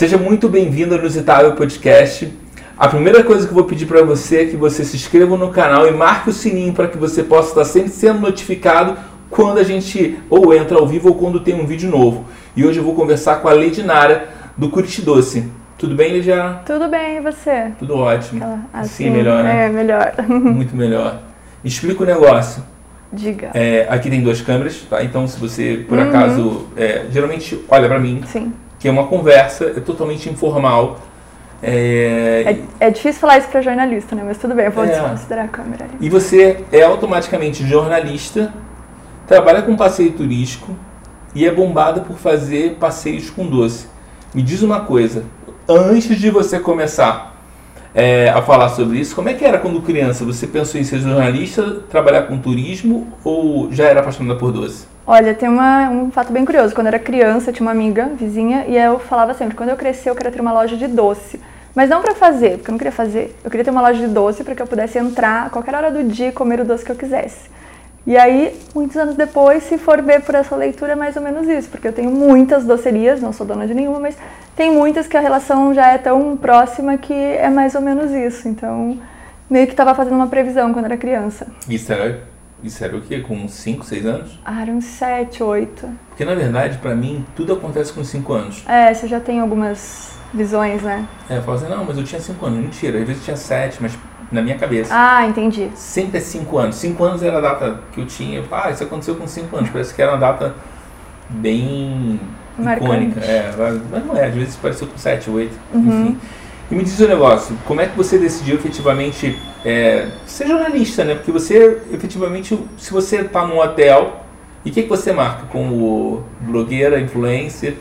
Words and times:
Seja 0.00 0.16
muito 0.16 0.48
bem-vindo 0.48 0.94
ao 0.94 1.00
Inusitável 1.00 1.52
Podcast. 1.52 2.32
A 2.78 2.88
primeira 2.88 3.22
coisa 3.22 3.44
que 3.44 3.50
eu 3.50 3.54
vou 3.54 3.64
pedir 3.64 3.84
para 3.84 4.02
você 4.02 4.44
é 4.44 4.46
que 4.46 4.56
você 4.56 4.82
se 4.82 4.96
inscreva 4.96 5.36
no 5.36 5.50
canal 5.50 5.86
e 5.86 5.90
marque 5.90 6.30
o 6.30 6.32
sininho 6.32 6.72
para 6.72 6.88
que 6.88 6.96
você 6.96 7.22
possa 7.22 7.50
estar 7.50 7.66
sempre 7.66 7.90
sendo 7.90 8.18
notificado 8.18 8.96
quando 9.28 9.58
a 9.58 9.62
gente 9.62 10.18
ou 10.30 10.54
entra 10.54 10.78
ao 10.78 10.86
vivo 10.86 11.10
ou 11.10 11.16
quando 11.16 11.40
tem 11.40 11.54
um 11.54 11.66
vídeo 11.66 11.90
novo. 11.90 12.24
E 12.56 12.64
hoje 12.64 12.78
eu 12.78 12.82
vou 12.82 12.94
conversar 12.94 13.42
com 13.42 13.48
a 13.48 13.52
Lady 13.52 13.82
Nara 13.82 14.30
do 14.56 14.70
Curiti 14.70 15.02
Doce. 15.02 15.44
Tudo 15.76 15.94
bem, 15.94 16.14
Lidia? 16.14 16.60
Tudo 16.64 16.88
bem, 16.88 17.18
e 17.18 17.20
você? 17.20 17.70
Tudo 17.78 17.98
ótimo. 17.98 18.42
Aquela- 18.42 18.60
assim, 18.72 19.06
é 19.06 19.10
melhor, 19.10 19.44
né? 19.44 19.66
É, 19.66 19.68
melhor. 19.68 20.14
Muito 20.26 20.74
melhor. 20.74 21.20
Explica 21.62 22.02
o 22.04 22.06
negócio. 22.06 22.64
Diga. 23.12 23.50
É, 23.52 23.86
aqui 23.90 24.08
tem 24.08 24.22
duas 24.22 24.40
câmeras, 24.40 24.80
tá? 24.88 25.04
Então, 25.04 25.28
se 25.28 25.38
você, 25.38 25.84
por 25.86 25.98
Uhum. 25.98 26.08
acaso, 26.08 26.68
é, 26.74 27.04
geralmente 27.12 27.62
olha 27.68 27.86
para 27.86 27.98
mim, 27.98 28.22
Sim. 28.24 28.50
Que 28.80 28.88
é 28.88 28.90
uma 28.90 29.06
conversa, 29.06 29.66
é 29.76 29.80
totalmente 29.80 30.28
informal. 30.28 30.98
É, 31.62 32.56
É, 32.80 32.86
é 32.86 32.90
difícil 32.90 33.20
falar 33.20 33.38
isso 33.38 33.48
pra 33.48 33.60
jornalista, 33.60 34.16
né? 34.16 34.22
Mas 34.26 34.38
tudo 34.38 34.54
bem, 34.54 34.64
eu 34.66 34.72
vou 34.72 34.84
É. 34.84 34.88
desconsiderar 34.88 35.44
a 35.44 35.48
câmera 35.48 35.84
ali. 35.84 35.94
E 36.00 36.08
você 36.08 36.64
é 36.72 36.82
automaticamente 36.82 37.66
jornalista, 37.66 38.52
trabalha 39.26 39.60
com 39.62 39.76
passeio 39.76 40.12
turístico 40.12 40.74
e 41.34 41.46
é 41.46 41.50
bombada 41.52 42.00
por 42.00 42.16
fazer 42.16 42.76
passeios 42.80 43.30
com 43.30 43.46
doce. 43.46 43.86
Me 44.34 44.42
diz 44.42 44.62
uma 44.62 44.80
coisa, 44.80 45.24
antes 45.68 46.18
de 46.18 46.30
você 46.30 46.58
começar 46.58 47.36
é, 47.94 48.30
a 48.30 48.40
falar 48.40 48.70
sobre 48.70 48.98
isso, 48.98 49.14
como 49.14 49.28
é 49.28 49.34
que 49.34 49.44
era 49.44 49.58
quando 49.58 49.82
criança? 49.82 50.24
Você 50.24 50.46
pensou 50.46 50.80
em 50.80 50.84
ser 50.84 51.00
jornalista, 51.00 51.82
trabalhar 51.90 52.22
com 52.22 52.38
turismo 52.38 53.12
ou 53.22 53.70
já 53.72 53.84
era 53.84 54.00
apaixonada 54.00 54.38
por 54.38 54.50
doce? 54.50 54.86
Olha, 55.12 55.34
tem 55.34 55.48
uma- 55.48 55.90
um 55.90 56.08
fato 56.12 56.32
bem 56.32 56.44
curioso. 56.44 56.72
Quando 56.72 56.86
eu 56.86 56.94
era 56.94 56.98
criança, 57.00 57.50
eu 57.50 57.54
tinha 57.54 57.66
uma 57.66 57.72
amiga 57.72 58.06
vizinha 58.14 58.64
e 58.68 58.76
eu 58.76 59.00
falava 59.00 59.34
sempre: 59.34 59.56
quando 59.56 59.70
eu 59.70 59.76
crescer, 59.76 60.08
eu 60.08 60.14
quero 60.14 60.30
ter 60.30 60.40
uma 60.40 60.52
loja 60.52 60.76
de 60.76 60.86
doce. 60.86 61.40
Mas 61.74 61.90
não 61.90 62.00
pra 62.00 62.14
fazer, 62.14 62.58
porque 62.58 62.70
eu 62.70 62.72
não 62.74 62.78
queria 62.78 62.92
fazer. 62.92 63.36
Eu 63.42 63.50
queria 63.50 63.64
ter 63.64 63.72
uma 63.72 63.80
loja 63.80 63.98
de 63.98 64.06
doce 64.06 64.44
para 64.44 64.54
que 64.54 64.62
eu 64.62 64.68
pudesse 64.68 64.98
entrar 65.00 65.46
a 65.46 65.50
qualquer 65.50 65.74
hora 65.74 65.90
do 65.90 66.04
dia 66.04 66.28
e 66.28 66.32
comer 66.32 66.60
o 66.60 66.64
doce 66.64 66.84
que 66.84 66.92
eu 66.92 66.94
quisesse. 66.94 67.50
E 68.06 68.16
aí, 68.16 68.56
muitos 68.72 68.96
anos 68.96 69.16
depois, 69.16 69.64
se 69.64 69.78
for 69.78 70.00
ver 70.00 70.20
por 70.22 70.36
essa 70.36 70.54
leitura, 70.54 70.92
é 70.92 70.94
mais 70.94 71.16
ou 71.16 71.22
menos 71.22 71.48
isso, 71.48 71.68
porque 71.68 71.88
eu 71.88 71.92
tenho 71.92 72.12
muitas 72.12 72.62
docerias, 72.64 73.20
não 73.20 73.32
sou 73.32 73.44
dona 73.44 73.66
de 73.66 73.74
nenhuma, 73.74 73.98
mas 73.98 74.16
tem 74.54 74.70
muitas 74.72 75.08
que 75.08 75.16
a 75.16 75.20
relação 75.20 75.74
já 75.74 75.88
é 75.88 75.98
tão 75.98 76.36
próxima 76.36 76.96
que 76.96 77.12
é 77.12 77.50
mais 77.50 77.74
ou 77.74 77.80
menos 77.80 78.12
isso. 78.12 78.46
Então, 78.46 78.96
meio 79.50 79.66
que 79.66 79.72
estava 79.72 79.92
fazendo 79.92 80.14
uma 80.14 80.28
previsão 80.28 80.72
quando 80.72 80.84
era 80.84 80.96
criança. 80.96 81.48
Isso 81.68 81.92
era, 81.92 82.20
isso 82.62 82.84
era 82.84 82.96
o 82.96 83.00
quê? 83.00 83.20
Com 83.20 83.48
5, 83.48 83.84
6 83.84 84.06
anos? 84.06 84.38
Ah, 84.44 84.62
eram 84.62 84.80
sete, 84.80 85.42
oito. 85.42 85.88
Porque 86.08 86.24
na 86.24 86.34
verdade, 86.34 86.78
pra 86.78 86.94
mim, 86.94 87.24
tudo 87.34 87.52
acontece 87.52 87.92
com 87.92 88.04
5 88.04 88.32
anos. 88.32 88.64
É, 88.68 88.92
você 88.92 89.06
já 89.08 89.18
tem 89.20 89.40
algumas 89.40 90.18
visões, 90.32 90.82
né? 90.82 91.06
É, 91.28 91.38
eu 91.38 91.42
falo 91.42 91.56
assim, 91.58 91.68
não, 91.68 91.84
mas 91.84 91.96
eu 91.98 92.04
tinha 92.04 92.20
5 92.20 92.44
anos. 92.46 92.58
Mentira, 92.60 92.98
às 92.98 93.06
vezes 93.06 93.22
eu 93.22 93.24
tinha 93.24 93.36
7, 93.36 93.78
mas 93.80 93.98
na 94.30 94.40
minha 94.42 94.56
cabeça. 94.58 94.92
Ah, 94.94 95.26
entendi. 95.26 95.70
Sempre 95.74 96.18
é 96.18 96.20
5 96.20 96.58
anos. 96.58 96.76
5 96.76 97.02
anos 97.02 97.22
era 97.22 97.38
a 97.38 97.40
data 97.40 97.80
que 97.92 98.00
eu 98.00 98.06
tinha. 98.06 98.44
Ah, 98.52 98.70
isso 98.70 98.84
aconteceu 98.84 99.16
com 99.16 99.26
5 99.26 99.56
anos. 99.56 99.70
Parece 99.70 99.92
que 99.94 100.00
era 100.02 100.12
uma 100.12 100.18
data 100.18 100.54
bem 101.28 102.20
Marcante. 102.58 102.84
icônica. 102.84 103.20
É, 103.20 103.52
mas 103.92 104.06
não 104.06 104.16
é, 104.16 104.26
às 104.26 104.34
vezes 104.34 104.56
pareceu 104.56 104.86
com 104.86 104.98
7, 104.98 105.30
8, 105.30 105.56
Uhum. 105.72 105.80
enfim. 105.88 106.18
E 106.70 106.74
me 106.74 106.84
diz 106.84 107.00
um 107.00 107.08
negócio, 107.08 107.56
como 107.66 107.80
é 107.80 107.86
que 107.86 107.96
você 107.96 108.16
decidiu 108.16 108.54
efetivamente 108.54 109.36
é, 109.64 110.06
ser 110.24 110.46
jornalista, 110.46 111.04
né? 111.04 111.16
Porque 111.16 111.32
você, 111.32 111.82
efetivamente, 111.92 112.56
se 112.78 112.92
você 112.92 113.22
está 113.22 113.44
num 113.44 113.58
hotel, 113.58 114.20
e 114.64 114.70
o 114.70 114.72
que, 114.72 114.82
que 114.82 114.88
você 114.88 115.12
marca 115.12 115.46
como 115.50 116.22
blogueira, 116.40 117.00
influencer? 117.00 117.76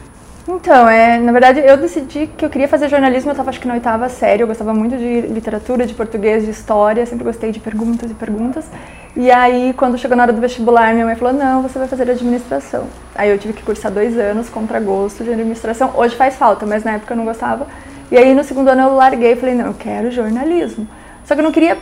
Então, 0.47 0.89
é, 0.89 1.19
na 1.19 1.31
verdade, 1.31 1.59
eu 1.59 1.77
decidi 1.77 2.27
que 2.35 2.43
eu 2.43 2.49
queria 2.49 2.67
fazer 2.67 2.89
jornalismo, 2.89 3.29
eu 3.29 3.33
estava 3.33 3.51
acho 3.51 3.59
que 3.59 3.67
na 3.67 3.75
oitava 3.75 4.09
série, 4.09 4.41
eu 4.41 4.47
gostava 4.47 4.73
muito 4.73 4.97
de 4.97 5.21
literatura, 5.21 5.85
de 5.85 5.93
português, 5.93 6.43
de 6.43 6.49
história, 6.49 7.05
sempre 7.05 7.23
gostei 7.23 7.51
de 7.51 7.59
perguntas 7.59 8.09
e 8.09 8.15
perguntas. 8.15 8.65
E 9.15 9.29
aí, 9.29 9.71
quando 9.77 9.99
chegou 9.99 10.17
na 10.17 10.23
hora 10.23 10.33
do 10.33 10.41
vestibular, 10.41 10.91
minha 10.93 11.05
mãe 11.05 11.15
falou, 11.15 11.33
não, 11.35 11.61
você 11.61 11.77
vai 11.77 11.87
fazer 11.87 12.09
administração. 12.09 12.87
Aí 13.14 13.30
eu 13.30 13.37
tive 13.37 13.53
que 13.53 13.61
cursar 13.61 13.91
dois 13.91 14.17
anos, 14.17 14.49
contra 14.49 14.80
gosto, 14.80 15.23
de 15.23 15.30
administração. 15.30 15.91
Hoje 15.95 16.15
faz 16.15 16.35
falta, 16.35 16.65
mas 16.65 16.83
na 16.83 16.93
época 16.93 17.14
eu 17.14 17.17
não 17.17 17.25
gostava. 17.25 17.67
E 18.11 18.17
aí, 18.17 18.33
no 18.33 18.43
segundo 18.43 18.70
ano, 18.70 18.81
eu 18.83 18.95
larguei 18.95 19.33
e 19.33 19.36
falei, 19.36 19.55
não, 19.55 19.67
eu 19.67 19.73
quero 19.73 20.09
jornalismo. 20.11 20.87
Só 21.25 21.36
que 21.36 21.42
eu 21.42 21.43
não 21.45 21.52
queria 21.52 21.77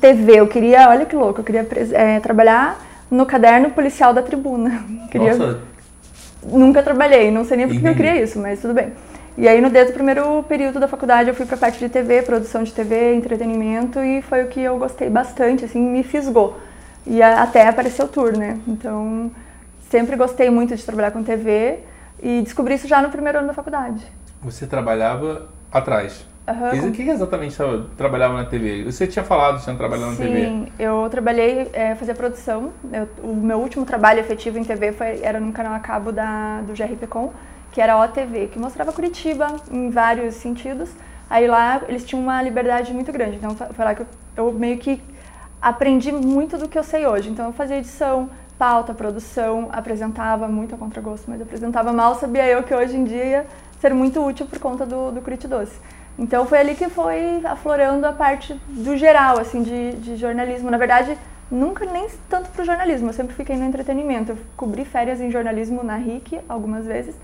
TV, 0.00 0.40
eu 0.40 0.46
queria, 0.46 0.88
olha 0.88 1.04
que 1.06 1.16
louco, 1.16 1.40
eu 1.40 1.44
queria 1.44 1.66
é, 1.92 2.20
trabalhar 2.20 2.80
no 3.10 3.26
caderno 3.26 3.70
policial 3.70 4.12
da 4.14 4.22
tribuna. 4.22 4.84
Queria 5.10 5.34
Nossa, 5.36 5.60
Nunca 6.42 6.82
trabalhei, 6.82 7.30
não 7.30 7.44
sei 7.44 7.56
nem 7.56 7.66
porque 7.66 7.80
eu 7.86 7.92
Entendi. 7.92 8.08
queria 8.08 8.22
isso, 8.22 8.38
mas 8.38 8.60
tudo 8.60 8.74
bem. 8.74 8.92
E 9.36 9.48
aí, 9.48 9.60
no 9.60 9.70
desde 9.70 9.90
o 9.92 9.94
primeiro 9.94 10.42
período 10.44 10.78
da 10.78 10.86
faculdade, 10.86 11.28
eu 11.28 11.34
fui 11.34 11.46
pra 11.46 11.56
parte 11.56 11.78
de 11.78 11.88
TV, 11.88 12.22
produção 12.22 12.62
de 12.62 12.72
TV, 12.72 13.14
entretenimento, 13.14 13.98
e 14.00 14.20
foi 14.22 14.44
o 14.44 14.48
que 14.48 14.60
eu 14.60 14.78
gostei 14.78 15.08
bastante, 15.08 15.64
assim, 15.64 15.80
me 15.80 16.02
fisgou. 16.02 16.56
E 17.06 17.22
a- 17.22 17.42
até 17.42 17.66
apareceu 17.66 18.04
o 18.04 18.08
tour, 18.08 18.36
né? 18.36 18.58
Então, 18.68 19.30
sempre 19.90 20.16
gostei 20.16 20.50
muito 20.50 20.76
de 20.76 20.84
trabalhar 20.84 21.10
com 21.10 21.22
TV 21.22 21.78
e 22.22 22.42
descobri 22.42 22.74
isso 22.74 22.86
já 22.86 23.00
no 23.02 23.08
primeiro 23.10 23.38
ano 23.38 23.48
da 23.48 23.54
faculdade. 23.54 24.04
você 24.42 24.66
trabalhava 24.66 25.48
atrás. 25.74 26.26
E 26.74 26.78
com- 26.80 26.88
O 26.88 26.92
que 26.92 27.02
exatamente 27.02 27.56
tava- 27.56 27.86
trabalhava 27.96 28.34
na 28.34 28.44
TV? 28.44 28.84
Você 28.84 29.06
tinha 29.06 29.24
falado 29.24 29.56
que 29.58 29.64
tinha 29.64 29.74
trabalhado 29.76 30.10
na 30.12 30.16
TV. 30.16 30.44
Sim, 30.44 30.68
eu 30.78 31.08
trabalhei, 31.10 31.70
é, 31.72 31.94
fazia 31.94 32.14
produção. 32.14 32.70
Eu- 32.92 33.08
o 33.22 33.34
meu 33.34 33.58
último 33.58 33.84
trabalho 33.86 34.20
efetivo 34.20 34.58
em 34.58 34.64
TV 34.64 34.92
foi, 34.92 35.20
era 35.22 35.40
no 35.40 35.52
canal 35.52 35.72
a 35.74 35.78
cabo 35.78 36.12
da, 36.12 36.60
do 36.60 36.74
GRPcom, 36.74 37.32
que 37.72 37.80
era 37.80 37.94
a 37.94 38.00
OTV, 38.04 38.48
que 38.48 38.58
mostrava 38.58 38.92
Curitiba 38.92 39.56
em 39.70 39.88
vários 39.90 40.34
sentidos. 40.34 40.90
Aí 41.30 41.46
lá 41.46 41.80
eles 41.88 42.04
tinham 42.04 42.22
uma 42.22 42.40
liberdade 42.42 42.92
muito 42.92 43.10
grande. 43.10 43.36
Então 43.36 43.56
foi 43.56 43.84
lá 43.84 43.94
que 43.94 44.02
eu, 44.02 44.06
eu 44.36 44.52
meio 44.52 44.76
que 44.78 45.02
aprendi 45.60 46.12
muito 46.12 46.58
do 46.58 46.68
que 46.68 46.78
eu 46.78 46.84
sei 46.84 47.06
hoje. 47.06 47.30
Então 47.30 47.46
eu 47.46 47.52
fazia 47.52 47.78
edição, 47.78 48.28
pauta, 48.58 48.92
produção, 48.92 49.68
apresentava 49.72 50.46
muito 50.46 50.74
a 50.74 50.78
contragosto, 50.78 51.30
mas 51.30 51.40
apresentava 51.40 51.90
mal, 51.92 52.14
sabia 52.16 52.46
eu 52.46 52.62
que 52.62 52.74
hoje 52.74 52.96
em 52.96 53.04
dia 53.04 53.24
ia 53.24 53.46
ser 53.84 53.92
muito 53.92 54.24
útil 54.24 54.46
por 54.46 54.58
conta 54.58 54.86
do, 54.86 55.12
do 55.12 55.20
Curiti 55.20 55.46
Doce. 55.46 55.76
Então 56.18 56.46
foi 56.46 56.58
ali 56.58 56.74
que 56.74 56.88
foi 56.88 57.44
aflorando 57.44 58.06
a 58.06 58.12
parte 58.12 58.54
do 58.68 58.96
geral, 58.96 59.38
assim, 59.38 59.62
de, 59.62 59.92
de 59.96 60.16
jornalismo. 60.16 60.70
Na 60.70 60.78
verdade, 60.78 61.18
nunca 61.50 61.84
nem 61.84 62.06
tanto 62.30 62.48
pro 62.50 62.64
jornalismo, 62.64 63.10
eu 63.10 63.12
sempre 63.12 63.34
fiquei 63.34 63.56
no 63.56 63.64
entretenimento. 63.64 64.32
Eu 64.32 64.38
cobri 64.56 64.86
férias 64.86 65.20
em 65.20 65.30
jornalismo 65.30 65.82
na 65.82 65.96
RIC 65.96 66.40
algumas 66.48 66.86
vezes. 66.86 67.14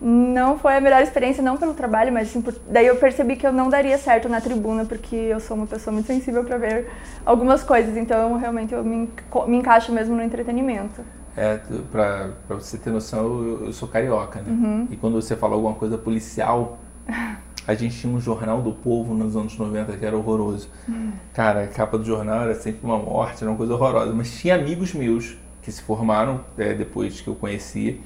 Não 0.00 0.58
foi 0.58 0.74
a 0.76 0.80
melhor 0.80 1.00
experiência, 1.00 1.40
não 1.40 1.56
pelo 1.56 1.74
trabalho, 1.74 2.12
mas 2.12 2.28
assim, 2.28 2.42
por- 2.42 2.56
daí 2.68 2.88
eu 2.88 2.96
percebi 2.96 3.36
que 3.36 3.46
eu 3.46 3.52
não 3.52 3.68
daria 3.68 3.96
certo 3.96 4.28
na 4.28 4.40
tribuna, 4.40 4.84
porque 4.84 5.14
eu 5.14 5.38
sou 5.38 5.56
uma 5.56 5.66
pessoa 5.68 5.94
muito 5.94 6.06
sensível 6.06 6.42
para 6.42 6.58
ver 6.58 6.90
algumas 7.24 7.62
coisas. 7.62 7.96
Então, 7.96 8.36
realmente, 8.36 8.74
eu 8.74 8.82
me, 8.82 9.08
me 9.46 9.56
encaixo 9.58 9.92
mesmo 9.92 10.16
no 10.16 10.22
entretenimento. 10.22 11.00
É, 11.36 11.58
pra, 11.90 12.30
pra 12.46 12.56
você 12.56 12.76
ter 12.76 12.90
noção, 12.90 13.24
eu, 13.42 13.66
eu 13.66 13.72
sou 13.72 13.88
carioca, 13.88 14.40
né? 14.42 14.50
Uhum. 14.50 14.88
E 14.90 14.96
quando 14.96 15.14
você 15.14 15.34
fala 15.34 15.54
alguma 15.54 15.74
coisa 15.74 15.96
policial, 15.96 16.78
a 17.66 17.74
gente 17.74 17.98
tinha 17.98 18.12
um 18.12 18.20
jornal 18.20 18.60
do 18.60 18.72
povo 18.72 19.14
nos 19.14 19.34
anos 19.36 19.56
90 19.56 19.96
que 19.96 20.04
era 20.04 20.16
horroroso. 20.16 20.68
Uhum. 20.88 21.12
Cara, 21.32 21.64
a 21.64 21.66
capa 21.68 21.96
do 21.96 22.04
jornal 22.04 22.42
era 22.42 22.54
sempre 22.54 22.80
uma 22.84 22.98
morte, 22.98 23.42
era 23.42 23.50
uma 23.50 23.56
coisa 23.56 23.74
horrorosa. 23.74 24.12
Mas 24.12 24.36
tinha 24.38 24.54
amigos 24.56 24.92
meus 24.92 25.36
que 25.62 25.70
se 25.72 25.80
formaram 25.82 26.40
é, 26.58 26.74
depois 26.74 27.20
que 27.20 27.28
eu 27.28 27.34
conhecia, 27.34 27.96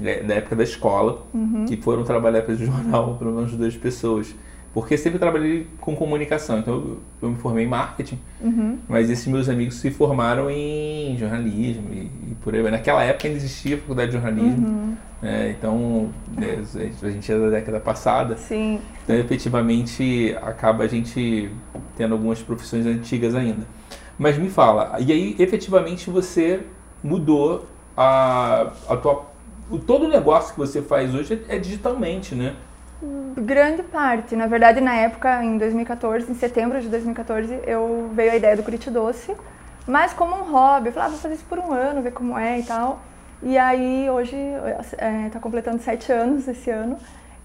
é, 0.00 0.22
da 0.22 0.34
época 0.34 0.56
da 0.56 0.64
escola, 0.64 1.22
Uhum. 1.32 1.66
que 1.66 1.76
foram 1.76 2.02
trabalhar 2.04 2.42
para 2.42 2.54
esse 2.54 2.64
jornal, 2.66 3.14
pelo 3.16 3.32
menos 3.32 3.52
duas 3.54 3.76
pessoas. 3.76 4.34
Porque 4.74 4.96
sempre 4.96 5.18
trabalhei 5.18 5.66
com 5.82 5.94
comunicação, 5.94 6.58
então 6.58 6.72
eu, 6.74 6.98
eu 7.20 7.30
me 7.30 7.36
formei 7.36 7.64
em 7.64 7.68
marketing, 7.68 8.18
Uhum. 8.40 8.78
mas 8.88 9.10
esses 9.10 9.26
meus 9.26 9.48
amigos 9.48 9.74
se 9.76 9.90
formaram 9.90 10.50
em 10.50 11.14
jornalismo 11.18 11.92
e, 11.92 11.98
e 12.30 12.36
por 12.42 12.54
aí. 12.54 12.62
Naquela 12.70 13.02
época 13.04 13.28
ainda 13.28 13.38
existia 13.38 13.76
a 13.76 13.78
faculdade 13.80 14.10
de 14.12 14.16
jornalismo, 14.16 14.66
Uhum. 14.66 14.96
né? 15.20 15.50
então 15.58 16.08
né, 16.36 16.62
a 17.02 17.10
gente 17.10 17.30
é 17.30 17.38
da 17.38 17.50
década 17.50 17.80
passada, 17.80 18.36
Sim. 18.38 18.80
então 19.04 19.14
efetivamente 19.16 20.34
acaba 20.42 20.84
a 20.84 20.88
gente 20.88 21.50
tendo 21.96 22.14
algumas 22.14 22.40
profissões 22.40 22.86
antigas 22.86 23.34
ainda. 23.34 23.66
Mas 24.18 24.38
me 24.38 24.48
fala, 24.48 24.96
e 25.00 25.12
aí 25.12 25.36
efetivamente 25.38 26.08
você 26.08 26.60
mudou 27.04 27.66
a, 27.96 28.72
a 28.88 28.96
tua. 28.96 29.26
O, 29.70 29.78
todo 29.78 30.06
o 30.06 30.08
negócio 30.08 30.54
que 30.54 30.58
você 30.60 30.80
faz 30.82 31.14
hoje 31.14 31.40
é, 31.48 31.56
é 31.56 31.58
digitalmente, 31.58 32.34
né? 32.34 32.54
Grande 33.36 33.82
parte. 33.82 34.36
Na 34.36 34.46
verdade, 34.46 34.80
na 34.80 34.94
época, 34.94 35.42
em 35.42 35.58
2014, 35.58 36.30
em 36.30 36.34
setembro 36.34 36.80
de 36.80 36.88
2014, 36.88 37.60
eu 37.66 38.10
veio 38.14 38.32
a 38.32 38.36
ideia 38.36 38.56
do 38.56 38.62
Curiti 38.62 38.90
Doce, 38.90 39.34
mas 39.86 40.12
como 40.12 40.36
um 40.36 40.52
hobby. 40.52 40.88
Eu 40.88 40.92
falava, 40.92 41.10
ah, 41.10 41.12
vou 41.12 41.20
fazer 41.20 41.34
isso 41.34 41.44
por 41.48 41.58
um 41.58 41.72
ano, 41.72 42.02
ver 42.02 42.12
como 42.12 42.38
é 42.38 42.60
e 42.60 42.62
tal. 42.62 43.00
E 43.42 43.58
aí, 43.58 44.08
hoje, 44.08 44.36
está 45.26 45.40
completando 45.40 45.82
sete 45.82 46.12
anos 46.12 46.46
esse 46.46 46.70
ano. 46.70 46.96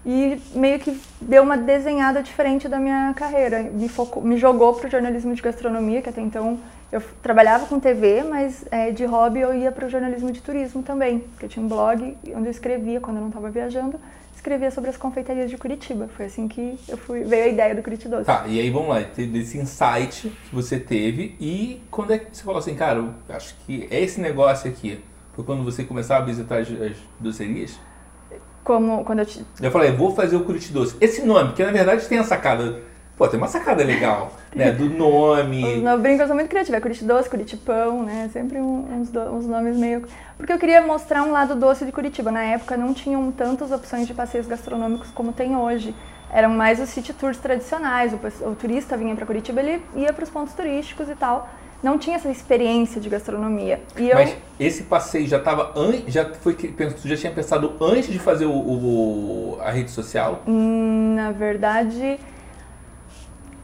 E 0.06 0.40
meio 0.54 0.78
que 0.78 0.98
deu 1.20 1.42
uma 1.42 1.56
desenhada 1.56 2.22
diferente 2.22 2.68
da 2.68 2.78
minha 2.78 3.12
carreira. 3.14 3.62
Me, 3.64 3.88
focou, 3.88 4.22
me 4.22 4.36
jogou 4.36 4.74
para 4.74 4.86
o 4.86 4.90
jornalismo 4.90 5.34
de 5.34 5.42
gastronomia, 5.42 6.00
que 6.00 6.08
até 6.08 6.20
então 6.20 6.58
eu 6.92 7.02
trabalhava 7.20 7.66
com 7.66 7.80
TV, 7.80 8.22
mas 8.22 8.64
é, 8.70 8.92
de 8.92 9.04
hobby 9.04 9.40
eu 9.40 9.52
ia 9.52 9.72
para 9.72 9.86
o 9.86 9.90
jornalismo 9.90 10.30
de 10.30 10.40
turismo 10.40 10.84
também. 10.84 11.18
Porque 11.18 11.46
eu 11.46 11.48
tinha 11.48 11.64
um 11.64 11.68
blog 11.68 12.16
onde 12.34 12.46
eu 12.46 12.50
escrevia 12.50 13.00
quando 13.00 13.16
eu 13.16 13.22
não 13.22 13.28
estava 13.28 13.50
viajando, 13.50 14.00
escrevia 14.38 14.70
sobre 14.70 14.90
as 14.90 14.96
confeitarias 14.96 15.50
de 15.50 15.56
Curitiba. 15.56 16.08
Foi 16.16 16.26
assim 16.26 16.48
que 16.48 16.78
eu 16.88 16.96
fui, 16.96 17.24
veio 17.24 17.44
a 17.44 17.48
ideia 17.48 17.74
do 17.74 17.82
Curitiba 17.82 18.16
Doce. 18.16 18.26
Tá, 18.26 18.44
e 18.46 18.58
aí 18.58 18.70
vamos 18.70 18.88
lá, 18.88 19.02
teve 19.02 19.40
esse 19.40 19.58
insight 19.58 20.32
que 20.48 20.54
você 20.54 20.78
teve 20.78 21.36
e 21.40 21.82
quando 21.90 22.12
é 22.12 22.18
que 22.18 22.36
você 22.36 22.42
falou 22.42 22.58
assim, 22.58 22.74
cara, 22.74 22.98
eu 22.98 23.14
acho 23.28 23.54
que 23.66 23.86
é 23.90 24.00
esse 24.00 24.20
negócio 24.20 24.70
aqui. 24.70 25.00
Foi 25.34 25.44
quando 25.44 25.62
você 25.62 25.84
começava 25.84 26.22
a 26.22 26.26
visitar 26.26 26.58
as, 26.58 26.68
as 26.70 26.96
docerias? 27.20 27.78
Como 28.64 29.04
quando 29.04 29.20
eu 29.20 29.26
te... 29.26 29.44
Eu 29.60 29.70
falei, 29.70 29.92
vou 29.92 30.14
fazer 30.14 30.36
o 30.36 30.44
Curitiba 30.44 30.80
Doce. 30.80 30.96
Esse 31.00 31.22
nome, 31.22 31.52
que 31.52 31.64
na 31.64 31.72
verdade 31.72 32.06
tem 32.06 32.18
a 32.18 32.24
sacada 32.24 32.80
Pô, 33.18 33.26
tem 33.26 33.36
uma 33.36 33.48
sacada 33.48 33.82
legal, 33.82 34.30
né? 34.54 34.70
Do 34.70 34.88
nome. 34.88 35.64
Os 35.84 36.00
brincos 36.00 36.28
são 36.28 36.36
muito 36.36 36.48
criativos. 36.48 36.78
É 36.78 36.80
Curitiba 36.80 37.14
Doce, 37.14 37.28
Curitipão, 37.28 38.04
né? 38.04 38.30
Sempre 38.32 38.60
uns, 38.60 39.10
do, 39.10 39.20
uns 39.20 39.44
nomes 39.44 39.76
meio... 39.76 40.04
Porque 40.36 40.52
eu 40.52 40.58
queria 40.58 40.80
mostrar 40.80 41.24
um 41.24 41.32
lado 41.32 41.56
doce 41.56 41.84
de 41.84 41.90
Curitiba. 41.90 42.30
Na 42.30 42.44
época 42.44 42.76
não 42.76 42.94
tinham 42.94 43.32
tantas 43.32 43.72
opções 43.72 44.06
de 44.06 44.14
passeios 44.14 44.46
gastronômicos 44.46 45.10
como 45.10 45.32
tem 45.32 45.56
hoje. 45.56 45.92
Eram 46.32 46.50
mais 46.50 46.78
os 46.78 46.90
city 46.90 47.12
tours 47.12 47.38
tradicionais. 47.38 48.12
O, 48.12 48.48
o 48.48 48.54
turista 48.54 48.96
vinha 48.96 49.16
para 49.16 49.26
Curitiba, 49.26 49.60
ele 49.60 49.82
ia 49.96 50.12
para 50.12 50.22
os 50.22 50.30
pontos 50.30 50.54
turísticos 50.54 51.08
e 51.08 51.16
tal. 51.16 51.50
Não 51.82 51.98
tinha 51.98 52.16
essa 52.16 52.28
experiência 52.28 53.00
de 53.00 53.08
gastronomia. 53.08 53.80
E 53.96 54.14
Mas 54.14 54.36
esse 54.60 54.84
passeio 54.84 55.26
já 55.26 55.38
estava 55.38 55.72
antes, 55.76 56.12
já 56.12 56.24
foi 56.24 56.56
já 57.04 57.16
tinha 57.16 57.32
pensado 57.32 57.72
antes 57.80 58.08
de 58.12 58.18
fazer 58.18 58.46
o, 58.46 58.52
o 58.52 59.58
a 59.60 59.70
rede 59.70 59.90
social? 59.90 60.42
Hum, 60.46 61.14
na 61.16 61.32
verdade, 61.32 62.18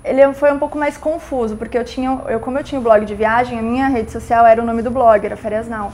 ele 0.04 0.34
foi 0.34 0.52
um 0.52 0.58
pouco 0.58 0.76
mais 0.76 0.98
confuso, 0.98 1.56
porque 1.56 1.78
eu 1.78 1.84
tinha, 1.84 2.20
eu, 2.28 2.38
como 2.38 2.58
eu 2.58 2.62
tinha 2.62 2.78
o 2.78 2.84
blog 2.84 3.06
de 3.06 3.14
viagem, 3.14 3.58
a 3.58 3.62
minha 3.62 3.88
rede 3.88 4.10
social 4.10 4.46
era 4.46 4.60
o 4.60 4.64
nome 4.64 4.82
do 4.82 4.90
blog, 4.90 5.24
era 5.24 5.36
Férias 5.36 5.66
Now. 5.66 5.90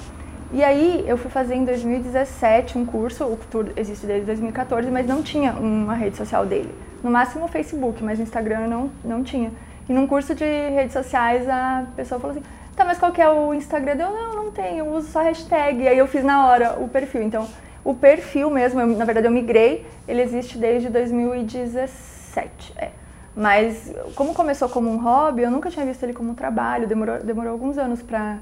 E 0.53 0.65
aí 0.65 1.05
eu 1.07 1.17
fui 1.17 1.31
fazer 1.31 1.55
em 1.55 1.65
2017 1.65 2.77
um 2.77 2.85
curso, 2.85 3.25
o 3.25 3.39
tour 3.49 3.69
existe 3.77 4.05
desde 4.05 4.27
2014, 4.27 4.91
mas 4.91 5.07
não 5.07 5.23
tinha 5.23 5.53
uma 5.53 5.95
rede 5.95 6.17
social 6.17 6.45
dele. 6.45 6.75
No 7.05 7.11
máximo 7.11 7.45
o 7.45 7.49
Facebook, 7.49 8.03
mas 8.03 8.19
o 8.19 8.23
Instagram 8.23 8.67
não, 8.67 8.91
não 9.05 9.23
tinha. 9.23 9.53
E 9.89 9.93
num 9.93 10.09
curso 10.09 10.35
de 10.35 10.45
redes 10.45 10.93
sociais 10.93 11.49
a 11.49 11.87
pessoa 11.95 12.21
falou 12.21 12.37
assim, 12.37 12.45
tá, 12.75 12.85
mas 12.85 12.99
qual 12.99 13.13
que 13.13 13.23
é 13.23 13.29
o 13.29 13.55
Instagram? 13.55 13.93
Eu, 13.93 14.11
não, 14.11 14.35
não 14.35 14.51
tenho, 14.51 14.79
eu 14.79 14.93
uso 14.93 15.09
só 15.13 15.23
hashtag. 15.23 15.83
E 15.83 15.89
aí 15.89 15.99
eu 15.99 16.09
fiz 16.09 16.25
na 16.25 16.49
hora 16.49 16.77
o 16.81 16.89
perfil. 16.89 17.23
Então, 17.23 17.47
o 17.85 17.95
perfil 17.95 18.51
mesmo, 18.51 18.81
eu, 18.81 18.89
na 18.89 19.05
verdade 19.05 19.29
eu 19.29 19.33
migrei, 19.33 19.87
ele 20.09 20.21
existe 20.21 20.59
desde 20.59 20.89
2017. 20.89 22.73
É. 22.77 23.00
Mas 23.35 23.93
como 24.15 24.35
começou 24.35 24.69
como 24.69 24.91
um 24.91 24.99
hobby, 24.99 25.43
eu 25.43 25.51
nunca 25.51 25.71
tinha 25.71 25.87
visto 25.87 26.03
ele 26.03 26.13
como 26.13 26.33
um 26.33 26.35
trabalho. 26.35 26.87
Demorou, 26.87 27.23
demorou 27.23 27.53
alguns 27.53 27.79
anos 27.79 28.03
para 28.03 28.39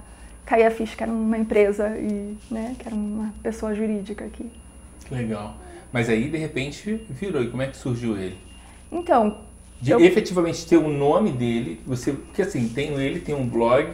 cair 0.47 0.65
a 0.65 0.71
ficha 0.71 0.97
que 0.97 1.03
era 1.03 1.13
uma 1.13 1.37
empresa 1.37 1.89
e 1.99 2.37
né, 2.51 2.75
que 2.79 2.87
era 2.87 2.97
uma 2.97 3.33
pessoa 3.43 3.75
jurídica 3.75 4.25
aqui. 4.25 4.51
Legal. 5.11 5.57
Mas 5.93 6.09
aí 6.09 6.29
de 6.29 6.39
repente 6.39 7.07
virou. 7.09 7.43
E 7.43 7.51
como 7.51 7.63
é 7.63 7.67
que 7.67 7.77
surgiu 7.77 8.17
ele? 8.17 8.39
Então. 8.91 9.39
De 9.81 9.93
eu... 9.93 10.01
efetivamente 10.01 10.67
ter 10.67 10.77
o 10.77 10.89
nome 10.89 11.31
dele, 11.31 11.81
você. 11.87 12.13
Porque 12.13 12.43
assim, 12.43 12.69
tem 12.69 12.95
ele, 12.95 13.21
tem 13.21 13.35
um 13.35 13.47
blog, 13.47 13.93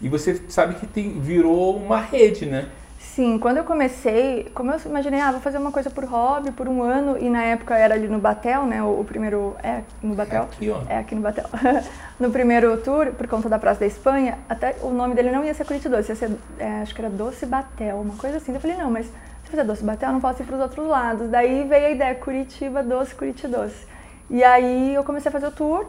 e 0.00 0.08
você 0.08 0.40
sabe 0.48 0.74
que 0.76 0.86
tem, 0.86 1.20
virou 1.20 1.76
uma 1.76 2.00
rede, 2.00 2.46
né? 2.46 2.68
Sim, 3.00 3.38
quando 3.38 3.56
eu 3.56 3.64
comecei, 3.64 4.50
como 4.54 4.70
eu 4.70 4.78
imaginei, 4.84 5.20
ah, 5.20 5.32
vou 5.32 5.40
fazer 5.40 5.56
uma 5.56 5.72
coisa 5.72 5.88
por 5.88 6.04
hobby, 6.04 6.52
por 6.52 6.68
um 6.68 6.82
ano, 6.82 7.16
e 7.18 7.30
na 7.30 7.42
época 7.42 7.74
era 7.74 7.94
ali 7.94 8.06
no 8.06 8.18
Batel, 8.18 8.66
né, 8.66 8.82
o, 8.82 9.00
o 9.00 9.04
primeiro, 9.04 9.56
é, 9.62 9.80
no 10.02 10.14
Batel. 10.14 10.42
É 10.42 10.44
aqui, 10.44 10.70
ó. 10.70 10.82
É, 10.86 10.98
aqui 10.98 11.14
no 11.14 11.22
Batel. 11.22 11.46
no 12.20 12.30
primeiro 12.30 12.76
tour, 12.76 13.06
por 13.12 13.26
conta 13.26 13.48
da 13.48 13.58
Praça 13.58 13.80
da 13.80 13.86
Espanha, 13.86 14.38
até 14.48 14.76
o 14.82 14.90
nome 14.90 15.14
dele 15.14 15.32
não 15.32 15.42
ia 15.42 15.54
ser 15.54 15.64
Curitiba 15.64 15.96
Doce, 15.96 16.12
ia 16.12 16.14
ser, 16.14 16.30
é, 16.58 16.82
acho 16.82 16.94
que 16.94 17.00
era 17.00 17.10
Doce 17.10 17.46
Batel, 17.46 17.96
uma 17.96 18.14
coisa 18.16 18.36
assim. 18.36 18.52
Eu 18.52 18.60
falei, 18.60 18.76
não, 18.76 18.90
mas 18.90 19.06
se 19.06 19.50
fizer 19.50 19.64
Doce 19.64 19.82
Batel, 19.82 20.10
eu 20.10 20.12
não 20.12 20.20
posso 20.20 20.42
ir 20.42 20.46
para 20.46 20.56
os 20.56 20.62
outros 20.62 20.86
lados. 20.86 21.28
Daí 21.30 21.64
veio 21.64 21.86
a 21.86 21.90
ideia, 21.90 22.14
Curitiba 22.14 22.82
Doce, 22.82 23.14
Curitiba 23.14 23.62
Doce. 23.62 23.86
E 24.28 24.44
aí 24.44 24.94
eu 24.94 25.02
comecei 25.02 25.30
a 25.30 25.32
fazer 25.32 25.46
o 25.46 25.50
tour, 25.50 25.86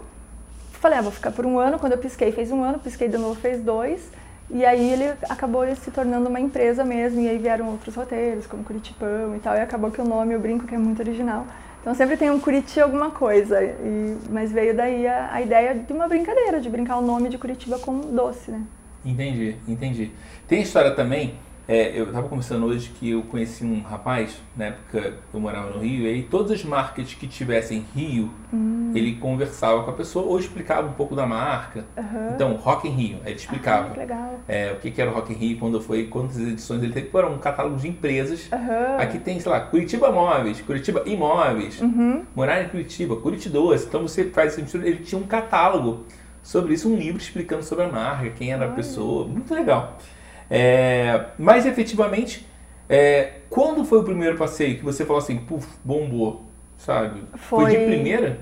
falei, 0.71 0.97
ah, 0.97 1.01
vou 1.01 1.11
ficar 1.11 1.31
por 1.31 1.45
um 1.45 1.59
ano, 1.59 1.77
quando 1.77 1.91
eu 1.91 1.99
pisquei 1.99 2.31
fez 2.31 2.51
um 2.51 2.63
ano, 2.63 2.79
pisquei 2.79 3.07
de 3.07 3.17
novo 3.17 3.35
fez 3.39 3.61
dois, 3.61 4.09
e 4.53 4.65
aí 4.65 4.91
ele 4.91 5.13
acabou 5.29 5.63
se 5.75 5.91
tornando 5.91 6.27
uma 6.27 6.39
empresa 6.39 6.83
mesmo, 6.83 7.21
e 7.21 7.29
aí 7.29 7.37
vieram 7.37 7.69
outros 7.69 7.95
roteiros, 7.95 8.45
como 8.45 8.63
Curitipão 8.63 9.35
e 9.35 9.39
tal, 9.39 9.55
e 9.55 9.59
acabou 9.59 9.91
que 9.91 10.01
o 10.01 10.05
nome, 10.05 10.33
eu 10.33 10.39
brinco 10.39 10.67
que 10.67 10.75
é 10.75 10.77
muito 10.77 10.99
original. 10.99 11.47
Então 11.81 11.95
sempre 11.95 12.15
tem 12.15 12.29
um 12.29 12.39
Curiti 12.39 12.79
alguma 12.79 13.09
coisa, 13.09 13.63
e, 13.63 14.17
mas 14.29 14.51
veio 14.51 14.75
daí 14.75 15.07
a, 15.07 15.33
a, 15.33 15.41
ideia 15.41 15.73
de 15.73 15.91
uma 15.91 16.07
brincadeira, 16.07 16.59
de 16.59 16.69
brincar 16.69 16.97
o 16.97 17.01
nome 17.01 17.29
de 17.29 17.37
Curitiba 17.37 17.79
com 17.79 17.99
doce, 17.99 18.51
né? 18.51 18.61
Entendi, 19.03 19.55
entendi. 19.67 20.11
Tem 20.47 20.61
história 20.61 20.91
também 20.91 21.33
é, 21.71 21.97
eu 21.97 22.07
estava 22.07 22.27
conversando 22.27 22.65
hoje 22.65 22.91
que 22.99 23.11
eu 23.11 23.23
conheci 23.23 23.63
um 23.63 23.81
rapaz, 23.81 24.41
na 24.57 24.65
época 24.65 25.13
eu 25.33 25.39
morava 25.39 25.69
no 25.69 25.79
Rio, 25.79 26.03
e 26.03 26.07
aí 26.07 26.23
todas 26.23 26.51
as 26.51 26.65
marcas 26.65 27.13
que 27.13 27.25
tivessem 27.27 27.85
Rio, 27.95 28.29
hum. 28.53 28.91
ele 28.93 29.15
conversava 29.15 29.81
com 29.83 29.91
a 29.91 29.93
pessoa 29.93 30.25
ou 30.25 30.37
explicava 30.37 30.89
um 30.89 30.93
pouco 30.93 31.15
da 31.15 31.25
marca. 31.25 31.85
Uhum. 31.95 32.35
Então, 32.35 32.53
Rock 32.55 32.89
in 32.89 32.91
Rio, 32.91 33.19
ele 33.25 33.35
explicava 33.35 33.95
ah, 33.97 34.35
é, 34.49 34.73
o 34.73 34.75
que, 34.81 34.91
que 34.91 35.01
era 35.01 35.09
o 35.09 35.13
Rock 35.13 35.31
in 35.31 35.35
Rio, 35.37 35.59
quando 35.59 35.81
foi, 35.81 36.07
quantas 36.07 36.37
edições 36.37 36.83
ele 36.83 36.91
teve. 36.91 37.09
Era 37.13 37.27
um 37.27 37.37
catálogo 37.37 37.77
de 37.77 37.87
empresas. 37.87 38.49
Uhum. 38.51 38.97
Aqui 38.97 39.19
tem, 39.19 39.39
sei 39.39 39.49
lá, 39.49 39.61
Curitiba 39.61 40.11
Móveis, 40.11 40.59
Curitiba 40.59 41.03
Imóveis, 41.05 41.79
uhum. 41.79 42.23
morar 42.35 42.61
em 42.61 42.67
Curitiba, 42.67 43.15
Curitiba 43.15 43.53
Doce. 43.53 43.85
Então 43.87 44.01
você 44.01 44.25
faz 44.25 44.57
esse 44.57 44.77
Ele 44.77 44.97
tinha 44.97 45.19
um 45.19 45.25
catálogo 45.25 46.05
sobre 46.43 46.73
isso, 46.73 46.89
um 46.89 46.97
livro 46.97 47.21
explicando 47.21 47.63
sobre 47.63 47.85
a 47.85 47.87
marca, 47.87 48.29
quem 48.31 48.51
era 48.51 48.65
a 48.65 48.71
pessoa. 48.71 49.25
Muito 49.25 49.53
legal. 49.53 49.97
É, 50.53 51.27
mas 51.39 51.65
efetivamente, 51.65 52.45
é, 52.89 53.35
quando 53.49 53.85
foi 53.85 53.99
o 53.99 54.03
primeiro 54.03 54.37
passeio 54.37 54.77
que 54.77 54.83
você 54.83 55.05
falou 55.05 55.21
assim, 55.21 55.37
puf, 55.37 55.65
bombou, 55.81 56.43
sabe? 56.77 57.23
Foi, 57.35 57.63
foi 57.63 57.71
de 57.71 57.85
primeira? 57.85 58.41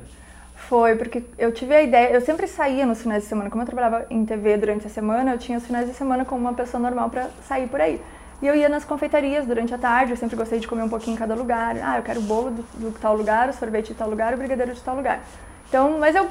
Foi, 0.55 0.95
porque 0.95 1.23
eu 1.37 1.51
tive 1.51 1.75
a 1.75 1.83
ideia, 1.83 2.11
eu 2.11 2.21
sempre 2.21 2.47
saía 2.47 2.83
nos 2.83 3.03
finais 3.03 3.21
de 3.21 3.29
semana, 3.29 3.51
como 3.51 3.61
eu 3.61 3.65
trabalhava 3.67 4.07
em 4.09 4.25
TV 4.25 4.57
durante 4.57 4.87
a 4.87 4.89
semana, 4.89 5.33
eu 5.33 5.37
tinha 5.37 5.59
os 5.59 5.65
finais 5.65 5.87
de 5.87 5.93
semana 5.93 6.25
como 6.25 6.41
uma 6.41 6.53
pessoa 6.53 6.81
normal 6.81 7.11
para 7.11 7.29
sair 7.47 7.67
por 7.67 7.79
aí. 7.79 8.01
E 8.41 8.47
eu 8.47 8.55
ia 8.55 8.69
nas 8.69 8.83
confeitarias 8.83 9.45
durante 9.45 9.73
a 9.75 9.77
tarde, 9.77 10.11
eu 10.11 10.17
sempre 10.17 10.35
gostei 10.35 10.59
de 10.59 10.67
comer 10.67 10.81
um 10.81 10.89
pouquinho 10.89 11.15
em 11.15 11.19
cada 11.19 11.35
lugar. 11.35 11.75
Ah, 11.83 11.97
eu 11.97 12.03
quero 12.03 12.19
o 12.19 12.23
bolo 12.23 12.49
do, 12.49 12.63
do 12.79 12.99
tal 12.99 13.15
lugar, 13.15 13.49
o 13.49 13.53
sorvete 13.53 13.89
de 13.89 13.95
tal 13.95 14.09
lugar, 14.09 14.33
o 14.33 14.37
brigadeiro 14.37 14.73
de 14.73 14.81
tal 14.81 14.95
lugar. 14.95 15.21
Então, 15.67 15.99
mas 15.99 16.15
eu 16.15 16.27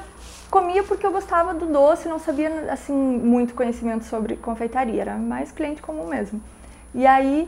comia 0.49 0.83
porque 0.83 1.05
eu 1.05 1.11
gostava 1.11 1.53
do 1.53 1.65
doce, 1.67 2.09
não 2.09 2.19
sabia 2.19 2.71
assim 2.71 2.93
muito 2.93 3.53
conhecimento 3.53 4.03
sobre 4.05 4.35
confeitaria, 4.35 5.01
era 5.01 5.15
mais 5.15 5.51
cliente 5.51 5.81
comum 5.81 6.07
mesmo. 6.07 6.41
E 6.93 7.05
aí 7.05 7.47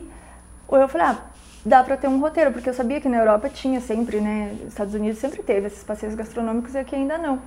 eu 0.70 0.88
falei, 0.88 1.08
ah, 1.08 1.18
dá 1.66 1.82
para 1.82 1.96
ter 1.96 2.08
um 2.08 2.20
roteiro, 2.20 2.52
porque 2.52 2.68
eu 2.68 2.74
sabia 2.74 3.00
que 3.00 3.08
na 3.08 3.18
Europa 3.18 3.48
tinha 3.48 3.80
sempre, 3.80 4.20
né, 4.20 4.56
Estados 4.66 4.94
Unidos 4.94 5.18
sempre 5.18 5.42
teve 5.42 5.66
esses 5.66 5.82
passeios 5.82 6.14
gastronômicos 6.14 6.74
e 6.74 6.78
aqui 6.78 6.94
ainda 6.94 7.18
não. 7.18 7.40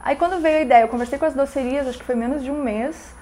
Aí 0.00 0.16
quando 0.16 0.40
veio 0.40 0.58
a 0.58 0.62
ideia, 0.62 0.82
eu 0.82 0.88
conversei 0.88 1.18
com 1.18 1.24
as 1.24 1.34
docerias, 1.34 1.86
acho 1.86 1.98
que 1.98 2.04
foi 2.04 2.14
menos 2.14 2.42
de 2.42 2.50
um 2.50 2.62
mês, 2.62 3.14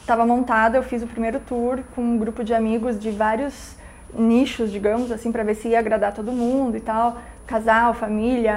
estava 0.00 0.22
é, 0.22 0.26
montada, 0.26 0.78
eu 0.78 0.82
fiz 0.82 1.02
o 1.02 1.06
primeiro 1.06 1.40
tour 1.40 1.80
com 1.94 2.02
um 2.02 2.18
grupo 2.18 2.42
de 2.42 2.54
amigos 2.54 2.98
de 2.98 3.10
vários 3.10 3.76
nichos, 4.12 4.72
digamos 4.72 5.12
assim, 5.12 5.30
para 5.30 5.42
ver 5.42 5.54
se 5.54 5.68
ia 5.68 5.78
agradar 5.78 6.12
todo 6.12 6.32
mundo 6.32 6.76
e 6.76 6.80
tal, 6.80 7.18
casal, 7.46 7.94
família, 7.94 8.54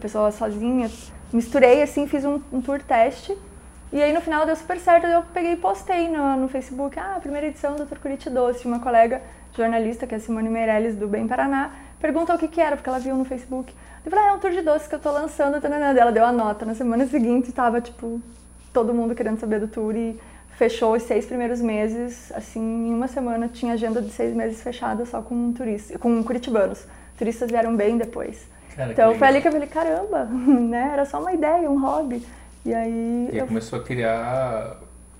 pessoas 0.00 0.34
sozinhas 0.34 1.12
misturei 1.32 1.82
assim, 1.82 2.06
fiz 2.06 2.24
um, 2.24 2.40
um, 2.52 2.60
tour 2.60 2.80
teste. 2.82 3.36
E 3.92 4.02
aí 4.02 4.12
no 4.12 4.20
final 4.20 4.44
deu 4.44 4.54
super 4.54 4.78
certo, 4.78 5.06
eu 5.06 5.22
peguei 5.32 5.52
e 5.52 5.56
postei 5.56 6.08
no, 6.08 6.36
no 6.36 6.48
Facebook, 6.48 6.98
ah, 6.98 7.18
primeira 7.20 7.46
edição 7.46 7.76
do 7.76 7.84
Dr. 7.84 7.98
Curite 7.98 8.28
Doce. 8.28 8.66
Uma 8.66 8.80
colega 8.80 9.22
jornalista, 9.56 10.06
que 10.06 10.14
é 10.14 10.18
a 10.18 10.20
Simone 10.20 10.48
Meirelles, 10.48 10.94
do 10.94 11.08
Bem 11.08 11.26
Paraná, 11.26 11.72
perguntou 11.98 12.36
o 12.36 12.38
que 12.38 12.48
que 12.48 12.60
era, 12.60 12.76
porque 12.76 12.88
ela 12.88 12.98
viu 12.98 13.16
no 13.16 13.24
Facebook. 13.24 13.74
Eu 14.04 14.10
falei, 14.10 14.26
ah, 14.26 14.28
é 14.28 14.32
um 14.32 14.38
tour 14.38 14.50
de 14.50 14.62
doce 14.62 14.88
que 14.88 14.94
eu 14.94 14.98
tô 14.98 15.10
lançando. 15.10 15.60
Tanana. 15.60 15.98
Ela 15.98 16.12
deu 16.12 16.24
a 16.24 16.32
nota. 16.32 16.64
Na 16.64 16.74
semana 16.74 17.06
seguinte 17.06 17.52
tava, 17.52 17.80
tipo, 17.80 18.20
todo 18.72 18.94
mundo 18.94 19.14
querendo 19.14 19.38
saber 19.38 19.60
do 19.60 19.68
tour 19.68 19.94
e 19.96 20.18
fechou 20.58 20.94
os 20.94 21.04
seis 21.04 21.24
primeiros 21.24 21.60
meses, 21.60 22.32
assim, 22.32 22.60
em 22.60 22.92
uma 22.92 23.06
semana 23.06 23.46
tinha 23.48 23.74
agenda 23.74 24.02
de 24.02 24.10
seis 24.10 24.34
meses 24.34 24.60
fechada 24.60 25.06
só 25.06 25.22
com 25.22 25.52
turistas, 25.52 25.96
com 25.98 26.22
curitibanos. 26.24 26.84
Turistas 27.16 27.48
vieram 27.48 27.76
bem 27.76 27.96
depois. 27.96 28.46
Cara, 28.78 28.92
então 28.92 29.12
foi 29.16 29.26
ali 29.26 29.40
que 29.42 29.48
eu 29.48 29.52
falei, 29.52 29.66
caramba, 29.66 30.24
né? 30.30 30.90
Era 30.92 31.04
só 31.04 31.18
uma 31.18 31.32
ideia, 31.32 31.68
um 31.68 31.80
hobby. 31.80 32.24
E 32.64 32.72
aí. 32.72 33.28
E 33.32 33.38
eu... 33.38 33.46
começou 33.48 33.80
a 33.80 33.82
criar 33.82 34.76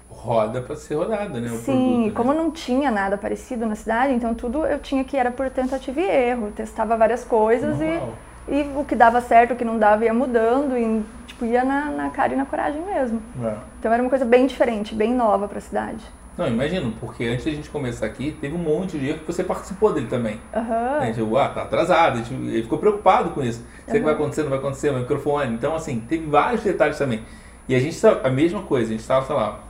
roda 0.09 0.63
para 0.63 0.77
ser 0.77 0.95
rodada, 0.95 1.41
né? 1.41 1.51
O 1.51 1.57
Sim, 1.57 1.73
produto, 1.73 2.07
né? 2.07 2.13
como 2.15 2.35
não 2.35 2.53
tinha 2.53 2.89
nada 2.89 3.19
parecido 3.19 3.67
na 3.67 3.75
cidade, 3.75 4.13
então 4.13 4.33
tudo 4.33 4.65
eu 4.65 4.79
tinha 4.79 5.03
que 5.03 5.17
era 5.17 5.33
por 5.33 5.51
tentativa 5.51 6.01
e 6.01 6.09
erro. 6.09 6.53
testava 6.53 6.97
várias 6.97 7.25
coisas 7.25 7.79
e, 7.81 8.01
e 8.49 8.63
o 8.77 8.85
que 8.85 8.95
dava 8.95 9.21
certo, 9.21 9.55
o 9.55 9.57
que 9.57 9.65
não 9.65 9.77
dava 9.77 10.05
ia 10.05 10.15
mudando 10.15 10.79
e 10.79 11.05
tipo, 11.27 11.45
ia 11.45 11.65
na, 11.65 11.87
na 11.87 12.11
cara 12.11 12.35
e 12.35 12.37
na 12.37 12.47
coragem 12.47 12.81
mesmo. 12.83 13.21
É. 13.45 13.57
Então 13.81 13.93
era 13.93 14.01
uma 14.01 14.09
coisa 14.09 14.25
bem 14.25 14.47
diferente, 14.47 14.95
bem 14.95 15.13
nova 15.13 15.49
para 15.49 15.59
a 15.59 15.63
cidade. 15.63 16.05
Não, 16.39 16.47
imagino, 16.47 16.93
porque 17.01 17.25
antes 17.25 17.45
da 17.45 17.51
gente 17.51 17.69
começar 17.69 18.07
aqui, 18.07 18.31
teve 18.41 18.55
um 18.55 18.59
monte 18.59 18.97
de 18.97 19.09
erro 19.09 19.19
que 19.19 19.27
você 19.27 19.43
participou 19.43 19.93
dele 19.93 20.07
também. 20.07 20.41
Uhum. 20.55 20.99
A 21.01 21.07
gente, 21.07 21.21
ah, 21.37 21.49
tá 21.49 21.63
atrasado, 21.63 22.19
gente 22.19 22.33
ele 22.33 22.63
ficou 22.63 22.79
preocupado 22.79 23.31
com 23.31 23.43
isso. 23.43 23.59
Será 23.85 23.95
uhum. 23.95 23.99
que 23.99 24.05
vai 24.05 24.15
acontecer, 24.15 24.43
não 24.43 24.51
vai 24.51 24.59
acontecer, 24.61 24.91
o 24.91 24.99
microfone. 24.99 25.53
Então, 25.53 25.75
assim, 25.75 25.99
teve 25.99 26.27
vários 26.27 26.63
detalhes 26.63 26.97
também. 26.97 27.25
E 27.69 27.75
a 27.75 27.81
gente, 27.81 27.99
a 28.07 28.31
mesma 28.31 28.63
coisa, 28.63 28.87
a 28.87 28.91
gente 28.93 29.01
estava, 29.01 29.27
sei 29.27 29.35
lá, 29.35 29.61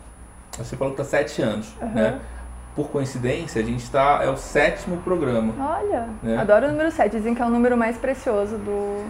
você 0.59 0.77
falou 0.77 0.93
que 0.93 0.99
tá 0.99 1.05
sete 1.05 1.41
anos, 1.41 1.75
uhum. 1.81 1.89
né? 1.89 2.21
por 2.79 2.91
coincidência, 2.91 3.61
a 3.61 3.65
gente 3.65 3.83
está. 3.83 4.21
É 4.23 4.31
o 4.31 4.37
sétimo 4.37 4.99
programa. 4.99 5.53
Olha, 5.59 6.09
né? 6.23 6.37
adoro 6.37 6.67
o 6.67 6.71
número 6.71 6.93
7. 6.93 7.11
Dizem 7.11 7.35
que 7.35 7.43
é 7.43 7.45
o 7.45 7.51
número 7.51 7.77
mais 7.77 7.97
precioso 7.97 8.57
do. 8.57 9.05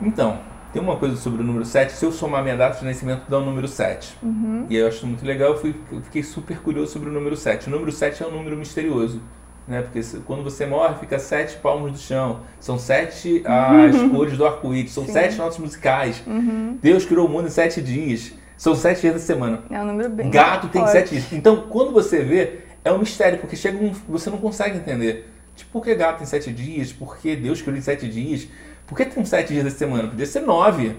Então, 0.00 0.38
tem 0.72 0.80
uma 0.80 0.96
coisa 0.96 1.16
sobre 1.16 1.42
o 1.42 1.44
número 1.44 1.64
7. 1.64 1.92
Se 1.92 2.04
eu 2.04 2.12
somar 2.12 2.42
minha 2.42 2.56
data 2.56 2.78
de 2.78 2.84
nascimento, 2.84 3.22
dá 3.28 3.38
o 3.38 3.44
número 3.44 3.66
7. 3.66 4.16
Uhum. 4.22 4.66
E 4.68 4.76
eu 4.76 4.86
acho 4.86 5.06
muito 5.06 5.24
legal. 5.24 5.50
Eu, 5.50 5.58
fui, 5.58 5.74
eu 5.90 6.00
fiquei 6.00 6.22
super 6.22 6.58
curioso 6.58 6.92
sobre 6.92 7.08
o 7.08 7.12
número 7.12 7.36
7. 7.36 7.68
O 7.68 7.70
número 7.70 7.90
7 7.90 8.22
é 8.22 8.26
um 8.26 8.30
número 8.30 8.56
misterioso. 8.56 9.20
Né? 9.66 9.82
Porque 9.82 10.00
quando 10.26 10.42
você 10.42 10.66
morre, 10.66 10.94
fica 10.96 11.18
sete 11.18 11.56
palmos 11.58 11.92
do 11.92 11.98
chão. 11.98 12.40
São 12.58 12.78
sete 12.78 13.42
as 13.46 14.10
cores 14.10 14.36
do 14.36 14.44
arco-íris. 14.44 14.92
São 14.92 15.06
Sim. 15.06 15.12
sete 15.12 15.36
notas 15.36 15.58
musicais. 15.58 16.22
Uhum. 16.26 16.78
Deus 16.82 17.04
criou 17.04 17.26
o 17.26 17.28
mundo 17.28 17.46
em 17.46 17.50
sete 17.50 17.80
dias. 17.80 18.32
São 18.56 18.74
sete 18.74 19.02
dias 19.02 19.14
da 19.14 19.20
semana. 19.20 19.62
É 19.70 19.80
um 19.80 19.86
número 19.86 20.10
bem. 20.10 20.30
Gato 20.30 20.68
tem 20.68 20.82
forte. 20.82 20.92
sete 20.92 21.10
dias. 21.10 21.32
Então, 21.32 21.68
quando 21.68 21.92
você 21.92 22.22
vê, 22.22 22.60
é 22.84 22.92
um 22.92 22.98
mistério, 22.98 23.38
porque 23.38 23.56
chega 23.56 23.78
um, 23.78 23.92
você 24.08 24.28
não 24.28 24.38
consegue 24.38 24.76
entender. 24.76 25.30
Tipo, 25.54 25.70
por 25.72 25.84
que 25.84 25.94
gato 25.94 26.18
tem 26.18 26.26
sete 26.26 26.52
dias? 26.52 26.92
Por 26.92 27.16
que 27.18 27.36
Deus 27.36 27.62
criou 27.62 27.78
em 27.78 27.80
sete 27.80 28.08
dias? 28.08 28.48
Por 28.90 28.96
que 28.96 29.04
tem 29.04 29.24
sete 29.24 29.52
dias 29.52 29.62
da 29.62 29.70
semana? 29.70 30.08
Podia 30.08 30.26
ser 30.26 30.40
nove. 30.40 30.96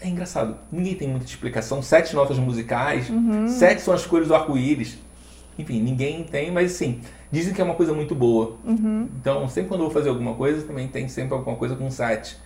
É 0.00 0.08
engraçado. 0.08 0.56
Ninguém 0.72 0.94
tem 0.94 1.06
muita 1.06 1.26
explicação. 1.26 1.82
Sete 1.82 2.16
notas 2.16 2.38
musicais, 2.38 3.10
uhum. 3.10 3.46
sete 3.48 3.82
são 3.82 3.92
as 3.92 4.06
cores 4.06 4.28
do 4.28 4.34
arco-íris. 4.34 4.98
Enfim, 5.58 5.82
ninguém 5.82 6.24
tem, 6.24 6.50
mas 6.50 6.72
sim, 6.72 7.02
dizem 7.30 7.52
que 7.52 7.60
é 7.60 7.64
uma 7.64 7.74
coisa 7.74 7.92
muito 7.92 8.14
boa. 8.14 8.56
Uhum. 8.64 9.10
Então, 9.20 9.46
sempre 9.46 9.68
quando 9.68 9.82
eu 9.82 9.88
vou 9.88 9.92
fazer 9.92 10.08
alguma 10.08 10.32
coisa, 10.32 10.66
também 10.66 10.88
tem 10.88 11.06
sempre 11.06 11.34
alguma 11.34 11.54
coisa 11.54 11.76
com 11.76 11.90
sete. 11.90 12.38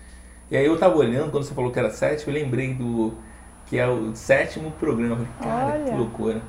E 0.50 0.56
aí 0.56 0.66
eu 0.66 0.76
tava 0.76 0.96
olhando, 0.96 1.30
quando 1.30 1.44
você 1.44 1.54
falou 1.54 1.70
que 1.70 1.78
era 1.78 1.90
sete, 1.90 2.26
eu 2.26 2.34
lembrei 2.34 2.74
do 2.74 3.14
que 3.66 3.78
é 3.78 3.86
o 3.86 4.16
sétimo 4.16 4.72
programa. 4.72 5.28
Cara, 5.40 5.74
Olha. 5.74 5.84
que 5.84 5.96
loucura. 5.96 6.42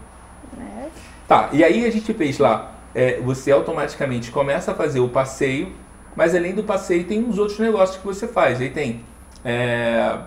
É. 0.59 0.87
Tá, 1.27 1.49
e 1.53 1.63
aí 1.63 1.85
a 1.85 1.91
gente 1.91 2.11
fez 2.15 2.39
lá, 2.39 2.79
é, 2.95 3.21
você 3.21 3.51
automaticamente 3.51 4.31
começa 4.31 4.71
a 4.71 4.73
fazer 4.73 5.01
o 5.01 5.07
passeio, 5.07 5.71
mas 6.17 6.33
além 6.33 6.55
do 6.55 6.63
passeio 6.63 7.03
tem 7.03 7.23
os 7.29 7.37
outros 7.37 7.59
negócios 7.59 7.95
que 7.99 8.05
você 8.05 8.27
faz. 8.27 8.59
Aí 8.59 8.71
tem 8.71 9.03
é, 9.45 10.17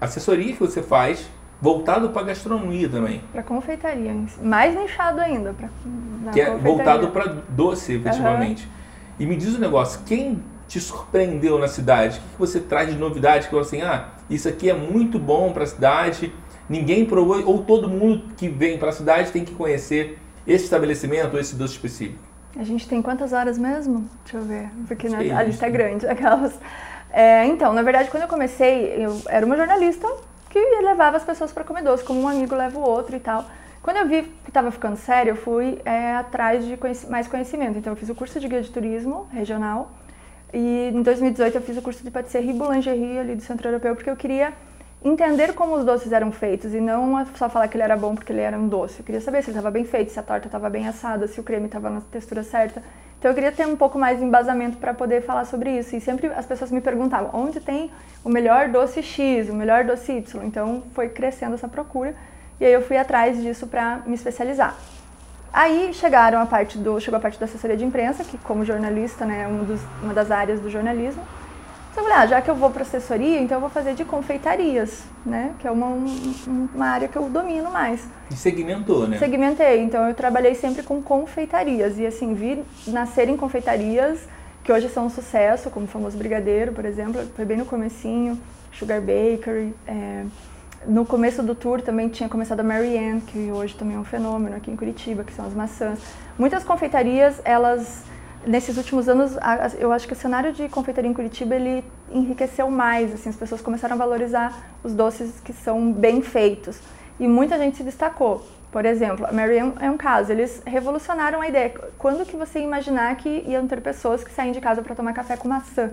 assessoria 0.00 0.52
que 0.52 0.58
você 0.58 0.82
faz, 0.82 1.30
voltado 1.62 2.10
para 2.10 2.24
gastronomia 2.24 2.88
também. 2.88 3.22
Para 3.32 3.44
confeitaria, 3.44 4.12
mais 4.42 4.74
nichado 4.74 5.20
ainda. 5.20 5.54
Pra, 5.54 5.68
que 6.32 6.40
é 6.40 6.56
voltado 6.56 7.08
para 7.08 7.26
doce, 7.48 7.92
efetivamente. 7.92 8.64
Uhum. 8.64 8.72
E 9.20 9.26
me 9.26 9.36
diz 9.36 9.54
um 9.54 9.60
negócio, 9.60 10.00
quem 10.04 10.42
te 10.66 10.80
surpreendeu 10.80 11.60
na 11.60 11.68
cidade? 11.68 12.18
O 12.18 12.32
que 12.32 12.38
você 12.40 12.58
traz 12.58 12.90
de 12.90 12.96
novidade? 12.96 13.46
Que 13.46 13.56
assim, 13.56 13.82
ah, 13.82 14.08
isso 14.28 14.48
aqui 14.48 14.68
é 14.68 14.74
muito 14.74 15.16
bom 15.16 15.52
para 15.52 15.62
a 15.62 15.66
cidade, 15.66 16.32
ninguém 16.68 17.04
provou, 17.04 17.40
ou 17.46 17.62
todo 17.62 17.88
mundo 17.88 18.34
que 18.36 18.48
vem 18.48 18.78
para 18.78 18.88
a 18.88 18.92
cidade 18.92 19.30
tem 19.30 19.44
que 19.44 19.54
conhecer 19.54 20.18
esse 20.44 20.64
estabelecimento 20.64 21.34
ou 21.34 21.40
esse 21.40 21.54
doce 21.54 21.74
específico? 21.74 22.33
A 22.56 22.62
gente 22.62 22.88
tem 22.88 23.02
quantas 23.02 23.32
horas 23.32 23.58
mesmo? 23.58 24.08
Deixa 24.22 24.38
eu 24.38 24.42
ver, 24.42 24.68
porque 24.86 25.08
na, 25.08 25.18
a 25.18 25.42
lista 25.42 25.66
é 25.66 25.70
grande, 25.70 26.06
aquelas. 26.08 26.58
É, 27.10 27.46
então, 27.46 27.72
na 27.72 27.82
verdade, 27.82 28.10
quando 28.10 28.22
eu 28.24 28.28
comecei, 28.28 29.04
eu 29.04 29.20
era 29.28 29.44
uma 29.44 29.56
jornalista 29.56 30.06
que 30.50 30.58
levava 30.82 31.16
as 31.16 31.24
pessoas 31.24 31.52
para 31.52 31.64
comer 31.64 31.82
doce, 31.82 32.04
como 32.04 32.20
um 32.20 32.28
amigo 32.28 32.54
leva 32.54 32.78
o 32.78 32.82
outro 32.82 33.16
e 33.16 33.20
tal. 33.20 33.44
Quando 33.82 33.98
eu 33.98 34.08
vi 34.08 34.22
que 34.22 34.50
estava 34.50 34.70
ficando 34.70 34.96
sério, 34.96 35.32
eu 35.32 35.36
fui 35.36 35.80
é, 35.84 36.14
atrás 36.14 36.64
de 36.64 36.76
conhec 36.76 37.06
mais 37.10 37.28
conhecimento. 37.28 37.76
Então, 37.76 37.92
eu 37.92 37.96
fiz 37.96 38.08
o 38.08 38.14
curso 38.14 38.40
de 38.40 38.48
guia 38.48 38.62
de 38.62 38.70
turismo 38.70 39.28
regional 39.32 39.90
e 40.52 40.90
em 40.94 41.02
2018 41.02 41.56
eu 41.56 41.60
fiz 41.60 41.76
o 41.76 41.82
curso 41.82 42.04
de 42.04 42.10
patisserie 42.12 42.50
e 42.50 42.52
boulangerie 42.52 43.18
ali 43.18 43.34
do 43.34 43.42
Centro 43.42 43.68
Europeu, 43.68 43.96
porque 43.96 44.08
eu 44.08 44.14
queria 44.14 44.52
entender 45.04 45.52
como 45.52 45.76
os 45.76 45.84
doces 45.84 46.12
eram 46.12 46.32
feitos 46.32 46.72
e 46.72 46.80
não 46.80 47.24
só 47.36 47.48
falar 47.48 47.68
que 47.68 47.76
ele 47.76 47.84
era 47.84 47.96
bom 47.96 48.14
porque 48.14 48.32
ele 48.32 48.40
era 48.40 48.58
um 48.58 48.66
doce. 48.66 49.00
Eu 49.00 49.04
queria 49.04 49.20
saber 49.20 49.42
se 49.42 49.50
ele 49.50 49.58
estava 49.58 49.70
bem 49.70 49.84
feito, 49.84 50.10
se 50.10 50.18
a 50.18 50.22
torta 50.22 50.48
estava 50.48 50.70
bem 50.70 50.88
assada, 50.88 51.28
se 51.28 51.38
o 51.38 51.42
creme 51.42 51.66
estava 51.66 51.90
na 51.90 52.00
textura 52.00 52.42
certa. 52.42 52.82
Então 53.18 53.30
eu 53.30 53.34
queria 53.34 53.52
ter 53.52 53.66
um 53.66 53.76
pouco 53.76 53.98
mais 53.98 54.18
de 54.18 54.24
embasamento 54.24 54.78
para 54.78 54.94
poder 54.94 55.22
falar 55.22 55.44
sobre 55.44 55.78
isso. 55.78 55.94
E 55.94 56.00
sempre 56.00 56.28
as 56.28 56.46
pessoas 56.46 56.70
me 56.70 56.80
perguntavam 56.80 57.30
onde 57.34 57.60
tem 57.60 57.90
o 58.24 58.30
melhor 58.30 58.68
doce 58.68 59.02
X, 59.02 59.50
o 59.50 59.54
melhor 59.54 59.84
doce 59.84 60.10
Y. 60.12 60.42
Então 60.44 60.82
foi 60.94 61.10
crescendo 61.10 61.54
essa 61.54 61.68
procura 61.68 62.14
e 62.58 62.64
aí 62.64 62.72
eu 62.72 62.82
fui 62.82 62.96
atrás 62.96 63.40
disso 63.42 63.66
para 63.66 64.00
me 64.06 64.14
especializar. 64.14 64.74
Aí 65.52 65.92
chegaram 65.92 66.40
a 66.40 66.46
parte 66.46 66.78
do, 66.78 66.98
chegou 66.98 67.18
a 67.18 67.20
parte 67.20 67.38
da 67.38 67.44
assessoria 67.44 67.76
de 67.76 67.84
imprensa, 67.84 68.24
que 68.24 68.36
como 68.38 68.64
jornalista, 68.64 69.24
né, 69.24 69.42
é 69.44 69.46
um 69.46 69.64
dos, 69.64 69.80
uma 70.02 70.12
das 70.12 70.30
áreas 70.30 70.58
do 70.60 70.68
jornalismo. 70.68 71.22
Então 71.94 72.12
ah, 72.12 72.26
já 72.26 72.42
que 72.42 72.50
eu 72.50 72.56
vou 72.56 72.70
para 72.70 72.82
assessoria, 72.82 73.40
então 73.40 73.56
eu 73.56 73.60
vou 73.60 73.70
fazer 73.70 73.94
de 73.94 74.04
confeitarias, 74.04 75.04
né? 75.24 75.54
Que 75.60 75.68
é 75.68 75.70
uma, 75.70 75.86
uma 76.74 76.86
área 76.86 77.06
que 77.06 77.16
eu 77.16 77.28
domino 77.28 77.70
mais. 77.70 78.04
E 78.32 78.34
segmentou, 78.34 79.06
né? 79.06 79.16
Segmentei. 79.16 79.80
Então 79.80 80.08
eu 80.08 80.12
trabalhei 80.14 80.56
sempre 80.56 80.82
com 80.82 81.00
confeitarias. 81.00 81.96
E 81.96 82.04
assim, 82.04 82.34
vi 82.34 82.64
nascer 82.88 83.28
em 83.28 83.36
confeitarias 83.36 84.26
que 84.64 84.72
hoje 84.72 84.88
são 84.88 85.06
um 85.06 85.10
sucesso, 85.10 85.70
como 85.70 85.86
o 85.86 85.88
famoso 85.88 86.18
Brigadeiro, 86.18 86.72
por 86.72 86.84
exemplo. 86.84 87.22
Foi 87.36 87.44
bem 87.44 87.58
no 87.58 87.64
comecinho, 87.64 88.40
Sugar 88.72 89.00
Bakery. 89.00 89.72
É... 89.86 90.24
No 90.88 91.06
começo 91.06 91.44
do 91.44 91.54
tour 91.54 91.80
também 91.80 92.08
tinha 92.08 92.28
começado 92.28 92.58
a 92.58 92.64
Marianne, 92.64 93.20
que 93.20 93.52
hoje 93.52 93.76
também 93.76 93.96
é 93.96 94.00
um 94.00 94.04
fenômeno 94.04 94.56
aqui 94.56 94.68
em 94.68 94.76
Curitiba, 94.76 95.22
que 95.22 95.32
são 95.32 95.46
as 95.46 95.54
maçãs. 95.54 96.00
Muitas 96.36 96.64
confeitarias, 96.64 97.40
elas 97.44 98.02
nesses 98.46 98.76
últimos 98.76 99.08
anos, 99.08 99.36
eu 99.78 99.92
acho 99.92 100.06
que 100.06 100.12
o 100.12 100.16
cenário 100.16 100.52
de 100.52 100.68
confeitaria 100.68 101.10
em 101.10 101.14
Curitiba 101.14 101.54
ele 101.54 101.84
enriqueceu 102.10 102.70
mais, 102.70 103.12
assim, 103.12 103.28
as 103.28 103.36
pessoas 103.36 103.60
começaram 103.60 103.94
a 103.94 103.98
valorizar 103.98 104.52
os 104.82 104.94
doces 104.94 105.40
que 105.40 105.52
são 105.52 105.92
bem 105.92 106.22
feitos. 106.22 106.78
E 107.18 107.26
muita 107.26 107.58
gente 107.58 107.76
se 107.76 107.82
destacou. 107.82 108.44
Por 108.70 108.84
exemplo, 108.84 109.24
a 109.24 109.32
Marianne 109.32 109.72
é 109.80 109.90
um 109.90 109.96
caso, 109.96 110.32
eles 110.32 110.60
revolucionaram 110.66 111.40
a 111.40 111.48
ideia. 111.48 111.72
Quando 111.96 112.26
que 112.26 112.36
você 112.36 112.58
ia 112.58 112.64
imaginar 112.64 113.14
que 113.16 113.44
iam 113.46 113.68
ter 113.68 113.80
pessoas 113.80 114.24
que 114.24 114.32
saem 114.32 114.52
de 114.52 114.60
casa 114.60 114.82
para 114.82 114.94
tomar 114.94 115.12
café 115.12 115.36
com 115.36 115.46
maçã, 115.46 115.92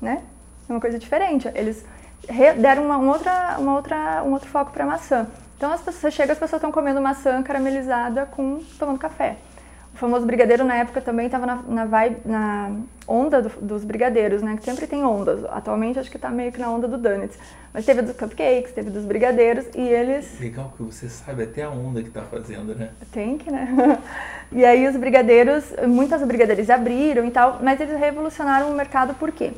né? 0.00 0.22
É 0.68 0.72
uma 0.72 0.80
coisa 0.80 0.98
diferente. 0.98 1.50
Eles 1.54 1.84
deram 2.58 2.86
uma, 2.86 2.96
uma 2.96 3.12
outra, 3.12 3.56
uma 3.58 3.74
outra, 3.74 4.22
um 4.24 4.32
outro 4.32 4.48
foco 4.48 4.72
para 4.72 4.86
maçã. 4.86 5.26
Então 5.56 5.70
as 5.70 5.82
pessoas, 5.82 6.14
chega, 6.14 6.32
as 6.32 6.38
pessoas 6.38 6.58
estão 6.58 6.72
comendo 6.72 7.00
maçã 7.00 7.42
caramelizada 7.42 8.26
com 8.26 8.60
tomando 8.78 8.98
café. 8.98 9.36
O 9.94 9.96
famoso 9.96 10.26
brigadeiro 10.26 10.64
na 10.64 10.74
época 10.74 11.00
também 11.00 11.26
estava 11.26 11.46
na, 11.46 11.62
na, 11.68 11.84
vibe, 11.84 12.16
na 12.24 12.72
onda 13.06 13.40
do, 13.40 13.48
dos 13.60 13.84
brigadeiros, 13.84 14.42
né? 14.42 14.56
Que 14.56 14.64
sempre 14.64 14.88
tem 14.88 15.04
ondas. 15.04 15.44
Atualmente 15.44 16.00
acho 16.00 16.10
que 16.10 16.16
está 16.16 16.30
meio 16.30 16.50
que 16.50 16.58
na 16.58 16.68
onda 16.68 16.88
do 16.88 16.98
donuts. 16.98 17.38
Mas 17.72 17.86
teve 17.86 18.02
dos 18.02 18.16
cupcakes, 18.16 18.72
teve 18.72 18.90
dos 18.90 19.04
brigadeiros 19.04 19.64
e 19.72 19.80
eles... 19.80 20.40
Legal 20.40 20.74
que 20.76 20.82
você 20.82 21.08
sabe 21.08 21.44
até 21.44 21.62
a 21.62 21.70
onda 21.70 22.02
que 22.02 22.08
está 22.08 22.22
fazendo, 22.22 22.74
né? 22.74 22.90
Tem 23.12 23.38
que, 23.38 23.52
né? 23.52 24.00
e 24.50 24.64
aí 24.64 24.84
os 24.88 24.96
brigadeiros, 24.96 25.72
muitas 25.86 26.20
brigadeiras 26.22 26.68
abriram 26.70 27.24
e 27.24 27.30
tal, 27.30 27.60
mas 27.62 27.80
eles 27.80 27.96
revolucionaram 27.96 28.72
o 28.72 28.74
mercado 28.74 29.14
por 29.14 29.30
quê? 29.30 29.52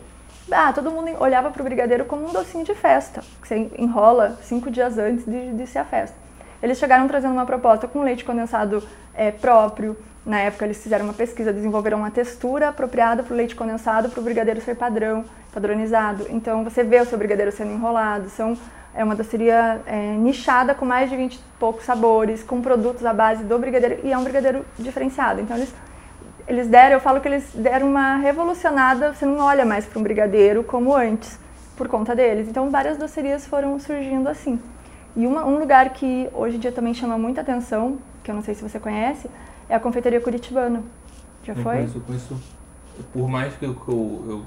Ah, 0.53 0.71
todo 0.71 0.91
mundo 0.91 1.11
olhava 1.19 1.51
para 1.51 1.63
o 1.63 1.65
brigadeiro 1.65 2.05
como 2.05 2.29
um 2.29 2.33
docinho 2.33 2.63
de 2.63 2.75
festa, 2.75 3.23
que 3.41 3.49
você 3.49 3.71
enrola 3.79 4.39
cinco 4.43 4.71
dias 4.71 4.99
antes 4.99 5.25
de, 5.25 5.55
de 5.55 5.67
ser 5.67 5.79
a 5.79 5.85
festa. 5.85 6.17
Eles 6.63 6.77
chegaram 6.77 7.09
trazendo 7.09 7.33
uma 7.33 7.47
proposta 7.47 7.89
com 7.89 8.03
leite 8.03 8.23
condensado 8.23 8.87
é, 9.15 9.31
próprio, 9.31 9.97
na 10.27 10.41
época 10.41 10.65
eles 10.65 10.83
fizeram 10.83 11.05
uma 11.05 11.15
pesquisa, 11.15 11.53
desenvolveram 11.53 11.99
uma 11.99 12.11
textura 12.11 12.71
apropriada 12.71 13.23
para 13.23 13.33
o 13.33 13.37
leite 13.37 13.55
condensado 13.55 14.09
para 14.09 14.21
o 14.21 14.23
brigadeiro 14.25 14.61
ser 14.61 14.75
padrão, 14.75 15.25
padronizado. 15.55 16.27
Então 16.29 16.65
você 16.65 16.83
vê 16.83 17.01
o 17.01 17.07
seu 17.07 17.17
brigadeiro 17.17 17.53
sendo 17.53 17.73
enrolado, 17.73 18.29
são 18.29 18.59
é 18.93 19.05
uma 19.05 19.15
doceria 19.15 19.81
é, 19.87 20.17
nichada 20.17 20.75
com 20.75 20.87
mais 20.87 21.11
de 21.11 21.17
20 21.17 21.35
e 21.35 21.39
poucos 21.61 21.85
sabores, 21.85 22.43
com 22.43 22.63
produtos 22.63 23.05
à 23.05 23.13
base 23.13 23.45
do 23.45 23.59
brigadeiro 23.59 24.01
e 24.03 24.13
é 24.13 24.19
um 24.19 24.25
brigadeiro 24.25 24.65
diferenciado. 24.79 25.41
Então 25.41 25.57
eles 25.57 25.73
eles 26.49 26.69
deram, 26.69 26.95
eu 26.95 27.01
falo 27.01 27.21
que 27.21 27.27
eles 27.27 27.51
deram 27.55 27.89
uma 27.89 28.17
revolucionada, 28.17 29.13
você 29.13 29.27
não 29.27 29.39
olha 29.39 29.65
mais 29.65 29.85
para 29.85 29.99
um 29.99 30.03
brigadeiro 30.03 30.63
como 30.63 30.95
antes, 30.95 31.39
por 31.77 31.89
conta 31.89 32.15
deles. 32.15 32.49
Então 32.49 32.71
várias 32.71 32.97
docerias 32.97 33.47
foram 33.47 33.79
surgindo 33.79 34.29
assim. 34.29 34.61
E 35.17 35.27
uma, 35.27 35.45
um 35.45 35.59
lugar 35.59 35.91
que 35.91 36.29
hoje 36.33 36.57
em 36.57 36.61
dia 36.61 36.71
também 36.71 36.95
chama 36.95 37.19
muita 37.19 37.41
atenção, 37.41 37.99
que 38.23 38.31
eu 38.31 38.35
não 38.35 38.43
sei 38.43 38.55
se 38.55 38.63
você 38.63 38.79
conhece, 38.79 39.29
é 39.69 39.75
a 39.75 39.81
confeitaria 39.81 40.21
curitibana. 40.21 40.83
Já 41.45 41.53
eu 41.53 41.63
foi? 41.63 41.77
Conheço, 41.77 41.99
eu 41.99 42.03
conheço. 42.03 42.41
Por 43.13 43.29
mais 43.29 43.55
que 43.55 43.65
eu. 43.65 43.75
Que 43.75 43.89
eu, 43.89 44.25
eu 44.29 44.43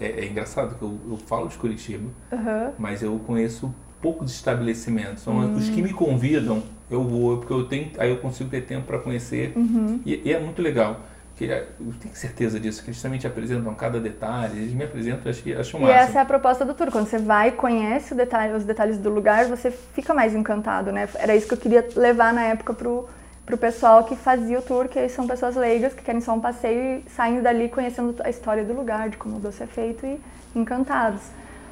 é, 0.00 0.22
é, 0.22 0.26
engraçado 0.26 0.76
que 0.76 0.82
eu, 0.82 0.98
eu 1.10 1.16
falo 1.18 1.46
de 1.46 1.58
Curitiba, 1.58 2.08
uhum. 2.32 2.72
mas 2.78 3.02
eu 3.02 3.20
conheço 3.26 3.72
poucos 4.00 4.32
estabelecimentos. 4.32 5.22
São 5.22 5.36
hum. 5.36 5.54
os 5.54 5.68
que 5.68 5.82
me 5.82 5.92
convidam, 5.92 6.62
eu 6.90 7.04
vou, 7.04 7.36
porque 7.36 7.52
eu 7.52 7.66
tenho, 7.66 7.90
aí 7.98 8.08
eu 8.08 8.16
consigo 8.16 8.48
ter 8.48 8.62
tempo 8.62 8.86
para 8.86 8.98
conhecer. 8.98 9.52
Uhum. 9.54 10.00
E, 10.06 10.22
e, 10.24 10.32
é 10.32 10.40
muito 10.40 10.62
legal. 10.62 11.00
Que, 11.36 11.44
eu 11.44 11.92
tenho 12.00 12.14
certeza 12.14 12.60
disso, 12.60 12.82
que 12.82 12.90
eles 12.90 13.00
também 13.00 13.18
te 13.18 13.26
apresentam 13.26 13.74
cada 13.74 13.98
detalhe, 13.98 14.58
eles 14.58 14.74
me 14.74 14.84
apresentam, 14.84 15.30
acho, 15.30 15.42
acho 15.58 15.78
E 15.78 15.90
essa 15.90 16.18
é 16.18 16.22
a 16.22 16.24
proposta 16.24 16.66
do 16.66 16.74
tour, 16.74 16.90
quando 16.90 17.06
você 17.06 17.18
vai 17.18 17.52
conhece 17.52 18.14
detalhe, 18.14 18.54
os 18.54 18.64
detalhes 18.64 18.98
do 18.98 19.08
lugar, 19.08 19.46
você 19.46 19.70
fica 19.70 20.12
mais 20.12 20.34
encantado, 20.34 20.92
né? 20.92 21.08
Era 21.14 21.34
isso 21.34 21.46
que 21.46 21.54
eu 21.54 21.58
queria 21.58 21.86
levar 21.96 22.32
na 22.32 22.42
época 22.42 22.74
pro 22.74 23.08
para 23.44 23.54
o 23.54 23.58
pessoal 23.58 24.04
que 24.04 24.14
fazia 24.14 24.58
o 24.58 24.62
tour, 24.62 24.88
que 24.88 25.08
são 25.08 25.26
pessoas 25.26 25.56
leigas 25.56 25.92
que 25.92 26.02
querem 26.02 26.20
só 26.20 26.32
um 26.32 26.40
passeio 26.40 27.02
e 27.06 27.10
saindo 27.10 27.42
dali 27.42 27.68
conhecendo 27.68 28.14
a 28.22 28.30
história 28.30 28.64
do 28.64 28.72
lugar, 28.72 29.08
de 29.08 29.16
como 29.16 29.36
o 29.36 29.40
doce 29.40 29.62
é 29.62 29.66
feito 29.66 30.06
e 30.06 30.20
encantados. 30.54 31.22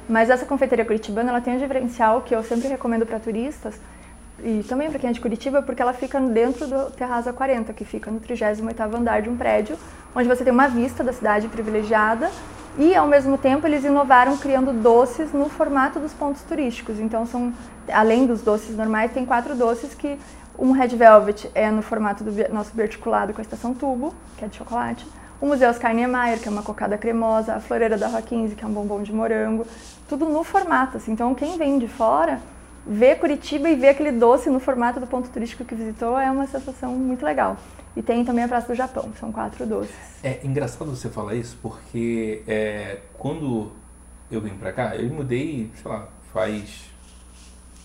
Mas 0.07 0.29
essa 0.29 0.45
confeitaria 0.45 0.83
curitibana, 0.83 1.29
ela 1.29 1.41
tem 1.41 1.55
um 1.55 1.59
diferencial 1.59 2.21
que 2.21 2.35
eu 2.35 2.43
sempre 2.43 2.67
recomendo 2.67 3.05
para 3.05 3.19
turistas, 3.19 3.79
e 4.43 4.63
também 4.63 4.89
para 4.89 4.99
quem 4.99 5.09
é 5.09 5.13
de 5.13 5.19
Curitiba, 5.19 5.61
porque 5.61 5.81
ela 5.81 5.93
fica 5.93 6.19
dentro 6.19 6.65
do 6.65 6.91
Terraza 6.91 7.33
40, 7.33 7.73
que 7.73 7.83
fica 7.83 8.09
no 8.09 8.19
38º 8.19 8.95
andar 8.95 9.21
de 9.21 9.29
um 9.29 9.35
prédio, 9.35 9.77
onde 10.15 10.27
você 10.27 10.43
tem 10.43 10.53
uma 10.53 10.67
vista 10.67 11.03
da 11.03 11.11
cidade 11.11 11.47
privilegiada 11.47 12.31
e, 12.77 12.95
ao 12.95 13.05
mesmo 13.05 13.37
tempo, 13.37 13.67
eles 13.67 13.83
inovaram 13.83 14.37
criando 14.37 14.71
doces 14.71 15.33
no 15.33 15.49
formato 15.49 15.99
dos 15.99 16.13
pontos 16.13 16.41
turísticos. 16.43 16.99
Então, 16.99 17.25
são, 17.25 17.53
além 17.91 18.25
dos 18.25 18.41
doces 18.41 18.75
normais, 18.77 19.11
tem 19.11 19.25
quatro 19.25 19.55
doces 19.55 19.93
que 19.93 20.17
um 20.59 20.71
Red 20.71 20.89
Velvet 20.89 21.49
é 21.55 21.71
no 21.71 21.81
formato 21.81 22.23
do 22.23 22.31
nosso 22.53 22.75
biarticulado 22.75 23.33
com 23.33 23.39
a 23.39 23.43
estação 23.43 23.73
tubo, 23.73 24.13
que 24.37 24.45
é 24.45 24.47
de 24.47 24.57
chocolate. 24.57 25.05
O 25.41 25.45
Museu 25.45 25.69
Oscar 25.69 25.93
Niemeyer, 25.93 26.39
que 26.39 26.47
é 26.47 26.51
uma 26.51 26.63
cocada 26.63 26.97
cremosa. 26.97 27.55
A 27.55 27.59
Floreira 27.61 27.97
da 27.97 28.07
Rua 28.07 28.21
15, 28.21 28.55
que 28.55 28.63
é 28.63 28.67
um 28.67 28.73
bombom 28.73 29.01
de 29.01 29.13
morango. 29.13 29.65
Tudo 30.07 30.25
no 30.25 30.43
formato, 30.43 30.97
assim. 30.97 31.13
Então, 31.13 31.33
quem 31.33 31.57
vem 31.57 31.79
de 31.79 31.87
fora 31.87 32.41
ver 32.85 33.19
Curitiba 33.19 33.69
e 33.69 33.75
ver 33.75 33.89
aquele 33.89 34.11
doce 34.11 34.49
no 34.49 34.59
formato 34.59 34.99
do 34.99 35.07
ponto 35.07 35.29
turístico 35.29 35.63
que 35.63 35.75
visitou 35.75 36.19
é 36.19 36.29
uma 36.29 36.47
sensação 36.47 36.93
muito 36.93 37.23
legal. 37.23 37.55
E 37.95 38.01
tem 38.01 38.25
também 38.25 38.43
a 38.43 38.47
Praça 38.47 38.67
do 38.67 38.75
Japão, 38.75 39.09
são 39.19 39.31
quatro 39.31 39.65
doces. 39.65 39.95
É 40.23 40.39
engraçado 40.43 40.89
você 40.89 41.09
falar 41.09 41.35
isso, 41.35 41.57
porque 41.61 42.43
é, 42.47 42.99
quando 43.13 43.71
eu 44.31 44.41
vim 44.41 44.55
pra 44.55 44.71
cá, 44.71 44.95
eu 44.95 45.09
mudei, 45.09 45.71
sei 45.75 45.91
lá, 45.91 46.07
faz 46.33 46.89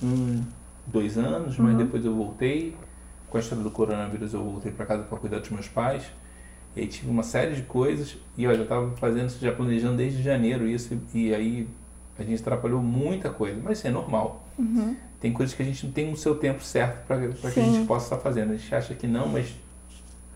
um, 0.03 0.43
dois 0.87 1.17
anos, 1.19 1.59
mas 1.59 1.73
uhum. 1.73 1.79
depois 1.79 2.05
eu 2.05 2.15
voltei. 2.15 2.77
Com 3.29 3.39
a 3.39 3.41
história 3.41 3.65
do 3.65 3.71
coronavírus, 3.71 4.33
eu 4.33 4.45
voltei 4.45 4.71
para 4.71 4.87
casa 4.87 5.03
para 5.03 5.19
cuidar 5.19 5.41
dos 5.41 5.51
meus 5.51 5.67
pais. 5.67 6.05
E 6.77 6.81
aí 6.81 6.87
tive 6.87 7.11
uma 7.11 7.23
série 7.23 7.57
de 7.57 7.63
coisas. 7.63 8.17
E 8.37 8.45
eu 8.45 8.55
já 8.55 8.63
estava 8.63 8.91
fazendo, 8.97 9.29
já 9.41 9.53
planejando 9.53 9.97
desde 9.97 10.23
janeiro 10.23 10.69
isso. 10.69 10.97
E 11.13 11.35
aí 11.35 11.69
a 12.19 12.23
gente 12.23 12.41
atrapalhou 12.41 12.81
muita 12.81 13.31
coisa, 13.31 13.61
mas 13.63 13.79
isso 13.79 13.89
é 13.89 13.91
normal. 13.91 14.47
Uhum. 14.57 14.97
Tem 15.21 15.33
coisas 15.33 15.55
que 15.55 15.63
a 15.63 15.65
gente 15.65 15.85
não 15.87 15.93
tem 15.93 16.13
o 16.13 16.17
seu 16.17 16.37
tempo 16.37 16.63
certo 16.63 17.07
para 17.07 17.51
que 17.51 17.61
a 17.61 17.63
gente 17.63 17.87
possa 17.87 18.07
estar 18.07 18.19
fazendo. 18.19 18.53
A 18.53 18.57
gente 18.57 18.73
acha 18.75 18.95
que 18.95 19.07
não, 19.07 19.29
mas 19.29 19.55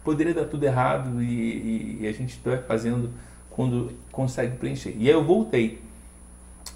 poderia 0.02 0.34
dar 0.34 0.46
tudo 0.46 0.64
errado 0.64 1.22
e, 1.22 1.26
e, 1.26 1.98
e 2.00 2.08
a 2.08 2.12
gente 2.12 2.30
está 2.30 2.58
fazendo 2.58 3.12
quando 3.50 3.92
consegue 4.10 4.56
preencher. 4.56 4.94
E 4.96 5.08
aí 5.08 5.14
eu 5.14 5.24
voltei. 5.24 5.82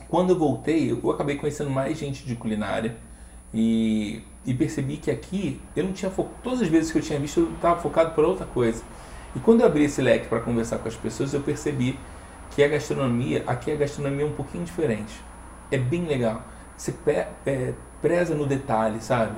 Quando 0.09 0.31
eu 0.31 0.39
voltei, 0.39 0.93
eu 0.93 1.11
acabei 1.11 1.37
conhecendo 1.37 1.71
mais 1.71 1.99
gente 1.99 2.25
de 2.27 2.37
culinária 2.37 2.97
e, 3.53 4.23
e 4.45 4.55
percebi 4.55 4.97
que 4.97 5.11
aqui 5.11 5.61
eu 5.77 5.85
não 5.85 5.93
tinha 5.93 6.11
foco. 6.11 6.31
Todas 6.43 6.63
as 6.63 6.69
vezes 6.69 6.91
que 6.91 6.99
eu 6.99 7.03
tinha 7.03 7.19
visto, 7.19 7.41
eu 7.41 7.51
estava 7.53 7.81
focado 7.81 8.15
por 8.15 8.25
outra 8.25 8.47
coisa. 8.47 8.83
E 9.35 9.41
quando 9.41 9.61
eu 9.61 9.67
abri 9.67 9.85
esse 9.85 10.01
leque 10.03 10.29
para 10.29 10.41
conversar 10.41 10.79
com 10.79 10.89
as 10.89 10.97
pessoas, 10.97 11.33
eu 11.33 11.41
percebi 11.41 11.99
que 12.51 12.63
a 12.63 12.69
gastronomia, 12.69 13.43
aqui 13.47 13.71
a 13.71 13.77
gastronomia 13.77 14.25
é 14.25 14.29
um 14.29 14.33
pouquinho 14.33 14.65
diferente. 14.65 15.15
É 15.71 15.79
bem 15.79 16.05
legal. 16.05 16.43
Você 16.77 16.95
é, 17.47 17.73
preza 18.01 18.35
no 18.35 18.47
detalhe, 18.47 19.01
sabe? 19.01 19.33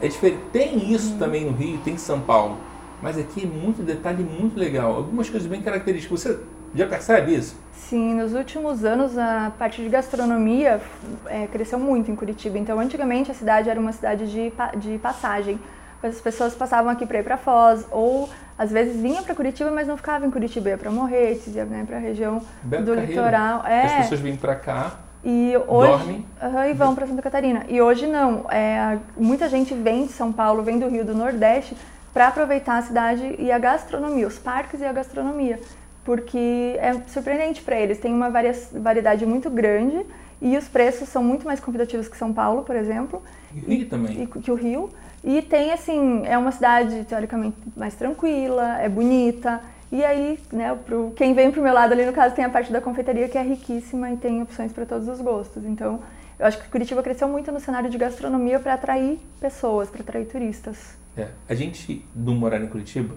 É 0.00 0.08
diferente. 0.08 0.42
Tem 0.52 0.92
isso 0.92 1.14
hum. 1.14 1.18
também 1.18 1.44
no 1.44 1.52
Rio, 1.52 1.78
tem 1.78 1.94
em 1.94 1.98
São 1.98 2.20
Paulo. 2.20 2.58
Mas 3.00 3.16
aqui 3.16 3.44
é 3.44 3.46
muito 3.46 3.82
detalhe 3.82 4.22
muito 4.22 4.58
legal. 4.58 4.96
Algumas 4.96 5.30
coisas 5.30 5.48
bem 5.48 5.62
características. 5.62 6.20
Você 6.20 6.38
já 6.74 6.86
percebe 6.86 7.34
isso? 7.34 7.56
Sim, 7.72 8.14
nos 8.14 8.34
últimos 8.34 8.84
anos 8.84 9.16
a 9.16 9.52
parte 9.58 9.82
de 9.82 9.88
gastronomia 9.88 10.80
é, 11.26 11.46
cresceu 11.46 11.78
muito 11.78 12.10
em 12.10 12.16
Curitiba. 12.16 12.58
Então, 12.58 12.78
antigamente 12.78 13.30
a 13.30 13.34
cidade 13.34 13.70
era 13.70 13.80
uma 13.80 13.92
cidade 13.92 14.30
de, 14.30 14.52
de 14.76 14.98
passagem. 14.98 15.58
As 16.02 16.20
pessoas 16.20 16.54
passavam 16.54 16.90
aqui 16.90 17.06
para 17.06 17.18
ir 17.18 17.24
para 17.24 17.36
Foz 17.36 17.86
ou 17.90 18.28
às 18.58 18.70
vezes 18.70 19.00
vinha 19.00 19.22
para 19.22 19.34
Curitiba, 19.34 19.70
mas 19.70 19.88
não 19.88 19.96
ficava 19.96 20.26
em 20.26 20.30
Curitiba, 20.30 20.68
ia 20.68 20.78
para 20.78 20.90
Morretes, 20.90 21.54
ia 21.54 21.64
né, 21.64 21.84
para 21.86 21.96
a 21.96 22.00
região 22.00 22.42
Beto 22.62 22.84
do 22.84 22.94
Carreiro. 22.94 23.12
litoral. 23.12 23.66
É. 23.66 23.86
As 23.86 23.92
pessoas 23.94 24.20
vêm 24.20 24.36
para 24.36 24.54
cá, 24.54 24.98
e 25.24 25.54
hoje, 25.66 25.90
dormem 25.90 26.26
uhum, 26.42 26.64
e 26.70 26.72
vão 26.72 26.94
para 26.94 27.06
Santa 27.06 27.22
Catarina. 27.22 27.64
E 27.68 27.80
hoje 27.82 28.06
não, 28.06 28.46
é, 28.50 28.98
muita 29.16 29.48
gente 29.48 29.74
vem 29.74 30.06
de 30.06 30.12
São 30.12 30.32
Paulo, 30.32 30.62
vem 30.62 30.78
do 30.78 30.88
Rio 30.88 31.04
do 31.04 31.14
Nordeste 31.14 31.76
para 32.12 32.28
aproveitar 32.28 32.78
a 32.78 32.82
cidade 32.82 33.34
e 33.38 33.50
a 33.50 33.58
gastronomia, 33.58 34.26
os 34.26 34.38
parques 34.38 34.80
e 34.80 34.84
a 34.84 34.92
gastronomia, 34.92 35.60
porque 36.08 36.74
é 36.78 36.94
surpreendente 37.08 37.60
para 37.60 37.78
eles. 37.78 37.98
Tem 37.98 38.10
uma 38.10 38.30
variedade 38.30 39.26
muito 39.26 39.50
grande 39.50 40.06
e 40.40 40.56
os 40.56 40.66
preços 40.66 41.06
são 41.06 41.22
muito 41.22 41.44
mais 41.44 41.60
convidativos 41.60 42.08
que 42.08 42.16
São 42.16 42.32
Paulo, 42.32 42.62
por 42.62 42.74
exemplo. 42.74 43.22
E 43.54 43.60
Rio 43.60 43.88
também. 43.90 44.22
E, 44.22 44.26
que 44.26 44.50
o 44.50 44.54
Rio. 44.54 44.88
E 45.22 45.42
tem, 45.42 45.70
assim, 45.70 46.22
é 46.24 46.38
uma 46.38 46.50
cidade 46.50 47.04
teoricamente 47.04 47.58
mais 47.76 47.94
tranquila, 47.94 48.80
é 48.80 48.88
bonita. 48.88 49.60
E 49.92 50.02
aí, 50.02 50.38
né, 50.50 50.74
pro, 50.86 51.12
quem 51.14 51.34
vem 51.34 51.50
pro 51.50 51.62
meu 51.62 51.74
lado 51.74 51.92
ali, 51.92 52.06
no 52.06 52.12
caso, 52.14 52.34
tem 52.34 52.42
a 52.42 52.48
parte 52.48 52.72
da 52.72 52.80
confeitaria 52.80 53.28
que 53.28 53.36
é 53.36 53.42
riquíssima 53.42 54.10
e 54.10 54.16
tem 54.16 54.40
opções 54.40 54.72
para 54.72 54.86
todos 54.86 55.08
os 55.08 55.20
gostos. 55.20 55.62
Então, 55.66 56.00
eu 56.38 56.46
acho 56.46 56.58
que 56.58 56.70
Curitiba 56.70 57.02
cresceu 57.02 57.28
muito 57.28 57.52
no 57.52 57.60
cenário 57.60 57.90
de 57.90 57.98
gastronomia 57.98 58.58
para 58.58 58.72
atrair 58.72 59.18
pessoas, 59.38 59.90
para 59.90 60.00
atrair 60.00 60.24
turistas. 60.24 60.96
É, 61.14 61.28
a 61.46 61.54
gente 61.54 62.02
do 62.14 62.32
Morar 62.32 62.62
em 62.62 62.66
Curitiba 62.66 63.14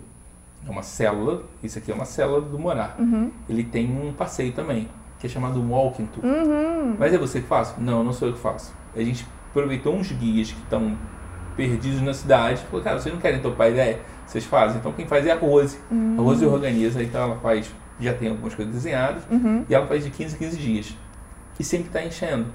é 0.67 0.69
uma 0.69 0.83
célula, 0.83 1.43
isso 1.63 1.77
aqui 1.77 1.91
é 1.91 1.95
uma 1.95 2.05
célula 2.05 2.41
do 2.41 2.59
Morar. 2.59 2.95
Uhum. 2.99 3.31
Ele 3.49 3.63
tem 3.63 3.89
um 3.89 4.13
passeio 4.13 4.51
também, 4.51 4.87
que 5.19 5.27
é 5.27 5.29
chamado 5.29 5.61
Walking 5.61 6.05
Tour. 6.07 6.23
Uhum. 6.23 6.95
Mas 6.99 7.13
é 7.13 7.17
você 7.17 7.41
que 7.41 7.47
faz? 7.47 7.75
Não, 7.77 8.03
não 8.03 8.13
sou 8.13 8.27
eu 8.27 8.33
que 8.33 8.39
faço. 8.39 8.73
A 8.95 9.01
gente 9.01 9.25
aproveitou 9.49 9.95
uns 9.95 10.11
guias 10.11 10.51
que 10.51 10.61
estão 10.61 10.97
perdidos 11.55 12.01
na 12.01 12.13
cidade. 12.13 12.61
Falou, 12.63 12.83
cara, 12.83 12.99
vocês 12.99 13.13
não 13.13 13.21
querem 13.21 13.41
topar 13.41 13.69
ideia? 13.69 13.99
Vocês 14.25 14.45
fazem. 14.45 14.77
Então 14.77 14.91
quem 14.93 15.05
faz 15.05 15.25
é 15.25 15.31
a 15.31 15.35
Rose. 15.35 15.77
Uhum. 15.89 16.15
A 16.17 16.21
Rose 16.21 16.45
organiza, 16.45 17.01
então 17.03 17.21
ela 17.21 17.35
faz, 17.37 17.73
já 17.99 18.13
tem 18.13 18.29
algumas 18.29 18.55
coisas 18.55 18.73
desenhadas, 18.73 19.23
uhum. 19.29 19.65
e 19.67 19.73
ela 19.73 19.85
faz 19.87 20.03
de 20.03 20.09
15 20.09 20.35
em 20.35 20.37
15 20.37 20.57
dias. 20.57 20.97
E 21.59 21.63
sempre 21.63 21.87
está 21.87 22.03
enchendo. 22.03 22.47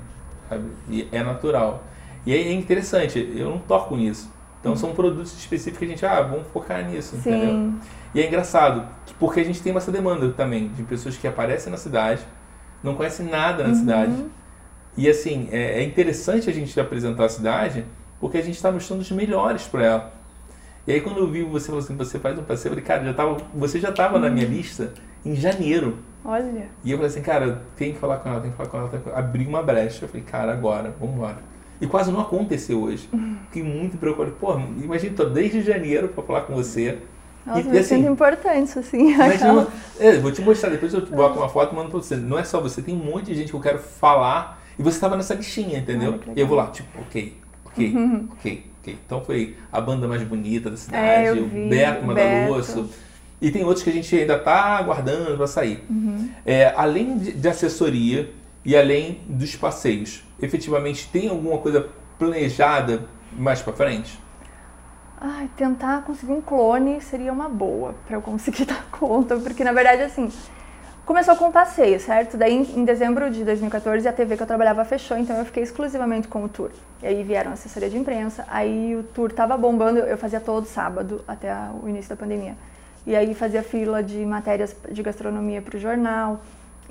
Sabe? 0.49 0.64
E 0.88 1.09
é 1.12 1.23
natural. 1.23 1.85
E 2.25 2.33
aí 2.33 2.49
é 2.49 2.53
interessante, 2.53 3.19
eu 3.37 3.51
não 3.51 3.59
toco 3.59 3.97
nisso. 3.97 4.33
Então 4.61 4.73
uhum. 4.73 4.79
são 4.79 4.95
produtos 4.95 5.37
específicos 5.38 5.79
que 5.79 5.85
a 5.85 5.88
gente, 5.88 6.07
ah, 6.07 6.23
vamos 6.23 6.47
focar 6.49 6.85
nisso, 6.85 7.16
Sim. 7.16 7.31
entendeu? 7.31 7.75
E 8.16 8.20
é 8.22 8.26
engraçado, 8.26 8.88
porque 9.20 9.40
a 9.40 9.44
gente 9.44 9.62
tem 9.62 9.76
essa 9.76 9.92
demanda 9.92 10.31
também 10.31 10.68
de 10.68 10.83
pessoas 10.85 11.18
que 11.18 11.29
aparecem 11.29 11.70
na 11.70 11.76
cidade, 11.76 12.22
não 12.83 12.94
conhecem 12.94 13.26
nada 13.26 13.62
na 13.64 13.68
uhum. 13.68 13.74
cidade. 13.74 14.24
E 14.96 15.07
assim, 15.07 15.50
é, 15.52 15.81
é 15.81 15.83
interessante 15.83 16.48
a 16.48 16.52
gente 16.52 16.81
apresentar 16.81 17.26
a 17.26 17.29
cidade 17.29 17.85
porque 18.18 18.38
a 18.38 18.42
gente 18.42 18.55
está 18.55 18.72
mostrando 18.72 19.02
os 19.02 19.11
melhores 19.11 19.64
para 19.64 19.85
ela. 19.85 20.12
E 20.87 20.92
aí 20.92 21.00
quando 21.02 21.18
eu 21.18 21.31
vi 21.31 21.42
você 21.42 21.66
falou 21.66 21.81
assim, 21.81 21.94
você 21.94 22.18
faz 22.18 22.38
um 22.38 22.42
passeio, 22.42 22.72
eu 22.72 22.76
falei, 22.76 22.85
cara, 22.87 23.05
já 23.05 23.12
tava, 23.12 23.37
você 23.55 23.79
já 23.79 23.90
estava 23.90 24.18
na 24.18 24.31
minha 24.31 24.46
lista 24.46 24.94
em 25.22 25.37
janeiro. 25.37 25.98
Olha. 26.24 26.70
E 26.83 26.92
eu 26.92 26.96
falei 26.96 27.11
assim, 27.11 27.20
cara, 27.20 27.64
tem 27.76 27.92
que 27.92 27.98
falar 27.98 28.16
com 28.16 28.31
ela, 28.31 28.40
tem 28.40 28.50
que 28.50 28.57
falar 28.57 28.70
com 28.70 28.79
ela. 28.79 28.88
Tem 28.88 28.98
que... 28.98 29.11
Abri 29.11 29.46
uma 29.46 29.62
brecha. 29.62 30.07
Eu 30.07 30.09
falei, 30.09 30.24
cara, 30.24 30.52
agora, 30.55 30.94
vamos 30.98 31.16
embora. 31.16 31.37
E 31.79 31.87
quase 31.87 32.11
não 32.11 32.20
aconteceu 32.20 32.83
hoje. 32.83 33.11
Fiquei 33.50 33.62
muito 33.62 33.98
preocupado. 33.98 34.33
Pô, 34.40 34.59
imagina, 34.83 35.14
tô 35.14 35.26
desde 35.26 35.61
janeiro 35.61 36.09
para 36.09 36.24
falar 36.24 36.40
com 36.40 36.55
você. 36.55 36.98
Nossa, 37.46 37.68
e, 37.68 37.78
assim, 37.78 37.94
muito 37.98 38.12
importante, 38.12 38.78
assim. 38.78 39.12
Imagina, 39.14 39.68
é, 40.00 40.18
vou 40.18 40.32
te 40.32 40.42
mostrar, 40.42 40.70
depois 40.70 40.92
eu 40.92 41.06
boto 41.06 41.38
uma 41.38 41.48
foto 41.48 41.72
e 41.72 41.76
mando 41.76 41.90
pra 41.90 42.00
você. 42.00 42.16
Não 42.16 42.38
é 42.38 42.42
só 42.42 42.61
você, 42.61 42.82
tem 42.82 42.94
um 42.94 42.98
monte 42.98 43.26
de 43.26 43.35
gente 43.37 43.50
que 43.50 43.54
eu 43.54 43.61
quero 43.61 43.78
falar. 43.78 44.62
E 44.78 44.82
você 44.82 44.96
estava 44.96 45.16
nessa 45.16 45.35
listinha, 45.35 45.78
entendeu? 45.78 46.20
e 46.35 46.40
eu 46.40 46.46
vou 46.46 46.56
lá, 46.56 46.66
tipo, 46.66 46.88
ok, 47.00 47.35
ok, 47.64 47.94
uhum. 47.94 48.28
ok, 48.32 48.64
ok. 48.80 48.98
Então 49.06 49.24
foi 49.24 49.56
a 49.72 49.80
banda 49.80 50.06
mais 50.06 50.22
bonita 50.22 50.68
da 50.68 50.76
cidade, 50.76 51.28
é, 51.28 51.32
o 51.32 51.46
Beto 51.46 52.04
Madaloso. 52.04 52.90
E 53.40 53.50
tem 53.50 53.64
outros 53.64 53.82
que 53.82 53.90
a 53.90 53.92
gente 53.92 54.14
ainda 54.16 54.37
está 54.37 54.76
aguardando 54.76 55.37
para 55.37 55.46
sair. 55.46 55.85
Uhum. 55.88 56.28
É, 56.44 56.72
além 56.76 57.18
de, 57.18 57.32
de, 57.32 57.48
assessoria 57.48 58.30
e 58.64 58.76
além 58.76 59.20
dos 59.28 59.54
passeios, 59.56 60.24
efetivamente 60.40 61.09
tem 61.12 61.28
alguma 61.28 61.59
coisa 61.59 61.87
planejada 62.18 63.04
mais 63.32 63.61
para 63.61 63.72
frente? 63.72 64.18
Ai, 65.18 65.48
tentar 65.57 66.02
conseguir 66.02 66.33
um 66.33 66.40
clone 66.40 67.00
seria 67.00 67.33
uma 67.33 67.48
boa 67.48 67.94
para 68.07 68.16
eu 68.16 68.22
conseguir 68.22 68.64
dar 68.66 68.85
conta, 68.90 69.37
porque 69.37 69.64
na 69.64 69.72
verdade 69.72 70.02
assim, 70.02 70.31
Começou 71.07 71.37
com 71.37 71.46
um 71.46 71.52
passeio, 71.52 72.00
certo? 72.00 72.37
Daí, 72.37 72.52
em 72.52 72.85
dezembro 72.85 73.31
de 73.31 73.44
2014, 73.44 74.09
a 74.09 74.12
TV 74.12 74.37
que 74.37 74.42
eu 74.42 74.46
trabalhava 74.46 74.85
fechou, 74.85 75.16
então 75.16 75.37
eu 75.37 75.44
fiquei 75.44 75.62
exclusivamente 75.62 76.26
com 76.26 76.42
o 76.42 76.48
tour. 76.48 76.72
E 77.00 77.07
aí 77.07 77.22
vieram 77.22 77.52
assessoria 77.52 77.88
de 77.88 77.96
imprensa, 77.96 78.44
aí 78.48 78.96
o 78.96 79.05
tour 79.05 79.31
tava 79.31 79.57
bombando, 79.57 80.00
eu 80.00 80.18
fazia 80.18 80.40
todo 80.40 80.66
sábado 80.66 81.24
até 81.29 81.55
o 81.81 81.88
início 81.88 82.09
da 82.09 82.16
pandemia. 82.16 82.57
E 83.07 83.14
aí 83.14 83.35
fazia 83.35 83.62
fila 83.62 84.02
de 84.02 84.26
matérias 84.26 84.74
de 84.90 85.00
gastronomia 85.00 85.62
para 85.62 85.76
o 85.76 85.79
jornal. 85.79 86.40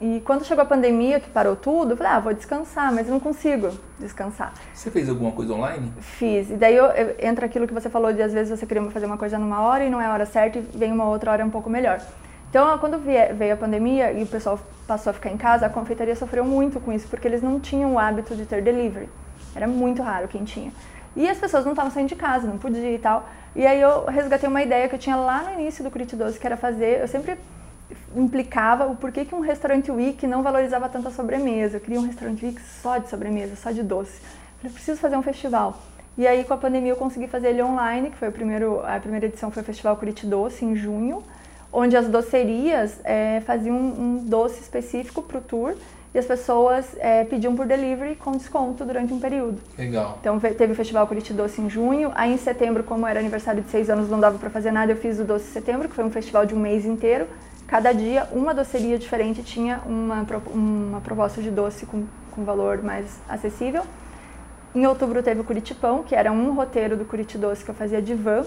E 0.01 0.21
quando 0.25 0.43
chegou 0.43 0.61
a 0.61 0.65
pandemia, 0.65 1.19
que 1.19 1.29
parou 1.29 1.55
tudo, 1.55 1.91
eu 1.91 1.97
falei, 1.97 2.11
ah, 2.11 2.19
vou 2.19 2.33
descansar, 2.33 2.93
mas 2.93 3.07
eu 3.07 3.13
não 3.13 3.19
consigo 3.19 3.69
descansar. 3.97 4.53
Você 4.73 4.91
fez 4.91 5.07
alguma 5.07 5.31
coisa 5.31 5.53
online? 5.53 5.93
Fiz. 5.99 6.49
E 6.49 6.55
daí 6.55 6.75
eu, 6.75 6.85
eu, 6.85 7.15
entra 7.19 7.45
aquilo 7.45 7.65
que 7.65 7.73
você 7.73 7.89
falou 7.89 8.11
de 8.11 8.21
às 8.21 8.33
vezes 8.33 8.57
você 8.57 8.65
queria 8.65 8.83
fazer 8.91 9.05
uma 9.05 9.17
coisa 9.17 9.39
numa 9.39 9.61
hora 9.61 9.85
e 9.85 9.89
não 9.89 10.01
é 10.01 10.05
a 10.05 10.13
hora 10.13 10.25
certa 10.25 10.59
e 10.59 10.61
vem 10.61 10.91
uma 10.91 11.05
outra 11.05 11.31
hora 11.31 11.45
um 11.45 11.49
pouco 11.49 11.69
melhor. 11.69 12.01
Então, 12.49 12.77
quando 12.77 12.97
veio 12.99 13.53
a 13.53 13.57
pandemia 13.57 14.11
e 14.13 14.23
o 14.23 14.27
pessoal 14.27 14.59
passou 14.87 15.11
a 15.11 15.13
ficar 15.13 15.29
em 15.29 15.37
casa, 15.37 15.65
a 15.65 15.69
confeitaria 15.69 16.15
sofreu 16.15 16.45
muito 16.45 16.79
com 16.79 16.91
isso, 16.91 17.07
porque 17.07 17.27
eles 17.27 17.41
não 17.41 17.59
tinham 17.59 17.93
o 17.93 17.99
hábito 17.99 18.35
de 18.35 18.45
ter 18.45 18.61
delivery. 18.61 19.09
Era 19.55 19.67
muito 19.67 20.01
raro 20.01 20.27
quem 20.27 20.43
tinha. 20.43 20.71
E 21.15 21.29
as 21.29 21.37
pessoas 21.37 21.63
não 21.63 21.71
estavam 21.71 21.91
saindo 21.91 22.09
de 22.09 22.15
casa, 22.15 22.47
não 22.47 22.57
podia 22.57 22.91
e 22.91 22.99
tal. 22.99 23.27
E 23.55 23.65
aí 23.65 23.81
eu 23.81 24.05
resgatei 24.05 24.49
uma 24.49 24.61
ideia 24.61 24.87
que 24.89 24.95
eu 24.95 24.99
tinha 24.99 25.15
lá 25.15 25.43
no 25.43 25.59
início 25.59 25.83
do 25.83 25.89
Crit 25.89 26.15
Doce, 26.15 26.37
que 26.37 26.45
era 26.45 26.57
fazer, 26.57 27.01
eu 27.01 27.07
sempre 27.07 27.37
implicava 28.15 28.87
o 28.87 28.95
porquê 28.95 29.25
que 29.25 29.35
um 29.35 29.41
restaurante 29.41 29.91
Wiki 29.91 30.25
não 30.27 30.41
valorizava 30.41 30.89
tanto 30.89 31.07
a 31.07 31.11
sobremesa. 31.11 31.77
Eu 31.77 31.81
queria 31.81 31.99
um 31.99 32.05
restaurante 32.05 32.45
Wiki 32.45 32.61
só 32.61 32.97
de 32.97 33.09
sobremesa, 33.09 33.55
só 33.55 33.71
de 33.71 33.83
doce. 33.83 34.19
Eu 34.21 34.57
falei, 34.59 34.73
preciso 34.73 34.99
fazer 34.99 35.17
um 35.17 35.21
festival. 35.21 35.79
E 36.17 36.25
aí, 36.25 36.45
com 36.45 36.53
a 36.53 36.57
pandemia, 36.57 36.93
eu 36.93 36.95
consegui 36.95 37.27
fazer 37.27 37.49
ele 37.49 37.61
online, 37.61 38.09
que 38.09 38.17
foi 38.17 38.29
o 38.29 38.31
primeiro, 38.31 38.81
a 38.85 38.99
primeira 38.99 39.25
edição 39.25 39.51
foi 39.51 39.61
o 39.61 39.65
Festival 39.65 39.97
Curitiba 39.97 40.29
Doce, 40.29 40.63
em 40.63 40.73
junho, 40.73 41.21
onde 41.73 41.97
as 41.97 42.07
docerias 42.07 43.01
é, 43.03 43.41
faziam 43.41 43.75
um, 43.75 44.01
um 44.01 44.25
doce 44.25 44.61
específico 44.61 45.21
para 45.21 45.39
o 45.39 45.41
tour 45.41 45.75
e 46.13 46.17
as 46.17 46.25
pessoas 46.25 46.85
é, 46.99 47.25
pediam 47.25 47.53
por 47.53 47.67
delivery 47.67 48.15
com 48.15 48.31
desconto 48.31 48.85
durante 48.85 49.13
um 49.13 49.19
período. 49.19 49.61
Legal. 49.77 50.17
Então 50.21 50.39
teve 50.39 50.71
o 50.71 50.75
Festival 50.75 51.05
Curitiba 51.05 51.43
Doce 51.43 51.59
em 51.59 51.69
junho, 51.69 52.13
aí 52.15 52.33
em 52.33 52.37
setembro, 52.37 52.85
como 52.85 53.05
era 53.05 53.19
aniversário 53.19 53.61
de 53.61 53.69
seis 53.69 53.89
anos, 53.89 54.09
não 54.09 54.17
dava 54.17 54.39
para 54.39 54.49
fazer 54.49 54.71
nada, 54.71 54.93
eu 54.93 54.95
fiz 54.95 55.19
o 55.19 55.25
Doce 55.25 55.43
de 55.43 55.51
Setembro, 55.51 55.89
que 55.89 55.95
foi 55.95 56.05
um 56.05 56.09
festival 56.09 56.45
de 56.45 56.55
um 56.55 56.59
mês 56.59 56.85
inteiro. 56.85 57.27
Cada 57.67 57.91
dia, 57.91 58.27
uma 58.31 58.53
doceria 58.53 58.97
diferente 58.97 59.41
tinha 59.41 59.81
uma, 59.85 60.25
uma 60.53 61.01
proposta 61.01 61.41
de 61.41 61.49
doce 61.49 61.85
com, 61.85 62.05
com 62.31 62.43
valor 62.43 62.83
mais 62.83 63.19
acessível. 63.27 63.83
Em 64.75 64.85
outubro 64.85 65.23
teve 65.23 65.41
o 65.41 65.43
Curitipão, 65.43 66.03
que 66.03 66.13
era 66.13 66.31
um 66.31 66.53
roteiro 66.53 66.95
do 66.95 67.05
Curitidoce 67.05 67.63
que 67.63 67.71
eu 67.71 67.75
fazia 67.75 68.01
de 68.01 68.13
van, 68.13 68.45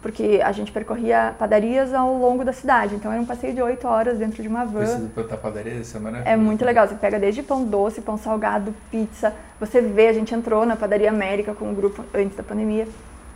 porque 0.00 0.40
a 0.44 0.52
gente 0.52 0.70
percorria 0.70 1.34
padarias 1.38 1.92
ao 1.92 2.16
longo 2.16 2.44
da 2.44 2.52
cidade. 2.52 2.94
Então 2.94 3.10
era 3.10 3.20
um 3.20 3.26
passeio 3.26 3.54
de 3.54 3.62
oito 3.62 3.88
horas 3.88 4.18
dentro 4.18 4.42
de 4.42 4.48
uma 4.48 4.64
van. 4.64 4.80
Precisa 4.80 5.10
botar 5.16 5.36
padaria, 5.36 5.72
é 5.72 5.98
maravilhoso. 5.98 6.28
É 6.28 6.36
muito 6.36 6.64
legal. 6.64 6.86
Você 6.86 6.94
pega 6.94 7.18
desde 7.18 7.42
pão 7.42 7.64
doce, 7.64 8.00
pão 8.02 8.16
salgado, 8.16 8.74
pizza. 8.90 9.34
Você 9.58 9.80
vê, 9.80 10.08
a 10.08 10.12
gente 10.12 10.34
entrou 10.34 10.64
na 10.64 10.76
Padaria 10.76 11.08
América 11.08 11.54
com 11.54 11.64
o 11.64 11.70
um 11.70 11.74
grupo 11.74 12.04
antes 12.14 12.36
da 12.36 12.42
pandemia, 12.42 12.86